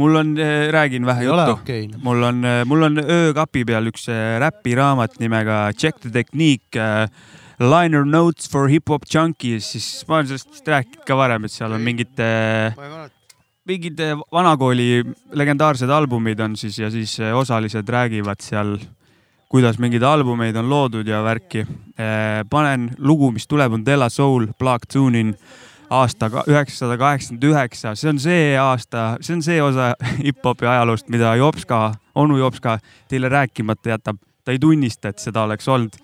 mul 0.00 0.16
on, 0.16 0.36
räägin 0.70 1.06
vähe 1.06 1.20
Ei 1.20 1.26
juttu 1.26 1.52
okei, 1.52 1.86
noh. 1.88 2.00
mul 2.02 2.22
on, 2.22 2.40
mul 2.66 2.82
on 2.82 2.98
öökapi 3.04 3.64
peal 3.68 3.90
üks 3.90 4.08
äh, 4.08 4.38
räpiraamat 4.40 5.18
nimega 5.20 5.68
Check 5.76 6.00
the 6.00 6.10
Technique 6.10 6.80
äh, 6.80 7.10
Liner 7.60 8.06
Notes 8.08 8.48
for 8.48 8.70
Hip-Hop 8.72 9.04
Junkies, 9.04 9.72
siis 9.74 9.88
ma 10.08 10.16
olen 10.16 10.30
sellest 10.30 10.68
rääkinud 10.72 11.04
ka 11.04 11.16
varem, 11.18 11.44
et 11.44 11.52
seal 11.52 11.74
on 11.76 11.84
mingid 11.84 12.22
äh, 12.24 12.72
mingid 13.70 14.00
äh, 14.02 14.16
vanakooli 14.32 15.04
legendaarsed 15.38 15.90
albumid 15.90 16.40
on 16.42 16.56
siis 16.58 16.78
ja 16.78 16.90
siis 16.90 17.18
äh, 17.20 17.36
osalised 17.36 17.88
räägivad 17.88 18.42
seal, 18.42 18.76
kuidas 19.50 19.78
mingeid 19.78 20.02
albumeid 20.06 20.56
on 20.56 20.70
loodud 20.70 21.08
ja 21.08 21.22
värki. 21.26 21.66
panen 22.50 22.90
lugu, 22.98 23.32
mis 23.34 23.48
tuleb, 23.50 23.72
on 23.72 23.82
Della 23.86 24.08
Soul, 24.08 24.46
Black 24.58 24.86
Tune'in 24.92 25.34
aasta 25.90 26.30
üheksasada 26.46 26.96
kaheksakümmend 26.98 27.46
üheksa, 27.50 27.94
see 27.98 28.12
on 28.12 28.20
see 28.22 28.54
aasta, 28.58 29.16
see 29.20 29.34
on 29.34 29.42
see 29.42 29.58
osa 29.62 29.90
hip-hopi 30.26 30.68
ajaloost, 30.70 31.10
mida 31.10 31.34
Jopska, 31.36 31.80
onu 32.14 32.38
Jopska 32.38 32.78
teile 33.08 33.28
rääkimata 33.28 33.96
jätab. 33.96 34.22
ta 34.44 34.52
ei 34.54 34.58
tunnista, 34.58 35.08
et 35.08 35.18
seda 35.18 35.42
oleks 35.42 35.68
olnud. 35.68 35.98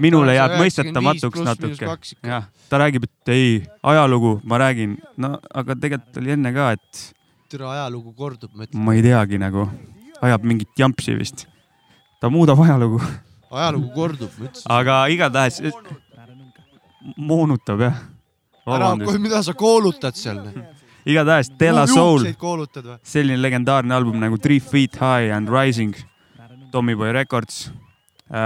Minule 0.00 0.34
jääb 0.34 0.56
95 0.56 0.62
mõistetamatuks 0.62 1.44
natuke 1.44 1.88
jah, 2.26 2.48
ta 2.72 2.80
räägib, 2.82 3.06
et 3.08 3.32
ei, 3.32 3.56
ajalugu, 3.92 4.38
ma 4.48 4.60
räägin, 4.62 4.96
no 5.20 5.36
aga 5.54 5.76
tegelikult 5.76 6.20
oli 6.22 6.34
enne 6.36 6.52
ka, 6.56 6.70
et 6.78 7.02
türa 7.50 7.72
ajalugu 7.76 8.14
kordub, 8.16 8.52
ma 8.54 8.66
ütlen. 8.66 8.84
ma 8.86 8.94
ei 8.96 9.04
teagi 9.04 9.40
nagu, 9.42 9.66
ajab 10.22 10.46
mingit 10.46 10.70
jampsi 10.78 11.16
vist. 11.18 11.46
ta 12.20 12.30
muudab 12.32 12.60
ajalugu. 12.64 13.00
ajalugu 13.50 13.92
kordub, 13.94 14.30
ma 14.38 14.48
ütlesin. 14.48 14.68
aga 14.78 15.00
igatahes 15.12 15.60
moonutab 17.16 17.86
jah. 17.88 18.04
ära, 18.66 18.94
mida 19.18 19.42
sa 19.42 19.54
koolutad 19.54 20.16
seal? 20.16 20.40
igatahes 21.04 21.52
Della 21.58 21.86
Soul, 21.90 22.30
selline 23.02 23.40
legendaarne 23.40 23.94
album 23.94 24.20
nagu 24.20 24.38
Three 24.38 24.60
Feet 24.60 24.96
High 25.00 25.34
and 25.34 25.48
Rising, 25.48 25.94
Tommyboy 26.72 27.12
Records. 27.12 27.70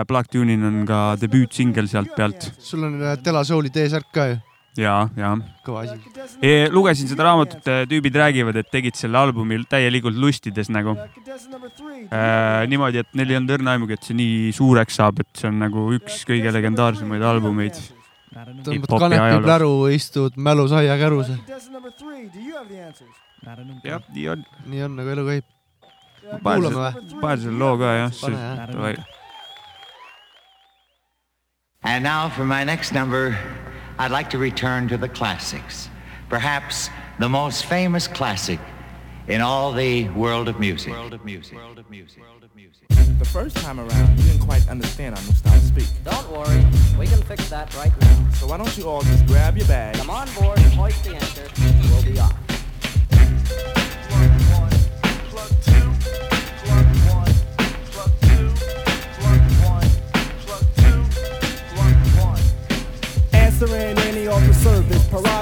Black 0.08 0.32
Tune'in 0.32 0.64
on 0.64 0.82
ka 0.88 0.98
debüütsingel 1.20 1.88
sealt 1.90 2.14
pealt 2.16 2.50
sul 2.58 2.86
on 2.86 3.00
äh, 3.02 3.18
Dela 3.20 3.44
Souli 3.44 3.68
T-särk 3.72 4.08
ka 4.16 4.28
ju, 4.30 4.36
ja, 4.80 4.94
ja 5.18 5.32
kõva 5.66 5.84
asi. 5.84 5.96
e,. 6.42 6.68
lugesin 6.72 7.08
seda 7.10 7.26
raamatut, 7.28 7.66
tüübid 7.90 8.16
räägivad, 8.18 8.58
et 8.58 8.70
tegid 8.72 8.96
selle 8.98 9.18
albumi 9.20 9.60
täielikult 9.70 10.18
lustides 10.18 10.70
nagu 10.74 10.96
e,. 10.98 12.22
niimoodi, 12.70 13.02
et 13.04 13.18
neil 13.18 13.34
ei 13.34 13.40
olnud 13.40 13.56
õrna 13.58 13.76
aimugi, 13.76 13.98
et 13.98 14.08
see 14.08 14.18
nii 14.18 14.52
suureks 14.56 15.00
saab, 15.00 15.22
et 15.24 15.42
see 15.42 15.50
on 15.50 15.60
nagu 15.62 15.86
üks 15.98 16.22
kõige 16.28 16.52
legendaarsemaid 16.54 17.26
albumeid. 17.30 17.80
tõmbad 18.66 18.94
kanepipläru, 19.06 19.74
istud 19.94 20.38
mälusaia 20.40 20.98
käruse. 21.00 21.38
jah, 23.84 24.00
nii 24.14 24.30
on. 24.32 24.46
nii 24.70 24.86
on 24.88 24.96
nagu 25.02 25.16
elu 25.16 25.26
käib. 25.28 25.50
panen 26.42 27.44
selle 27.44 27.58
loo 27.60 27.76
ka 27.78 27.98
jah. 28.00 29.04
Pane, 31.84 32.02
jah. 32.02 32.04
Davai. 32.04 32.04
And 32.04 32.04
now 32.04 32.28
for 32.28 32.44
my 32.44 32.64
next 32.64 32.92
number, 32.92 33.38
I'd 33.98 34.10
like 34.10 34.30
to 34.30 34.38
return 34.38 34.88
to 34.88 34.96
the 34.96 35.08
classics. 35.08 35.88
Perhaps 36.28 36.90
the 37.18 37.28
most 37.28 37.66
famous 37.66 38.08
classic 38.08 38.58
in 39.28 39.40
all 39.40 39.72
the 39.72 40.08
world 40.10 40.48
of 40.48 40.58
music. 40.58 40.92
World 40.92 41.14
of 41.14 41.24
music. 41.24 41.56
World 41.56 41.78
of 41.78 41.86
music. 41.86 42.18
The 43.18 43.24
first 43.24 43.56
time 43.56 43.78
around, 43.78 44.18
you 44.18 44.24
didn't 44.24 44.40
quite 44.40 44.68
understand 44.68 45.16
our 45.16 45.22
new 45.22 45.32
style 45.32 45.56
of 45.56 45.62
speak. 45.62 45.86
Don't 46.04 46.30
worry, 46.30 46.64
we 46.98 47.06
can 47.06 47.22
fix 47.22 47.48
that 47.50 47.74
right 47.76 47.92
now. 48.00 48.30
So 48.32 48.46
why 48.46 48.56
don't 48.56 48.76
you 48.76 48.88
all 48.88 49.02
just 49.02 49.26
grab 49.26 49.56
your 49.56 49.66
bag? 49.66 49.96
Come 49.96 50.10
on 50.10 50.28
board 50.34 50.58
and 50.58 50.72
hoist 50.74 51.04
the 51.04 51.14
anchor. 51.14 51.48
We'll 51.90 52.02
be 52.02 52.18
off. 52.18 52.34
Answering 53.12 54.44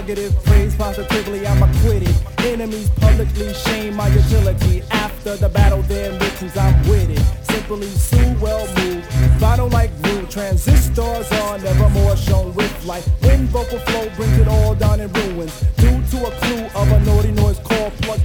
prerogative, 0.02 0.44
praise 0.44 0.74
positively, 0.74 1.46
I'm 1.46 1.62
acquitted. 1.62 2.14
Enemies 2.38 2.90
publicly 3.00 3.52
shame 3.54 3.94
my 3.94 4.08
utility. 4.08 4.82
After 4.90 5.36
the 5.36 5.48
battle, 5.48 5.82
their 5.82 6.10
victims, 6.18 6.56
I'm 6.56 6.76
with 6.88 7.10
it. 7.10 7.46
Simply 7.46 7.86
sue, 7.86 8.36
well 8.40 8.66
moved. 8.76 9.08
Vinyl 9.40 9.70
like 9.72 9.90
glue, 10.02 10.26
transistors 10.26 11.30
are 11.32 11.58
never 11.58 11.88
more 11.90 12.16
shown 12.16 12.54
with 12.54 12.84
light. 12.84 13.08
When 13.20 13.46
vocal 13.46 13.78
flow 13.78 14.08
brings 14.16 14.38
it 14.38 14.48
all 14.48 14.74
down 14.74 15.00
in 15.00 15.12
ruins. 15.12 15.60
Due 15.76 16.02
to 16.10 16.26
a 16.26 16.30
clue 16.30 16.66
of 16.74 16.92
a 16.92 17.00
naughty 17.04 17.32
noise 17.32 17.58
called 17.60 17.92
plug 18.02 18.20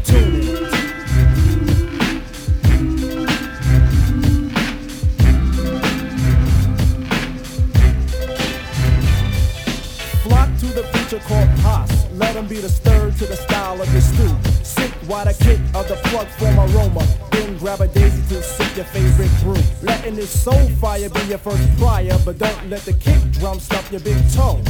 the 11.10 11.20
called 11.20 11.49
Pos. 11.62 12.12
Let 12.14 12.36
him 12.36 12.47
be 12.47 12.58
the 12.58 12.70
stir 12.70 13.12
to 13.12 13.26
the 13.26 13.36
style 13.36 13.82
of 13.82 13.91
your 13.93 14.01
stew. 14.01 14.36
Sick 14.64 14.91
while 15.08 15.26
the 15.26 15.34
kick 15.34 15.60
of 15.74 15.88
the 15.88 15.95
plug 16.10 16.28
form 16.28 16.60
aroma. 16.60 17.05
Then 17.32 17.58
grab 17.58 17.82
a 17.82 17.88
daisy 17.88 18.22
to 18.36 18.41
sip 18.41 18.76
your 18.76 18.86
favorite 18.86 19.32
brew. 19.41 19.62
Letting 19.82 20.16
this 20.16 20.30
soul 20.30 20.68
fire 20.82 21.10
be 21.10 21.22
your 21.28 21.38
first 21.38 21.66
prior, 21.78 22.18
but 22.26 22.38
don't 22.38 22.70
let 22.70 22.82
the 22.82 22.93
kick 22.93 23.20
drum 23.32 23.60
stop 23.60 23.89
your 23.91 24.01
big 24.01 24.18
toe. 24.34 24.62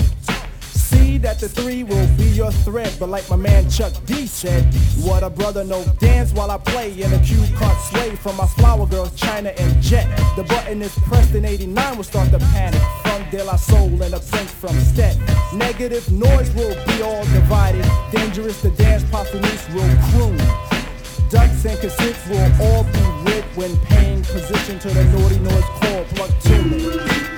That 1.07 1.39
the 1.39 1.47
three 1.49 1.83
will 1.83 2.07
be 2.15 2.25
your 2.25 2.51
thread, 2.51 2.93
but 2.99 3.07
like 3.09 3.29
my 3.29 3.37
man 3.37 3.69
Chuck 3.69 3.93
D 4.05 4.27
said, 4.27 4.63
what 5.03 5.23
a 5.23 5.29
brother 5.29 5.63
no 5.63 5.83
dance 5.99 6.31
while 6.33 6.51
I 6.51 6.57
play 6.57 6.91
in 7.01 7.11
a 7.11 7.19
cue 7.19 7.43
card 7.55 7.77
sway 7.89 8.15
from 8.15 8.35
my 8.35 8.45
flower 8.45 8.85
girls 8.85 9.15
China 9.15 9.49
and 9.49 9.81
Jet. 9.81 10.05
The 10.35 10.43
button 10.43 10.81
is 10.81 10.93
pressed 11.07 11.33
in 11.33 11.45
89 11.45 11.97
will 11.97 12.03
start 12.03 12.29
the 12.29 12.39
panic 12.39 12.81
from 13.03 13.29
De 13.31 13.43
La 13.43 13.55
Soul 13.55 14.01
and 14.01 14.13
a 14.13 14.19
prince 14.19 14.51
from 14.51 14.77
Stet. 14.79 15.17
Negative 15.53 16.09
noise 16.11 16.53
will 16.53 16.75
be 16.85 17.01
all 17.01 17.23
divided, 17.25 17.85
dangerous 18.11 18.61
the 18.61 18.71
dance 18.71 19.03
Papanis 19.05 19.63
will 19.73 19.95
croon. 20.11 20.37
Ducks 21.29 21.65
and 21.65 21.79
cassettes 21.79 22.29
will 22.29 22.67
all 22.67 22.83
be 22.83 23.31
ripped 23.31 23.57
when 23.57 23.75
paying 23.87 24.23
position 24.23 24.77
to 24.79 24.89
the 24.89 25.03
naughty 25.05 25.39
noise 25.39 25.63
called 25.79 26.05
plug 26.15 26.31
tuning. 26.41 27.36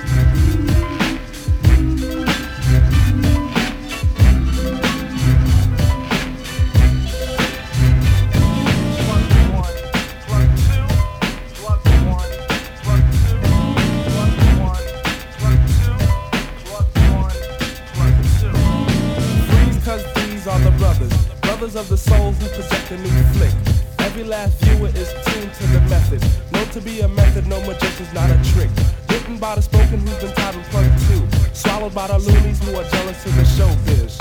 Of 21.70 21.88
the 21.88 21.96
souls 21.96 22.36
who 22.42 22.48
project 22.48 22.90
a 22.90 22.96
new 22.96 23.22
flick 23.34 23.54
Every 24.00 24.24
last 24.24 24.58
viewer 24.58 24.88
is 24.88 25.08
tuned 25.24 25.54
to 25.54 25.66
the 25.68 25.80
method 25.82 26.20
Known 26.50 26.66
to 26.70 26.80
be 26.80 26.98
a 27.00 27.06
method, 27.06 27.46
no 27.46 27.60
magician's 27.60 28.12
not 28.12 28.28
a 28.28 28.34
trick 28.50 28.70
Written 29.08 29.38
by 29.38 29.54
the 29.54 29.62
spoken 29.62 30.00
who's 30.00 30.18
been 30.18 30.34
titled 30.34 30.64
plug 30.64 30.90
two 31.06 31.22
Swallowed 31.54 31.94
by 31.94 32.08
the 32.08 32.18
loonies 32.18 32.58
who 32.64 32.74
are 32.74 32.82
jealous 32.90 33.24
of 33.24 33.36
the 33.36 33.42
showbiz 33.42 34.18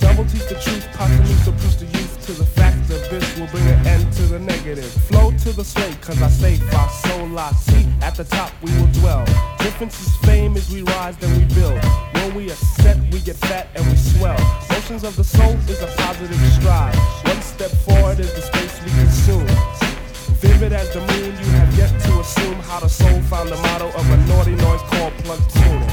Double 0.00 0.24
teach 0.24 0.48
the 0.48 0.54
truth, 0.54 0.88
Pasanusa 0.96 1.52
push 1.60 1.74
the 1.74 1.84
youth 1.84 2.26
to 2.26 2.32
the 2.32 2.46
fact 2.46 2.80
of 2.90 3.04
this 3.10 3.38
will 3.38 3.48
bring 3.48 3.66
an 3.66 3.86
end 3.86 4.10
to 4.14 4.22
the 4.22 4.38
negative. 4.38 4.90
Flow 5.08 5.30
to 5.30 5.52
the 5.52 5.64
sway, 5.64 5.92
cause 6.00 6.22
I 6.22 6.28
say 6.28 6.56
fa 6.56 6.88
sol 6.88 7.26
la 7.28 7.50
si. 7.52 7.86
At 8.00 8.14
the 8.14 8.24
top 8.24 8.52
we 8.62 8.70
will 8.78 8.92
dwell. 8.92 9.24
Difference 9.58 10.00
is 10.00 10.16
fame 10.18 10.56
as 10.56 10.70
we 10.70 10.82
rise, 10.82 11.16
then 11.18 11.36
we 11.36 11.54
build. 11.54 12.07
We 12.38 12.52
are 12.52 12.54
set, 12.54 12.96
we 13.12 13.18
get 13.18 13.34
fat 13.34 13.66
and 13.74 13.84
we 13.84 13.96
swell. 13.96 14.38
Motions 14.70 15.02
of 15.02 15.16
the 15.16 15.24
soul 15.24 15.56
is 15.66 15.82
a 15.82 15.88
positive 15.96 16.38
stride. 16.52 16.94
One 17.26 17.42
step 17.42 17.72
forward 17.82 18.20
is 18.20 18.32
the 18.32 18.42
space 18.42 18.80
we 18.84 18.92
consume. 18.92 19.44
Vivid 20.38 20.72
as 20.72 20.88
the 20.94 21.00
moon, 21.00 21.36
you 21.36 21.50
have 21.58 21.76
yet 21.76 21.90
to 22.02 22.20
assume 22.20 22.60
how 22.60 22.78
the 22.78 22.88
soul 22.88 23.20
found 23.22 23.48
the 23.48 23.56
motto 23.56 23.88
of 23.88 24.08
a 24.08 24.16
naughty 24.28 24.54
noise 24.54 24.80
called 24.82 25.12
plug 25.24 25.40
tuning. 25.50 25.88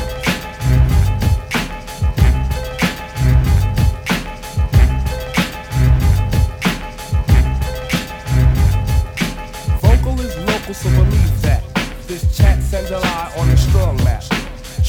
Vocal 9.82 10.20
is 10.22 10.38
local, 10.46 10.74
so 10.76 10.90
believe 10.92 11.42
that. 11.42 11.64
This 12.06 12.38
chat 12.38 12.62
sends 12.62 12.92
a 12.92 13.00
lie 13.00 13.34
on 13.36 13.50
the 13.50 13.58
strong 13.58 13.98
map. 14.04 14.35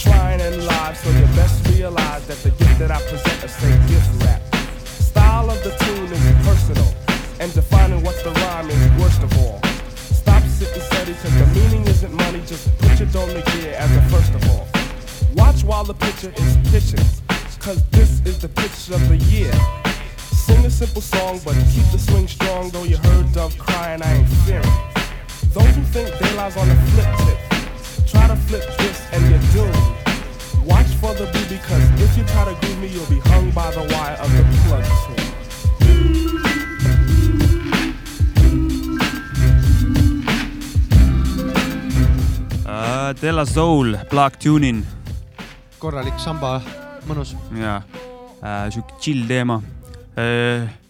Trying 0.07 0.40
and 0.40 0.64
live, 0.64 0.96
so 0.96 1.11
you 1.11 1.26
best 1.34 1.66
realize 1.68 2.26
that 2.26 2.38
the 2.46 2.50
gift 2.50 2.78
that 2.78 2.90
I 2.90 3.00
present 3.11 3.44
is 3.44 3.52
say 3.52 3.72
gift 3.90 4.11
rap. 4.22 4.40
Style 4.86 5.50
of 5.50 5.62
the 5.62 5.72
tune 5.84 6.11
is 6.11 6.24
personal, 6.46 6.90
and 7.40 7.52
defining 7.52 8.02
what's 8.02 8.22
the 8.22 8.30
rhyme 8.30 8.70
is 8.70 8.82
worst 9.00 9.22
of 9.22 9.30
all. 9.38 9.61
Stop 9.96 10.42
sitting 10.44 10.82
steady, 10.82 11.14
cause 11.14 11.34
the 11.34 11.46
meaning 11.59 11.86
isn't 11.86 12.14
money, 12.14 12.40
just 12.46 12.64
put 12.78 12.98
your 13.00 13.09
dome 13.11 13.28
gear 13.52 13.74
as 13.76 13.90
a 13.96 14.02
first 14.14 14.32
of 14.34 14.42
all. 14.50 14.66
Watch 15.34 15.64
while 15.64 15.84
the 15.84 15.94
picture 15.94 16.32
is 16.34 16.57
pitching, 16.70 17.04
cause 17.61 17.82
this 17.90 18.20
is 18.24 18.38
the 18.38 18.48
pitch 18.48 18.90
of 18.94 19.02
the 19.09 19.18
year. 19.34 19.52
Sing 20.46 20.64
a 20.64 20.70
simple 20.70 21.02
song, 21.02 21.40
but 21.44 21.54
keep 21.72 21.86
the 21.90 21.98
swing 21.98 22.28
strong, 22.28 22.70
though 22.70 22.84
you 22.84 22.96
heard 22.96 23.32
Dove 23.32 23.59
crying, 23.59 24.00
I 24.02 24.14
ain't 24.14 24.28
fearing. 24.46 24.76
Those 25.52 25.74
who 25.74 25.82
think 25.94 26.09
daylight's 26.18 26.57
on 26.57 26.68
the 26.68 26.74
flip 26.74 27.11
tip, 27.26 27.55
try 28.27 28.35
to 28.35 28.41
flip 28.43 28.62
this 28.79 29.01
and 29.12 29.22
you're 29.31 29.39
doomed. 29.53 29.77
Watch 30.66 30.87
for 31.01 31.14
the 31.14 31.27
boo 31.33 31.45
because 31.49 31.85
if 32.01 32.16
you 32.16 32.24
try 32.24 32.45
to 32.45 32.55
groove 32.61 32.81
me, 32.81 32.89
you'll 32.89 33.07
be 33.07 33.20
hung 33.31 33.51
by 33.53 33.70
the 33.70 33.83
wire 33.93 34.16
of 34.20 34.31
the 34.37 34.43
plug 34.66 34.85
tune. 35.05 35.27
uh,. 42.66 43.12
Della 43.20 43.47
Soul, 43.47 43.97
Black 44.11 44.39
Tuning 44.41 44.85
korralik 45.79 46.18
samba, 46.18 46.62
mõnus. 47.07 47.37
ja 47.55 47.83
äh, 48.43 48.70
sihuke 48.72 48.95
chill 49.01 49.27
teema 49.29 49.62
äh,. 50.16 50.86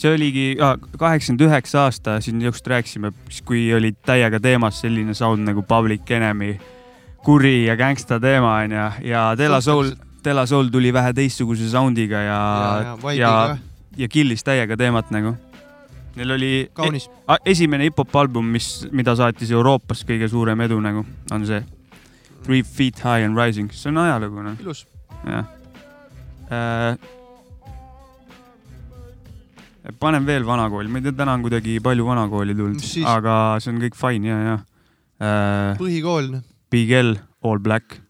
See 0.00 0.14
oligi 0.16 0.44
ah, 0.64 0.76
kaheksakümmend 0.98 1.44
üheksa 1.44 1.84
aasta, 1.86 2.18
siin 2.24 2.40
just 2.42 2.66
rääkisime, 2.66 3.12
kui 3.44 3.66
oli 3.76 3.92
täiega 4.06 4.40
teemas 4.40 4.80
selline 4.80 5.14
sound 5.14 5.44
nagu 5.48 5.62
Public 5.68 6.10
Enemy, 6.10 6.54
kuri 7.24 7.66
ja 7.66 7.76
gängsta 7.76 8.20
teema 8.20 8.56
onju 8.62 8.86
ja 9.08 9.26
Della 9.38 9.60
Soul, 9.60 9.92
Della 10.24 10.46
Soul 10.46 10.72
tuli 10.72 10.92
vähe 10.92 11.12
teistsuguse 11.16 11.68
sound'iga 11.68 12.24
ja, 12.24 12.40
Ja- 12.80 12.96
ja 13.02 13.14
ja, 13.14 13.56
ja, 13.96 14.08
killis 14.08 14.44
täiega 14.44 14.76
teemat 14.76 15.10
nagu. 15.10 15.34
Neil 16.16 16.30
oli 16.30 16.70
Kaunis. 16.74 17.06
e 17.28 17.36
esimene 17.52 17.84
hip-hop 17.84 18.16
album, 18.16 18.46
mis, 18.50 18.88
mida 18.90 19.14
saatis 19.16 19.50
Euroopas 19.50 20.02
kõige 20.04 20.28
suurem 20.28 20.60
edu 20.60 20.80
nagu, 20.80 21.04
on 21.30 21.46
see. 21.46 21.62
Three 22.42 22.62
feet 22.62 22.98
high 23.04 23.24
and 23.24 23.36
rising, 23.36 23.70
see 23.72 23.92
on 23.92 24.00
ajalugu 24.00 24.42
noh. 24.42 24.56
ilus. 24.60 24.86
jah 25.26 25.44
äh,. 26.50 27.19
Panen 29.98 30.26
veel 30.28 30.44
vanakooli, 30.46 30.90
ma 30.90 31.00
ei 31.00 31.08
tea, 31.08 31.16
täna 31.22 31.34
on 31.38 31.46
kuidagi 31.46 31.78
palju 31.84 32.06
vanakooli 32.06 32.56
tulnud 32.56 32.84
aga 33.14 33.34
see 33.62 33.72
on 33.72 33.80
kõik 33.82 33.98
fine 33.98 34.30
ja, 34.30 34.38
ja 34.46 34.56
äh,. 35.20 35.80
põhikool. 35.80 36.34
Big 36.70 36.92
L, 36.94 37.16
All 37.42 37.58
Black. 37.58 38.00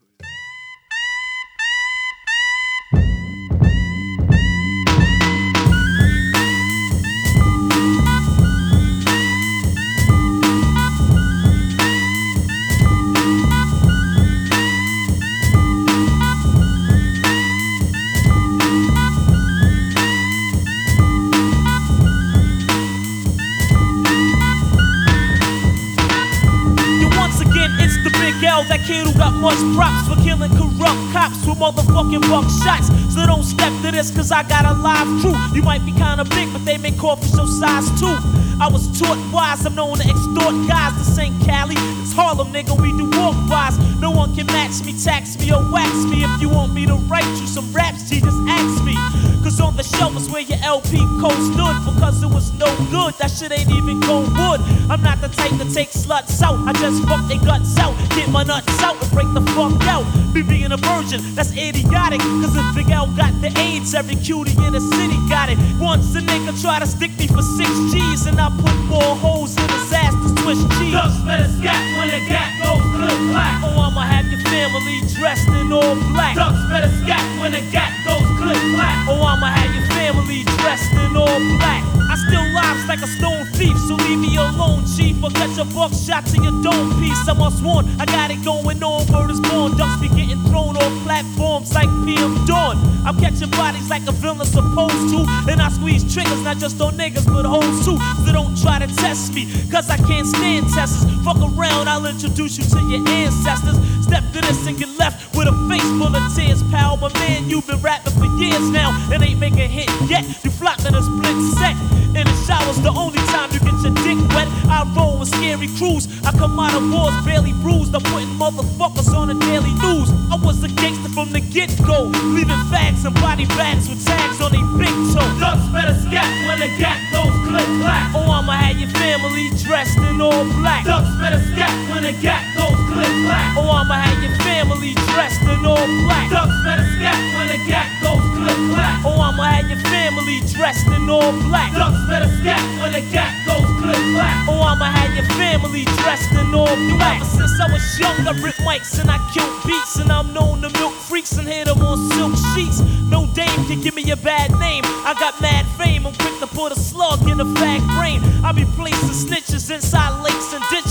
Props 29.75 30.07
for 30.07 30.15
killing 30.23 30.51
corrupt 30.57 31.01
cops 31.13 31.45
with 31.45 31.57
motherfucking 31.57 32.21
buck 32.29 32.47
shots. 32.63 33.10
So 33.13 33.25
don't 33.25 33.43
step 33.43 33.73
to 33.83 33.91
this, 33.91 34.09
cause 34.09 34.31
I 34.31 34.43
got 34.43 34.65
a 34.65 34.73
live 34.73 35.21
truth. 35.21 35.53
You 35.53 35.63
might 35.63 35.85
be 35.85 35.91
kinda 35.91 36.23
big, 36.23 36.51
but 36.53 36.63
they 36.63 36.77
make 36.77 36.95
for 36.95 37.17
show 37.17 37.45
size 37.45 37.89
too. 37.99 38.17
I 38.61 38.69
was 38.71 38.87
taught 38.99 39.17
wise, 39.33 39.65
I'm 39.65 39.75
known 39.75 39.97
to 39.97 40.07
extort 40.07 40.55
guys. 40.67 40.95
This 40.95 41.17
ain't 41.17 41.35
Cali, 41.43 41.75
it's 42.01 42.13
Harlem, 42.13 42.53
nigga. 42.53 42.79
We 42.79 42.95
do 42.95 43.09
walk 43.19 43.35
bys. 43.49 43.77
No 43.99 44.11
one 44.11 44.35
can 44.35 44.45
match 44.45 44.83
me, 44.85 44.93
tax 44.93 45.37
me, 45.39 45.51
or 45.51 45.63
wax 45.71 45.91
me. 46.05 46.23
If 46.23 46.41
you 46.41 46.49
want 46.49 46.73
me 46.73 46.85
to 46.85 46.95
write 47.09 47.25
you 47.41 47.47
some 47.47 47.73
raps, 47.73 48.07
G, 48.07 48.21
just 48.21 48.37
ask 48.47 48.83
me. 48.83 48.95
Cause 49.43 49.59
on 49.59 49.75
the 49.75 49.83
shelf 49.83 50.15
is 50.15 50.29
where 50.29 50.41
your 50.41 50.59
LP 50.61 50.99
code 51.19 51.41
stood. 51.51 51.75
Because 51.89 52.21
it 52.21 52.29
was 52.29 52.53
no 52.53 52.69
good, 52.91 53.15
that 53.17 53.31
shit 53.31 53.51
ain't 53.51 53.71
even 53.71 53.99
gold 54.01 54.29
wood. 54.37 54.61
I'm 54.89 55.01
not 55.01 55.19
the 55.21 55.29
type 55.29 55.57
to 55.57 55.65
take 55.73 55.89
sluts 55.89 56.41
out. 56.43 56.57
I 56.67 56.73
just 56.73 57.03
fuck 57.09 57.27
their 57.27 57.39
guts 57.39 57.77
out, 57.79 57.97
get 58.15 58.29
my 58.29 58.43
nuts 58.43 58.81
out, 58.83 59.01
and 59.01 59.11
break 59.11 59.33
the 59.33 59.41
fuck 59.57 59.81
out. 59.87 60.05
Me 60.35 60.43
being 60.43 60.71
a 60.71 60.77
virgin, 60.77 61.19
that's 61.33 61.51
idiotic. 61.57 62.21
Cause 62.21 62.55
if 62.55 62.75
Big 62.75 62.91
L 62.91 63.00
got 63.07 63.33
the 63.41 63.51
AIDS, 63.59 63.93
every 63.93 64.15
cutie 64.15 64.55
in 64.65 64.73
the 64.73 64.81
city 64.81 65.17
got 65.29 65.49
it. 65.49 65.57
Once 65.79 66.13
a 66.15 66.21
nigga 66.21 66.53
try 66.61 66.79
to 66.79 66.85
stick 66.85 67.11
me 67.17 67.27
for 67.27 67.41
six 67.41 67.69
G's, 67.91 68.25
and 68.25 68.39
I 68.39 68.49
put 68.49 68.75
more 68.89 69.15
holes 69.15 69.55
in 69.57 69.67
his 69.69 69.93
ass 69.93 70.13
to 70.13 70.29
switch 70.41 70.61
cheese. 70.77 70.93
Ducks 70.93 71.17
better 71.25 71.47
scat 71.47 71.81
when 71.97 72.09
the 72.09 72.21
gat 72.27 72.49
goes 72.61 72.83
click 72.95 73.19
clack. 73.31 73.63
Oh, 73.63 73.81
I'ma 73.81 74.01
have 74.01 74.25
your 74.27 74.41
family 74.49 75.01
dressed 75.15 75.49
in 75.49 75.71
all 75.71 75.95
black. 76.13 76.35
Ducks 76.35 76.61
better 76.69 76.91
scat 77.03 77.23
when 77.39 77.51
the 77.51 77.63
gat 77.71 77.91
goes 78.05 78.27
click 78.37 78.61
clack. 78.75 79.07
Oh, 79.07 79.21
I'ma 79.21 79.47
have 79.47 79.73
your 79.73 79.85
family 80.11 80.43
dressed 80.43 80.91
in 80.93 81.15
all 81.15 81.39
black. 81.57 81.83
I 82.09 82.15
still 82.27 82.43
lives 82.51 82.85
like 82.87 83.01
a 83.01 83.07
stone 83.07 83.45
thief, 83.55 83.77
so 83.87 83.95
leave 83.95 84.19
me 84.19 84.35
alone, 84.35 84.83
chief. 84.85 85.23
Or 85.23 85.29
get 85.29 85.55
your 85.55 85.65
buck 85.65 85.93
shot 85.93 86.25
to 86.27 86.37
your 86.43 86.55
dome 86.61 86.99
piece. 86.99 87.27
I 87.27 87.33
must 87.33 87.63
warn, 87.63 87.87
I 87.99 88.05
got 88.05 88.31
it 88.31 88.43
going 88.43 88.83
on. 88.83 89.07
Word 89.07 89.31
is 89.31 89.39
born, 89.39 89.77
ducks 89.77 90.01
be 90.01 90.09
getting 90.09 90.41
thrown 90.49 90.75
off 90.75 90.93
platforms 91.03 91.73
like 91.73 91.89
PM 92.05 92.43
Dawn. 92.45 92.77
I'm 93.05 93.17
catching 93.19 93.49
bodies 93.51 93.89
like 93.89 94.05
a 94.07 94.11
villain 94.11 94.45
supposed 94.45 95.09
to, 95.13 95.25
and 95.49 95.61
I 95.61 95.69
squeeze 95.69 96.00
triggers 96.11 96.41
not 96.43 96.57
just 96.57 96.79
on 96.81 96.93
niggas 96.97 97.25
but 97.25 97.45
hoes 97.45 97.85
too. 97.85 97.97
So 98.25 98.31
don't 98.31 98.55
try 98.61 98.79
to 98.79 98.87
test 98.95 99.33
me, 99.33 99.47
cause 99.71 99.89
I 99.89 99.97
can't 99.97 100.27
stand 100.27 100.67
testers. 100.69 101.09
Fuck 101.23 101.37
around, 101.37 101.87
I'll 101.87 102.05
introduce 102.05 102.57
you 102.57 102.65
to 102.65 102.79
your 102.91 103.07
ancestors. 103.07 103.77
Step 104.03 104.23
to 104.33 104.41
this 104.41 104.67
and 104.67 104.77
get 104.77 104.89
left 104.99 105.35
with 105.35 105.47
a 105.47 105.55
face 105.69 105.87
full 105.95 106.13
of 106.13 106.35
tears, 106.35 106.61
pal. 106.63 106.97
My 106.97 107.11
man, 107.13 107.49
you've 107.49 107.65
been 107.65 107.81
rapping 107.81 108.13
for 108.13 108.27
years 108.37 108.69
now 108.69 108.91
and 109.11 109.23
ain't 109.23 109.39
make 109.39 109.53
a 109.53 109.67
hit 109.67 109.89
yet. 110.09 110.25
You 110.43 110.51
flopped 110.51 110.85
in 110.85 110.95
a 110.95 111.01
split 111.01 111.37
sec. 111.57 111.75
And 112.13 112.27
the 112.27 112.35
shower's 112.43 112.81
the 112.81 112.91
only 112.91 113.20
time 113.31 113.49
you 113.55 113.59
get 113.59 113.77
your 113.81 113.95
dick 114.03 114.19
wet. 114.35 114.47
I 114.67 114.83
roll 114.95 115.19
with 115.19 115.31
scary 115.31 115.67
crews. 115.79 116.05
I 116.23 116.31
come 116.35 116.59
out 116.59 116.75
of 116.75 116.83
wars 116.91 117.15
barely 117.23 117.53
bruised. 117.63 117.95
I'm 117.95 118.03
putting 118.03 118.35
motherfuckers 118.35 119.09
on 119.15 119.27
the 119.31 119.37
daily 119.47 119.73
news. 119.79 120.11
I 120.31 120.35
was 120.35 120.63
a 120.63 120.67
gangster 120.67 121.09
from 121.15 121.31
the 121.31 121.39
get 121.39 121.71
go, 121.87 122.11
leaving 122.35 122.61
fags 122.71 123.05
and 123.05 123.15
body 123.15 123.45
bags 123.57 123.87
with 123.89 124.03
tags 124.05 124.39
on 124.41 124.51
their 124.51 124.67
big 124.77 124.93
toe. 125.15 125.27
Ducks 125.39 125.65
better 125.71 125.95
scat 126.03 126.29
when 126.47 126.59
the 126.59 126.69
gat 126.77 126.99
goes 127.11 127.33
click 127.47 127.67
clack. 127.79 128.11
Oh, 128.15 128.27
I'ma 128.27 128.53
have 128.53 128.77
your 128.79 128.91
family 128.99 129.49
dressed 129.63 129.97
in 129.97 130.21
all 130.21 130.43
black. 130.59 130.85
Ducks 130.85 131.11
better 131.19 131.41
scat 131.51 131.73
when 131.89 132.03
the 132.03 132.13
gat 132.21 132.43
goes 132.55 132.79
click 132.91 133.13
clack. 133.25 133.57
Oh, 133.57 133.69
I'ma 133.71 133.95
have 133.95 134.19
your 134.23 134.35
family 134.43 134.93
dressed 135.15 135.41
in 135.41 135.65
all 135.65 135.87
black. 136.05 136.29
Ducks 136.29 136.57
better 136.63 136.87
scat 136.99 137.19
when 137.35 137.47
the 137.47 137.59
gat 137.67 138.00
goes 138.11 138.23
click 138.35 138.59
clack. 138.71 139.05
Oh, 139.05 139.19
I'ma 139.21 139.43
have 139.43 139.69
your 139.69 139.79
family 139.87 140.39
dressed 140.53 140.87
in 140.87 141.09
all 141.09 141.31
black. 141.47 141.73
Ducks 141.73 142.03
better 142.07 142.29
scat 142.39 142.61
when 142.81 142.91
the 142.91 143.01
gat 143.11 143.31
goes 143.45 143.67
click 143.79 144.03
clack. 144.13 144.47
Oh, 144.49 144.61
I'ma 144.61 144.85
have 144.85 145.13
your 145.15 145.25
family 145.39 145.85
dressed 146.03 146.31
in 146.31 146.53
all 146.53 146.75
black. 146.95 147.21
Ever 147.21 147.25
since 147.25 147.59
I 147.59 147.71
was 147.71 147.83
young, 147.99 148.27
I 148.27 148.33
rip 148.41 148.55
mics 148.67 148.99
and 148.99 149.09
I 149.09 149.17
kill 149.33 149.47
beats, 149.65 149.97
and 149.97 150.11
I'm 150.11 150.33
known 150.33 150.61
to 150.61 150.69
milk 150.79 150.93
freaks 150.93 151.37
and 151.37 151.47
hit 151.47 151.67
'em 151.67 151.81
on 151.81 151.97
silk 152.11 152.35
sheets. 152.53 152.81
No 153.07 153.27
dame 153.33 153.65
can 153.67 153.81
give 153.81 153.95
me 153.95 154.09
a 154.11 154.17
bad 154.17 154.51
name. 154.59 154.83
I 155.05 155.13
got 155.19 155.39
mad 155.41 155.65
fame. 155.77 156.05
I'm 156.07 156.15
quick 156.15 156.37
to 156.39 156.47
put 156.47 156.71
a 156.71 156.79
slug 156.79 157.27
in 157.29 157.39
a 157.39 157.45
fag 157.45 157.81
brain. 157.95 158.19
I 158.43 158.51
be 158.51 158.65
placing 158.77 159.15
snitches 159.23 159.69
inside 159.71 160.13
lakes 160.23 160.53
and 160.53 160.63
ditches. 160.69 160.90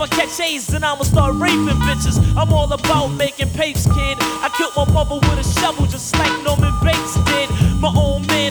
If 0.00 0.02
I 0.02 0.16
catch 0.16 0.38
A's, 0.38 0.68
then 0.68 0.84
I'ma 0.84 1.02
start 1.02 1.34
raping 1.34 1.74
bitches. 1.82 2.22
I'm 2.36 2.52
all 2.52 2.72
about 2.72 3.08
making 3.08 3.50
papes, 3.50 3.84
kid. 3.84 4.16
I 4.20 4.48
killed 4.56 4.76
my 4.76 4.84
mother 4.92 5.16
with 5.16 5.44
a 5.44 5.60
shovel, 5.60 5.86
just 5.86 6.14
like 6.14 6.30
Norman 6.44 6.72
Bates 6.84 7.17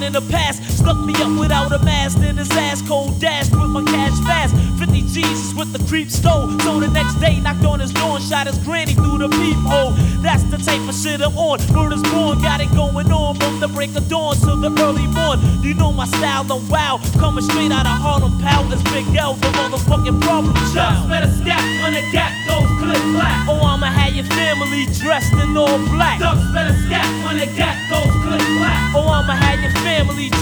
in 0.08 0.14
the 0.14 0.22
past 0.32 0.64
stuck 0.78 0.98
me 1.04 1.14
up 1.20 1.38
without 1.38 1.72
a 1.74 1.80
mask, 1.84 2.20
then 2.20 2.38
his 2.38 2.50
ass 2.52 2.82
cold 2.88 3.20
dashed 3.20 3.52
with 3.52 3.70
my 3.70 3.84
cash 3.84 4.18
fast. 4.24 4.56
50 4.80 5.02
G's 5.12 5.54
what 5.54 5.68
the 5.74 5.84
creep 5.90 6.10
stole. 6.10 6.48
So 6.62 6.80
the 6.80 6.88
next 6.88 7.16
day, 7.16 7.42
knocked 7.42 7.66
on 7.66 7.82
his 7.82 7.92
door 7.92 8.16
and 8.16 8.24
shot 8.24 8.48
his 8.48 8.58
granny 8.60 8.94
through 8.94 9.18
the 9.20 9.28
peephole. 9.28 9.92
That's 10.24 10.44
the 10.44 10.58
type 10.58 10.88
of 10.88 10.96
shit 10.96 11.20
I'm 11.20 11.36
on. 11.38 11.60
Murder's 11.76 12.02
born, 12.14 12.40
got 12.40 12.62
it 12.62 12.72
going 12.72 13.12
on 13.12 13.36
from 13.36 13.60
the 13.60 13.68
break 13.68 13.94
of 13.98 14.08
dawn 14.08 14.38
till 14.38 14.56
the 14.56 14.72
early 14.82 15.08
morn. 15.08 15.44
You 15.62 15.74
know 15.74 15.92
my 15.92 16.06
style, 16.08 16.48
I'm 16.50 16.64
wild. 16.70 17.02
Coming 17.20 17.44
straight 17.44 17.74
out 17.74 17.86
of 17.86 18.00
Harlem, 18.00 18.40
pal. 18.40 18.64
It's 18.72 18.84
Big 18.96 19.14
L, 19.14 19.34
the 19.34 19.52
motherfucking 19.60 20.22
problem 20.22 20.56
child. 20.74 21.10
better 21.10 21.32
scat 21.44 21.64
when 21.84 21.92
the 21.92 22.04
gap, 22.16 22.32
goes 22.48 22.70
click 22.80 23.04
clack. 23.12 23.50
Oh, 23.50 23.60
I'ma 23.60 23.88
have 23.88 24.16
your 24.16 24.26
family 24.32 24.86
dressed 25.04 25.34
in 25.34 25.58
all 25.58 25.78
black. 25.92 26.20
Ducks 26.20 26.48
better 26.56 26.76
scat 26.88 27.08
when 27.26 27.44
the 27.44 27.48
gap, 27.60 27.76
goes 27.92 28.14
click 28.24 28.46
clack. 28.56 28.96
Oh, 28.96 29.04
I'ma 29.04 29.36
have 29.36 29.60
your 29.60 29.72
family 29.84 29.97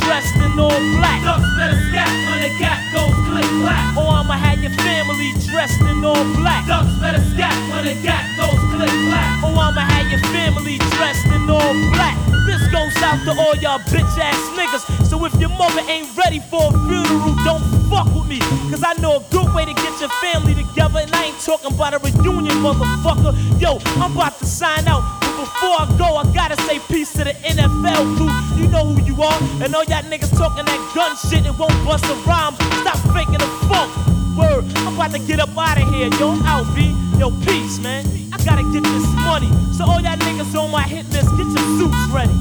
dressed 0.06 0.36
in 0.38 0.60
all 0.60 0.80
black. 0.98 1.24
Ducks 1.24 1.50
better 1.56 1.80
scat 1.90 2.10
when 2.30 2.40
the 2.42 2.52
gat 2.60 2.80
goes 2.94 3.16
click 3.28 3.50
clack. 3.62 3.98
Oh, 3.98 4.10
I'ma 4.10 4.34
have 4.34 4.62
your 4.62 4.72
family 4.72 5.32
dressed 5.50 5.82
in 5.82 6.04
all 6.04 6.24
black. 6.40 6.68
Ducks 6.68 6.94
better 7.00 7.24
scat 7.34 7.56
when 7.72 7.86
the 7.86 7.96
gat 8.02 8.26
goes 8.38 8.60
click 8.74 8.94
clack. 9.08 9.44
Oh, 9.44 9.56
I'ma 9.58 9.82
have 9.82 10.08
your 10.12 10.22
family 10.32 10.78
dressed 10.96 11.28
in 11.28 11.50
all 11.50 11.74
black. 11.94 12.18
This 12.46 12.62
goes 12.72 12.96
out 13.02 13.20
to 13.26 13.32
all 13.32 13.56
y'all 13.58 13.80
bitch 13.92 14.18
ass 14.20 14.40
niggas. 14.58 14.86
So 15.06 15.26
if 15.26 15.34
your 15.40 15.50
mother 15.50 15.82
ain't 15.90 16.10
ready 16.16 16.40
for 16.40 16.70
a 16.70 16.72
funeral, 16.88 17.36
don't 17.44 17.64
fuck 17.90 18.08
with 18.14 18.28
me. 18.28 18.40
Cause 18.70 18.84
I 18.84 18.94
know 19.02 19.18
a 19.18 19.24
good 19.32 19.54
way 19.54 19.66
to 19.66 19.74
get 19.74 20.00
your 20.00 20.14
family 20.22 20.54
together. 20.54 21.00
And 21.00 21.14
I 21.14 21.26
ain't 21.26 21.40
talking 21.40 21.74
about 21.74 21.94
a 21.94 22.00
reunion, 22.00 22.56
motherfucker. 22.62 23.34
Yo, 23.60 23.80
I'm 24.02 24.16
about 24.16 24.38
to 24.40 24.46
sign 24.46 24.88
out. 24.88 25.15
But 25.46 25.54
before 25.54 25.78
I 25.78 25.86
go, 25.98 26.18
I 26.18 26.26
gotta 26.34 26.58
say 26.64 26.80
peace 26.80 27.14
to 27.14 27.24
the 27.24 27.34
NFL 27.46 28.18
crew. 28.18 28.34
You 28.58 28.68
know 28.70 28.86
who 28.86 28.98
you 29.06 29.22
are. 29.22 29.38
And 29.62 29.76
all 29.76 29.84
y'all 29.84 30.02
niggas 30.04 30.36
talking 30.38 30.66
that 30.66 30.82
gun 30.96 31.16
shit 31.30 31.46
and 31.46 31.58
won't 31.60 31.74
bust 31.86 32.06
a 32.06 32.16
rhyme. 32.26 32.56
Stop 32.82 32.98
faking 33.14 33.38
the 33.38 33.50
funk. 33.70 33.94
Word, 34.38 34.66
I'm 34.88 34.96
about 34.96 35.12
to 35.12 35.20
get 35.20 35.40
up 35.40 35.56
out 35.58 35.78
of 35.78 35.88
here. 35.94 36.10
Yo, 36.20 36.32
I'm 36.32 36.42
out, 36.44 36.66
B. 36.74 36.90
Yo, 37.20 37.30
peace, 37.46 37.80
man. 37.80 38.06
I 38.34 38.38
gotta 38.44 38.64
get 38.74 38.84
this 38.84 39.06
money. 39.22 39.50
So 39.78 39.86
all 39.86 40.02
y'all 40.02 40.18
niggas 40.18 40.56
on 40.58 40.72
my 40.72 40.82
hit 40.82 41.06
list, 41.14 41.30
get 41.38 41.46
your 41.46 41.68
suits 41.78 42.04
ready. 42.10 42.34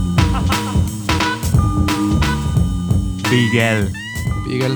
Big 3.29 3.55
L. 3.55 3.89
Big 4.47 4.63
L 4.63 4.73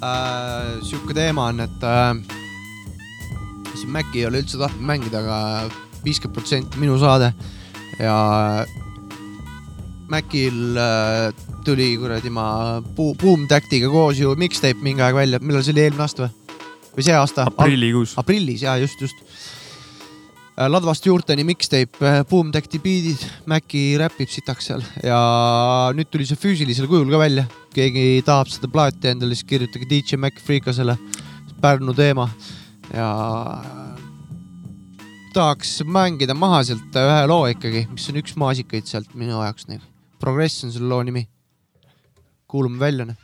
äh,. 0.00 0.80
sihuke 0.82 1.14
teema 1.14 1.46
on, 1.46 1.60
et 1.60 1.82
äh, 1.82 2.14
siin 3.74 3.90
Maci 3.90 4.20
ei 4.20 4.26
ole 4.26 4.40
üldse 4.44 4.58
tahtnud 4.58 4.84
mängida, 4.84 5.18
aga 5.24 5.83
viiskümmend 6.04 6.36
protsenti 6.36 6.80
minu 6.82 6.98
saade 7.00 7.32
ja 7.98 8.16
Macil 10.12 10.76
äh, 10.76 11.32
tuli 11.64 11.94
kuradi 11.96 12.30
ma 12.30 12.80
Boom, 12.84 13.16
Boom 13.20 13.48
Tactiga 13.48 13.88
koos 13.90 14.20
ju 14.20 14.34
mixtape 14.38 14.84
mingi 14.84 15.02
aeg 15.04 15.16
välja, 15.16 15.40
millal 15.40 15.64
see 15.64 15.74
oli, 15.74 15.86
eelmine 15.86 16.04
aasta 16.04 16.26
või? 16.26 16.56
või 16.94 17.06
see 17.06 17.16
aasta? 17.16 17.46
Aprillikuus. 17.50 18.14
aprillis 18.20 18.64
ja 18.66 18.76
just, 18.82 19.00
just. 19.00 19.22
ladvast 20.54 21.06
juurteni 21.08 21.46
mixtape, 21.48 22.12
Boom 22.30 22.52
Tacti 22.54 22.80
beat'id, 22.84 23.24
Maci 23.50 23.84
räpib 24.00 24.30
sitaks 24.30 24.70
seal 24.70 24.84
ja 25.02 25.18
nüüd 25.96 26.12
tuli 26.12 26.28
see 26.28 26.38
füüsilisel 26.40 26.90
kujul 26.90 27.08
ka 27.10 27.22
välja. 27.24 27.46
keegi 27.74 28.22
tahab 28.26 28.52
seda 28.52 28.70
plaati 28.70 29.14
endale, 29.14 29.34
siis 29.34 29.48
kirjutage 29.48 29.88
DJ 29.90 30.20
Mac 30.20 30.36
Freekasele, 30.44 30.98
Pärnu 31.64 31.94
teema 31.96 32.28
ja 32.92 33.08
tahaks 35.34 35.80
mängida 35.86 36.34
maha 36.38 36.60
sealt 36.68 36.96
ühe 37.00 37.22
loo 37.26 37.46
ikkagi, 37.50 37.84
mis 37.90 38.06
on 38.10 38.20
üks 38.20 38.36
maasikaid 38.38 38.86
sealt 38.86 39.14
minu 39.18 39.40
jaoks 39.40 39.66
nagu. 39.70 39.82
Progress 40.22 40.62
on 40.64 40.72
selle 40.74 40.88
loo 40.92 41.02
nimi. 41.02 41.26
kuulame 42.48 42.78
välja 42.78 43.04
noh. 43.08 43.23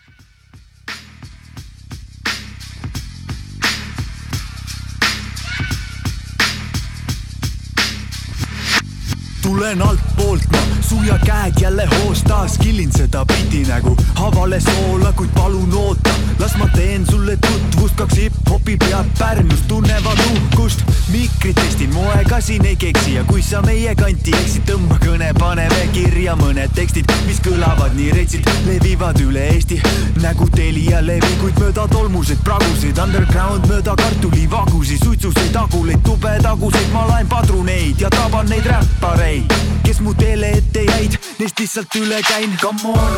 Tulen 9.51 9.83
altpoolt 9.83 10.43
ma, 10.53 10.59
suia 10.81 11.19
käed 11.25 11.53
jälle 11.61 11.87
hoos 11.87 12.23
taas 12.23 12.59
killin 12.59 12.93
seda 12.93 13.25
biti 13.25 13.65
nagu 13.69 13.97
havale 14.15 14.61
soola, 14.61 15.13
kuid 15.13 15.31
palun 15.35 15.75
oota, 15.75 16.11
las 16.39 16.55
ma 16.57 16.69
teen 16.75 17.07
sulle 17.11 17.37
tutvust, 17.37 17.97
kaks 17.97 18.17
hip-hopi 18.17 18.77
pead 18.77 19.11
Pärnus 19.19 19.63
tunnevad 19.69 20.19
uhkust. 20.33 20.85
mikrit 21.09 21.55
testin, 21.55 21.95
moega 21.95 22.41
siin 22.41 22.65
ei 22.67 22.77
keksi 22.77 23.15
ja 23.15 23.25
kui 23.25 23.43
sa 23.43 23.63
meie 23.63 23.95
kanti 23.95 24.35
eksid, 24.37 24.63
tõmba 24.69 24.99
kõne, 25.03 25.33
paneme 25.39 25.89
kirja 25.93 26.37
mõned 26.39 26.71
tekstid, 26.75 27.11
mis 27.27 27.41
kõlavad 27.43 27.97
nii 27.99 28.13
retsilt, 28.15 28.51
levivad 28.67 29.19
üle 29.25 29.49
Eesti. 29.55 29.81
Nagu 30.23 30.47
Telia 30.55 31.01
levi, 31.03 31.33
kuid 31.41 31.59
mööda 31.59 31.89
tolmuseid 31.91 32.39
pragusid, 32.47 32.99
underground 33.03 33.67
mööda 33.71 33.97
kartulivagusi, 33.99 34.99
suitsuseid, 35.03 35.57
aguleid, 35.57 36.03
tubetaguseid, 36.07 36.93
ma 36.95 37.07
laen 37.09 37.29
padruneid 37.31 38.01
ja 38.01 38.11
taban 38.15 38.47
neid 38.53 38.69
räppareid, 38.69 39.40
kes 39.85 40.01
mu 40.01 40.15
teele 40.15 40.51
ette 40.59 40.83
jäid, 40.87 41.17
neist 41.39 41.59
lihtsalt 41.61 41.95
üle 42.01 42.21
käin, 42.29 42.57
come 42.61 42.93
on, 42.93 43.13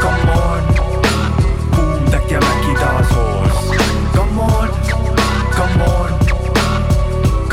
come 0.00 0.32
on, 0.36 0.62
Boom 1.76 2.10
Tech 2.10 2.32
ja 2.32 2.40
Maci 2.40 2.74
taas 2.80 3.14
hoos, 3.16 3.54
come 4.14 4.46
on, 4.46 4.68
come 5.56 5.88
on, 5.88 6.10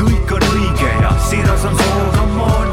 kõik 0.00 0.36
on 0.38 0.48
õige 0.54 0.92
ja 1.02 1.14
siiras 1.28 1.64
on 1.70 1.78
soov, 1.82 2.10
come 2.18 2.48
on, 2.48 2.69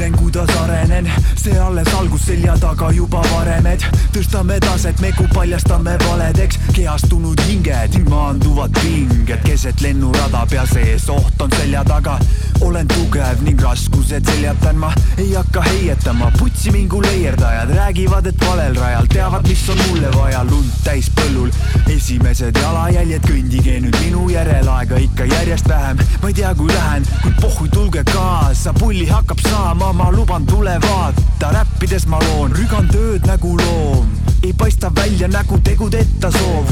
tunnen, 0.00 0.18
kuidas 0.18 0.56
arenen, 0.56 1.12
see 1.36 1.58
alles 1.60 1.94
algus 1.94 2.22
selja 2.24 2.54
taga 2.58 2.88
juba 2.92 3.20
varemed, 3.28 3.82
tõstame 4.14 4.56
taset, 4.64 5.00
megu 5.04 5.26
paljastame 5.34 5.96
valedeks, 6.06 6.56
kehastunud 6.72 7.40
hinged, 7.48 7.98
maanduvad 8.08 8.72
pinged. 8.80 9.36
Keset 9.44 9.80
lennurada 9.84 10.46
pea 10.48 10.64
sees, 10.72 11.08
oht 11.12 11.42
on 11.42 11.52
selja 11.58 11.84
taga. 11.84 12.18
olen 12.60 12.88
tugev 12.88 13.40
ning 13.40 13.60
raskused 13.64 14.26
seljatan 14.28 14.76
ma, 14.76 14.90
ei 15.16 15.30
hakka 15.32 15.62
heietama, 15.64 16.28
putsi 16.38 16.70
mingu 16.70 17.00
leierdajad 17.02 17.70
räägivad, 17.72 18.26
et 18.26 18.44
valel 18.44 18.76
rajal 18.76 19.06
teavad, 19.08 19.48
mis 19.48 19.68
on 19.72 19.78
mulle 19.88 20.10
vaja, 20.16 20.42
lund 20.44 20.68
täis 20.84 21.08
põllul. 21.16 21.48
esimesed 21.88 22.56
jalajäljed, 22.60 23.24
kõndige 23.24 23.78
nüüd 23.80 23.96
minu 24.04 24.28
järel, 24.28 24.68
aega 24.68 25.00
ikka 25.00 25.24
järjest 25.24 25.68
vähem, 25.68 26.04
ma 26.22 26.28
ei 26.28 26.34
tea, 26.34 26.54
kui 26.54 26.68
lähen, 26.68 27.08
kuid 27.22 27.40
pohhui, 27.40 27.68
tulge 27.68 28.04
kaasa, 28.12 28.74
pulli 28.76 29.08
hakkab 29.08 29.40
saama, 29.48 29.89
ma 29.92 30.10
luban, 30.10 30.44
tule 30.46 30.78
vaata, 30.80 31.50
räppides 31.52 32.04
ma 32.06 32.18
loon, 32.18 32.52
rügan 32.54 32.86
tööd 32.92 33.24
nagu 33.26 33.56
loom, 33.58 34.10
ei 34.42 34.52
paista 34.52 34.90
välja 34.94 35.28
nägu 35.28 35.58
tegudeta 35.64 36.30
soov. 36.30 36.70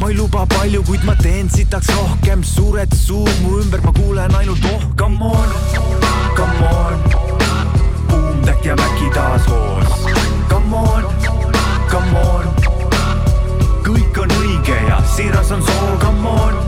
ma 0.00 0.08
ei 0.08 0.16
luba 0.16 0.46
palju, 0.46 0.82
kuid 0.82 1.04
ma 1.04 1.14
teen 1.16 1.48
sitaks 1.50 1.88
rohkem, 1.94 2.42
suured 2.44 2.92
suud 2.94 3.40
mu 3.42 3.60
ümber, 3.62 3.80
ma 3.84 3.92
kuulen 3.92 4.34
ainult 4.34 4.64
oh, 4.72 4.84
come 4.96 5.22
on, 5.22 5.48
come 6.36 6.68
on, 6.68 6.94
Boom 8.08 8.44
Tech 8.44 8.64
ja 8.66 8.76
Maci 8.76 9.10
taas 9.14 9.46
hoos, 9.46 9.88
come 10.48 10.76
on, 10.76 11.08
come 11.88 12.20
on, 12.20 12.46
kõik 13.86 14.22
on 14.22 14.36
õige 14.42 14.76
ja 14.88 15.00
siiras 15.16 15.50
on 15.56 15.62
soov, 15.62 15.98
come 16.04 16.28
on, 16.28 16.60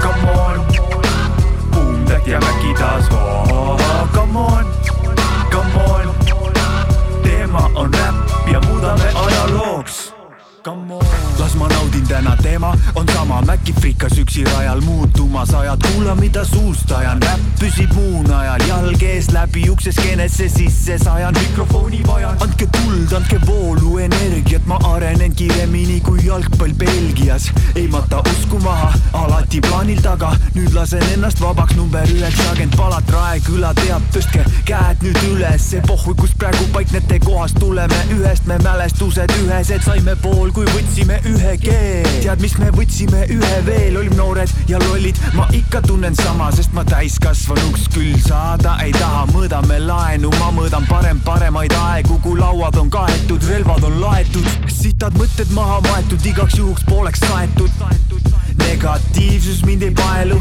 come 0.00 0.36
on, 0.40 0.66
Boom 1.74 2.04
Tech 2.06 2.28
ja 2.28 2.40
Maci 2.40 2.74
taas 2.78 3.12
hoos, 3.12 3.82
come 4.14 4.46
on, 4.46 4.87
come 5.58 5.74
on, 5.76 6.14
teema 7.22 7.70
on 7.74 7.94
räpp 7.94 8.48
ja 8.52 8.60
muudame 8.60 9.10
ajalooks. 9.14 10.14
Las 11.48 11.56
ma 11.56 11.68
naudin 11.68 12.06
täna, 12.08 12.36
teema 12.42 12.74
on 12.94 13.06
sama, 13.14 13.40
Maci 13.46 13.72
frikas 13.72 14.18
üksi 14.18 14.44
rajal 14.44 14.80
muutumas. 14.80 15.54
Ajad, 15.54 15.80
kuula, 15.86 16.14
mida 16.14 16.44
suust 16.44 16.90
ajan, 16.92 17.22
räpp 17.22 17.60
püsib 17.60 17.92
muun 17.96 18.30
ajal, 18.32 18.64
jalg 18.68 19.02
ees 19.02 19.30
läbi 19.32 19.64
ukse 19.70 19.92
skeenesse 19.92 20.48
sisse. 20.52 20.98
Sajan, 20.98 21.34
mikrofoni 21.38 22.02
vajan, 22.06 22.36
andke 22.44 22.66
tuld, 22.74 23.12
andke 23.16 23.38
voolu, 23.46 23.96
energiat, 24.04 24.66
ma 24.66 24.78
arenen 24.90 25.32
kiiremini 25.38 26.00
kui 26.04 26.26
jalgpall 26.26 26.74
Belgias, 26.78 27.48
ei 27.74 27.86
mata 27.88 28.20
usku 28.32 28.60
maha, 28.64 28.92
alati 29.12 29.62
plaanil 29.64 30.02
taga, 30.04 30.34
nüüd 30.56 30.74
lasen 30.76 31.04
ennast 31.14 31.40
vabaks, 31.40 31.76
number 31.78 32.12
üheksa 32.12 32.50
agent 32.52 32.76
Palat 32.76 33.08
Raeküla 33.14 33.72
teab, 33.80 34.04
tõstke 34.12 34.44
käed 34.68 35.06
nüüd 35.06 35.22
üles, 35.32 35.70
pohhui, 35.86 36.16
kus 36.18 36.36
praegu 36.36 36.68
paiknete 36.76 37.20
kohast 37.24 37.56
tuleme. 37.62 38.04
Ühest, 38.18 38.44
me 38.50 38.60
mälestused 38.64 39.32
ühesed, 39.44 39.84
saime 39.86 40.18
pool, 40.20 40.52
kui 40.52 40.68
võtsime 40.74 41.22
ühe 41.24 41.37
keel, 41.38 42.06
tead, 42.22 42.40
mis 42.42 42.54
me 42.58 42.70
võtsime? 42.74 43.24
Ühe 43.32 43.60
veel, 43.66 43.96
olime 44.00 44.18
noored 44.18 44.52
ja 44.70 44.80
lollid, 44.82 45.18
ma 45.36 45.46
ikka 45.56 45.82
tunnen 45.86 46.16
sama, 46.18 46.50
sest 46.54 46.74
ma 46.76 46.84
täiskasvanuks 46.88 47.88
küll 47.94 48.16
saada 48.24 48.76
ei 48.84 48.92
taha, 48.96 49.24
mõõdame 49.32 49.80
laenu, 49.84 50.32
ma 50.38 50.50
mõõdan 50.54 50.86
parem 50.90 51.20
paremaid 51.24 51.74
aegu, 51.78 52.18
kui 52.24 52.38
lauad 52.40 52.78
on 52.80 52.90
kaetud, 52.92 53.44
relvad 53.50 53.86
on 53.88 54.00
laetud, 54.02 54.50
sitad 54.72 55.16
mõtted 55.20 55.52
maha 55.56 55.80
maetud, 55.88 56.26
igaks 56.32 56.58
juhuks 56.60 56.86
pooleks 56.88 57.24
saetud. 57.26 58.37
Negatiivsus 58.58 59.64
mind 59.64 59.82
ei 59.82 59.90
paelu, 59.90 60.38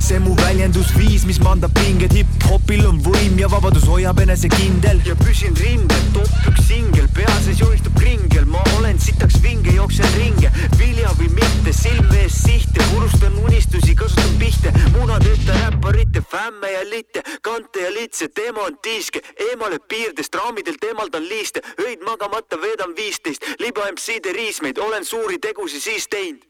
see 0.00 0.18
mu 0.18 0.34
väljendusviis, 0.36 1.24
mis 1.28 1.38
mandab 1.44 1.72
pinged, 1.76 2.12
hip-hopil 2.14 2.86
on 2.88 2.98
võim 3.04 3.38
ja 3.40 3.48
vabadus 3.52 3.86
hoiab 3.88 4.18
enesekindel. 4.24 5.00
Ja 5.06 5.14
püsin 5.20 5.54
rindel, 5.60 6.02
top 6.14 6.50
üks 6.50 6.66
singel, 6.68 7.06
pea 7.14 7.36
sees 7.44 7.60
joonistub 7.60 7.94
kringel, 8.00 8.46
ma 8.50 8.62
olen 8.78 8.98
sitaks 9.02 9.38
vinge, 9.44 9.72
jooksen 9.76 10.08
ringe, 10.16 10.50
vilja 10.80 11.12
või 11.20 11.30
mitte, 11.36 11.74
silme 11.76 12.24
ees 12.24 12.40
sihte, 12.42 12.82
purustan 12.90 13.38
unistusi, 13.44 13.94
kasutan 13.98 14.36
pihte, 14.42 14.74
munadeta 14.96 15.56
räpparite, 15.60 16.24
fämme 16.32 16.74
ja 16.74 16.84
litte, 16.90 17.24
kante 17.46 17.86
ja 17.86 17.94
litse, 17.94 18.28
teema 18.34 18.66
on 18.66 18.78
tiiske, 18.82 19.22
eemale 19.50 19.78
piirdest, 19.88 20.34
raamidelt 20.34 20.84
eemaldan 20.90 21.28
liiste, 21.28 21.62
öid 21.86 22.04
magamata 22.06 22.60
veedan 22.60 22.96
viisteist, 22.96 23.46
liba 23.62 23.88
MC-de 23.92 24.34
riismeid, 24.36 24.78
olen 24.78 25.04
suuri 25.04 25.38
tegusid 25.38 25.86
siis 25.86 26.08
teinud. 26.10 26.49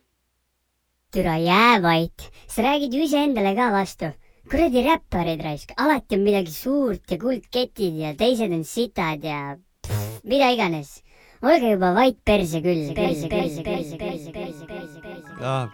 Türa 1.10 1.36
jää 1.36 1.82
vait, 1.82 2.30
sa 2.46 2.62
räägid 2.62 2.94
ju 2.94 3.02
iseendale 3.02 3.54
ka 3.54 3.70
vastu. 3.72 4.12
kuradi 4.50 4.82
räpparid 4.82 5.40
raisk, 5.44 5.72
alati 5.76 6.16
on 6.16 6.22
midagi 6.26 6.50
suurt 6.50 7.10
ja 7.10 7.18
kuldketid 7.18 7.98
ja 8.02 8.14
teised 8.18 8.52
on 8.52 8.64
sitad 8.64 9.22
ja 9.22 9.56
pff, 9.86 10.24
mida 10.24 10.50
iganes. 10.50 11.02
olge 11.42 11.70
juba 11.70 11.92
vait 11.94 12.18
perse 12.24 12.60
küll, 12.60 12.90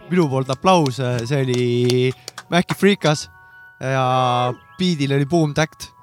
minu 0.09 0.29
poolt 0.29 0.49
aplaus, 0.49 1.01
see 1.25 1.41
oli 1.41 2.11
Maci 2.49 2.77
Freekas 2.77 3.27
ja 3.81 4.53
beat'il 4.79 5.13
oli 5.13 5.25
Boom 5.25 5.53
Tact. 5.53 5.93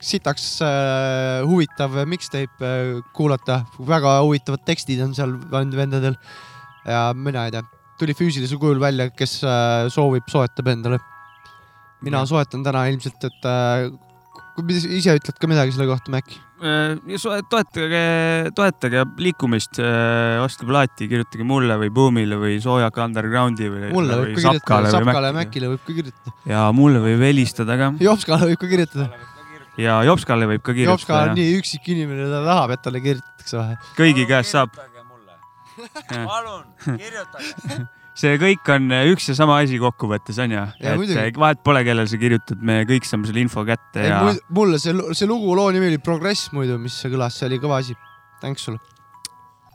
sitaks 0.00 0.60
äh, 0.62 1.42
huvitav 1.42 1.96
mixtape 2.06 2.62
äh, 2.62 3.00
kuulata, 3.12 3.64
väga 3.82 4.20
huvitavad 4.22 4.62
tekstid 4.62 5.02
on 5.02 5.14
seal 5.14 5.32
vend- 5.50 5.74
vendadel. 5.74 6.14
Ja 6.86 7.10
mina 7.14 7.44
ei 7.48 7.50
tea, 7.50 7.64
tuli 8.00 8.16
füüsilisel 8.16 8.60
kujul 8.60 8.80
välja, 8.82 9.10
kes 9.14 9.40
äh, 9.44 9.88
soovib, 9.92 10.28
soetab 10.30 10.70
endale. 10.72 11.00
mina 12.00 12.22
soetan 12.24 12.62
täna 12.64 12.86
ilmselt, 12.88 13.26
et 13.28 13.48
äh, 13.48 13.90
kui 14.56 14.78
ise 14.96 15.12
ütled 15.18 15.36
ka 15.36 15.50
midagi 15.50 15.74
selle 15.74 15.88
kohta, 15.90 16.12
Mac? 16.14 16.30
Äh, 16.60 16.94
ja 17.12 17.40
toetage, 17.52 18.02
toetage 18.56 19.04
liikumist, 19.20 19.80
ostke 20.44 20.68
plaati, 20.68 21.08
kirjutage 21.10 21.44
mulle 21.48 21.76
või 21.80 21.92
Boomile 21.96 22.40
või 22.40 22.60
Soojaka 22.64 23.08
Undergroundi 23.08 23.68
või. 23.72 23.90
mulle 23.96 24.20
võib 24.22 24.38
ka 24.38 24.46
kirjutada, 24.46 24.94
Sapkale 24.96 25.32
ja 25.32 25.36
Macile 25.40 25.74
võib 25.74 25.84
ka 25.84 25.98
kirjutada. 25.98 26.36
ja 26.54 26.68
mulle 26.76 27.04
võib 27.04 27.26
helistada 27.28 27.76
ka. 27.80 27.92
Jopskale 28.00 28.52
võib 28.52 28.62
ka 28.64 28.72
kirjutada. 28.74 29.10
ja 29.80 30.00
Jopskale 30.08 30.48
võib 30.48 30.64
ka 30.64 30.76
Jopska 30.76 31.12
kirjutada 31.12 31.34
on. 31.34 31.40
nii 31.40 31.58
üksik 31.60 31.92
inimene, 31.96 32.28
ta 32.32 32.44
tahab, 32.48 32.76
et 32.76 32.84
talle 32.88 33.04
kirjutatakse 33.04 33.60
vahe. 33.60 33.80
kõigi 34.00 34.28
käest 34.28 34.56
saab. 34.56 34.80
palun, 36.30 36.64
kirjutage. 36.86 37.80
see 38.20 38.36
kõik 38.42 38.68
on 38.74 38.90
üks 39.12 39.30
ja 39.30 39.34
sama 39.38 39.60
asi 39.62 39.78
kokkuvõttes 39.80 40.38
on 40.44 40.52
ju, 40.56 40.62
Ja 40.82 40.94
muidugi. 40.98 41.18
et 41.30 41.38
vahet 41.40 41.60
pole, 41.64 41.82
kellele 41.86 42.10
sa 42.10 42.18
kirjutad, 42.20 42.60
me 42.60 42.82
kõik 42.88 43.06
saame 43.08 43.28
selle 43.30 43.40
info 43.44 43.64
kätte 43.68 44.06
ja 44.06 44.22
mulle 44.52 44.80
see, 44.82 44.92
see 45.16 45.28
lugu, 45.30 45.54
loo 45.56 45.70
nimi 45.72 45.88
oli 45.92 46.00
Progress 46.02 46.50
muidu, 46.56 46.78
mis 46.82 46.98
kõlas, 47.06 47.38
see 47.38 47.48
oli 47.48 47.60
kõva 47.62 47.80
asi. 47.84 47.96
Thanks 48.40 48.64
sulle. 48.68 48.80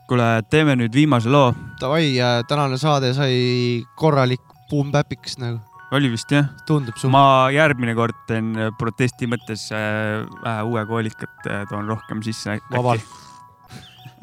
kuule, 0.06 0.26
teeme 0.50 0.76
nüüd 0.78 0.94
viimase 0.94 1.30
loo. 1.32 1.50
Davai, 1.80 2.12
tänane 2.46 2.78
saade 2.78 3.10
sai 3.16 3.82
korralik 3.98 4.42
boom-bäpiks 4.70 5.38
nagu. 5.42 5.60
oli 5.94 6.10
vist 6.10 6.30
jah? 6.34 6.48
tundub 6.66 6.96
suht-. 6.98 7.12
ma 7.14 7.48
järgmine 7.54 7.94
kord 7.98 8.16
teen 8.26 8.54
äh, 8.58 8.72
protesti 8.78 9.28
mõttes 9.30 9.68
äh, 9.74 10.24
vähe 10.42 10.64
uue 10.66 10.82
koolikat 10.86 11.46
äh, 11.46 11.62
toon 11.70 11.86
rohkem 11.90 12.22
sisse. 12.26 12.58
Vabalt. 12.74 13.06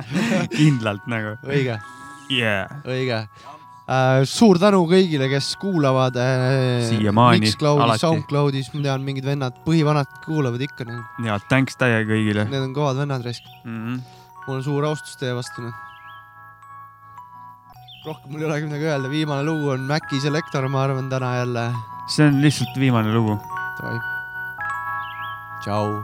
kindlalt 0.57 1.05
nagu. 1.11 1.35
õige 1.47 1.77
yeah.. 2.31 2.71
õige 2.87 3.19
äh,. 3.87 4.23
suur 4.29 4.59
tänu 4.61 4.83
kõigile, 4.89 5.29
kes 5.31 5.53
kuulavad 5.61 6.17
äh,. 6.19 6.83
Siiamaani, 6.89 7.43
Mixcloudis. 7.45 8.03
SoundCloudis, 8.03 8.71
ma 8.75 8.83
tean, 8.87 9.05
mingid 9.05 9.27
vennad, 9.27 9.57
põhivanad 9.67 10.19
kuulavad 10.25 10.61
ikka 10.63 10.87
nagu.. 10.89 11.03
ja 11.25 11.39
thanks 11.49 11.79
täie 11.79 12.03
kõigile. 12.09 12.47
Need 12.49 12.69
on 12.69 12.75
kõvad 12.75 13.01
vennad 13.03 13.25
raisk 13.25 13.47
mm. 13.63 13.79
-hmm. 13.79 13.97
mul 14.47 14.59
on 14.59 14.63
suur 14.69 14.87
austus 14.91 15.19
teie 15.21 15.35
vastu. 15.37 15.67
rohkem 18.05 18.31
mul 18.31 18.43
ei 18.43 18.49
olegi 18.49 18.67
midagi 18.67 18.89
öelda, 18.89 19.11
viimane 19.11 19.43
lugu 19.47 19.75
on 19.75 19.85
Maci 19.87 20.19
Selector, 20.23 20.67
ma 20.67 20.83
arvan 20.87 21.09
täna 21.09 21.35
jälle. 21.41 21.69
see 22.07 22.27
on 22.27 22.41
lihtsalt 22.41 22.79
viimane 22.79 23.13
lugu. 23.13 23.39
tšau. 25.63 26.03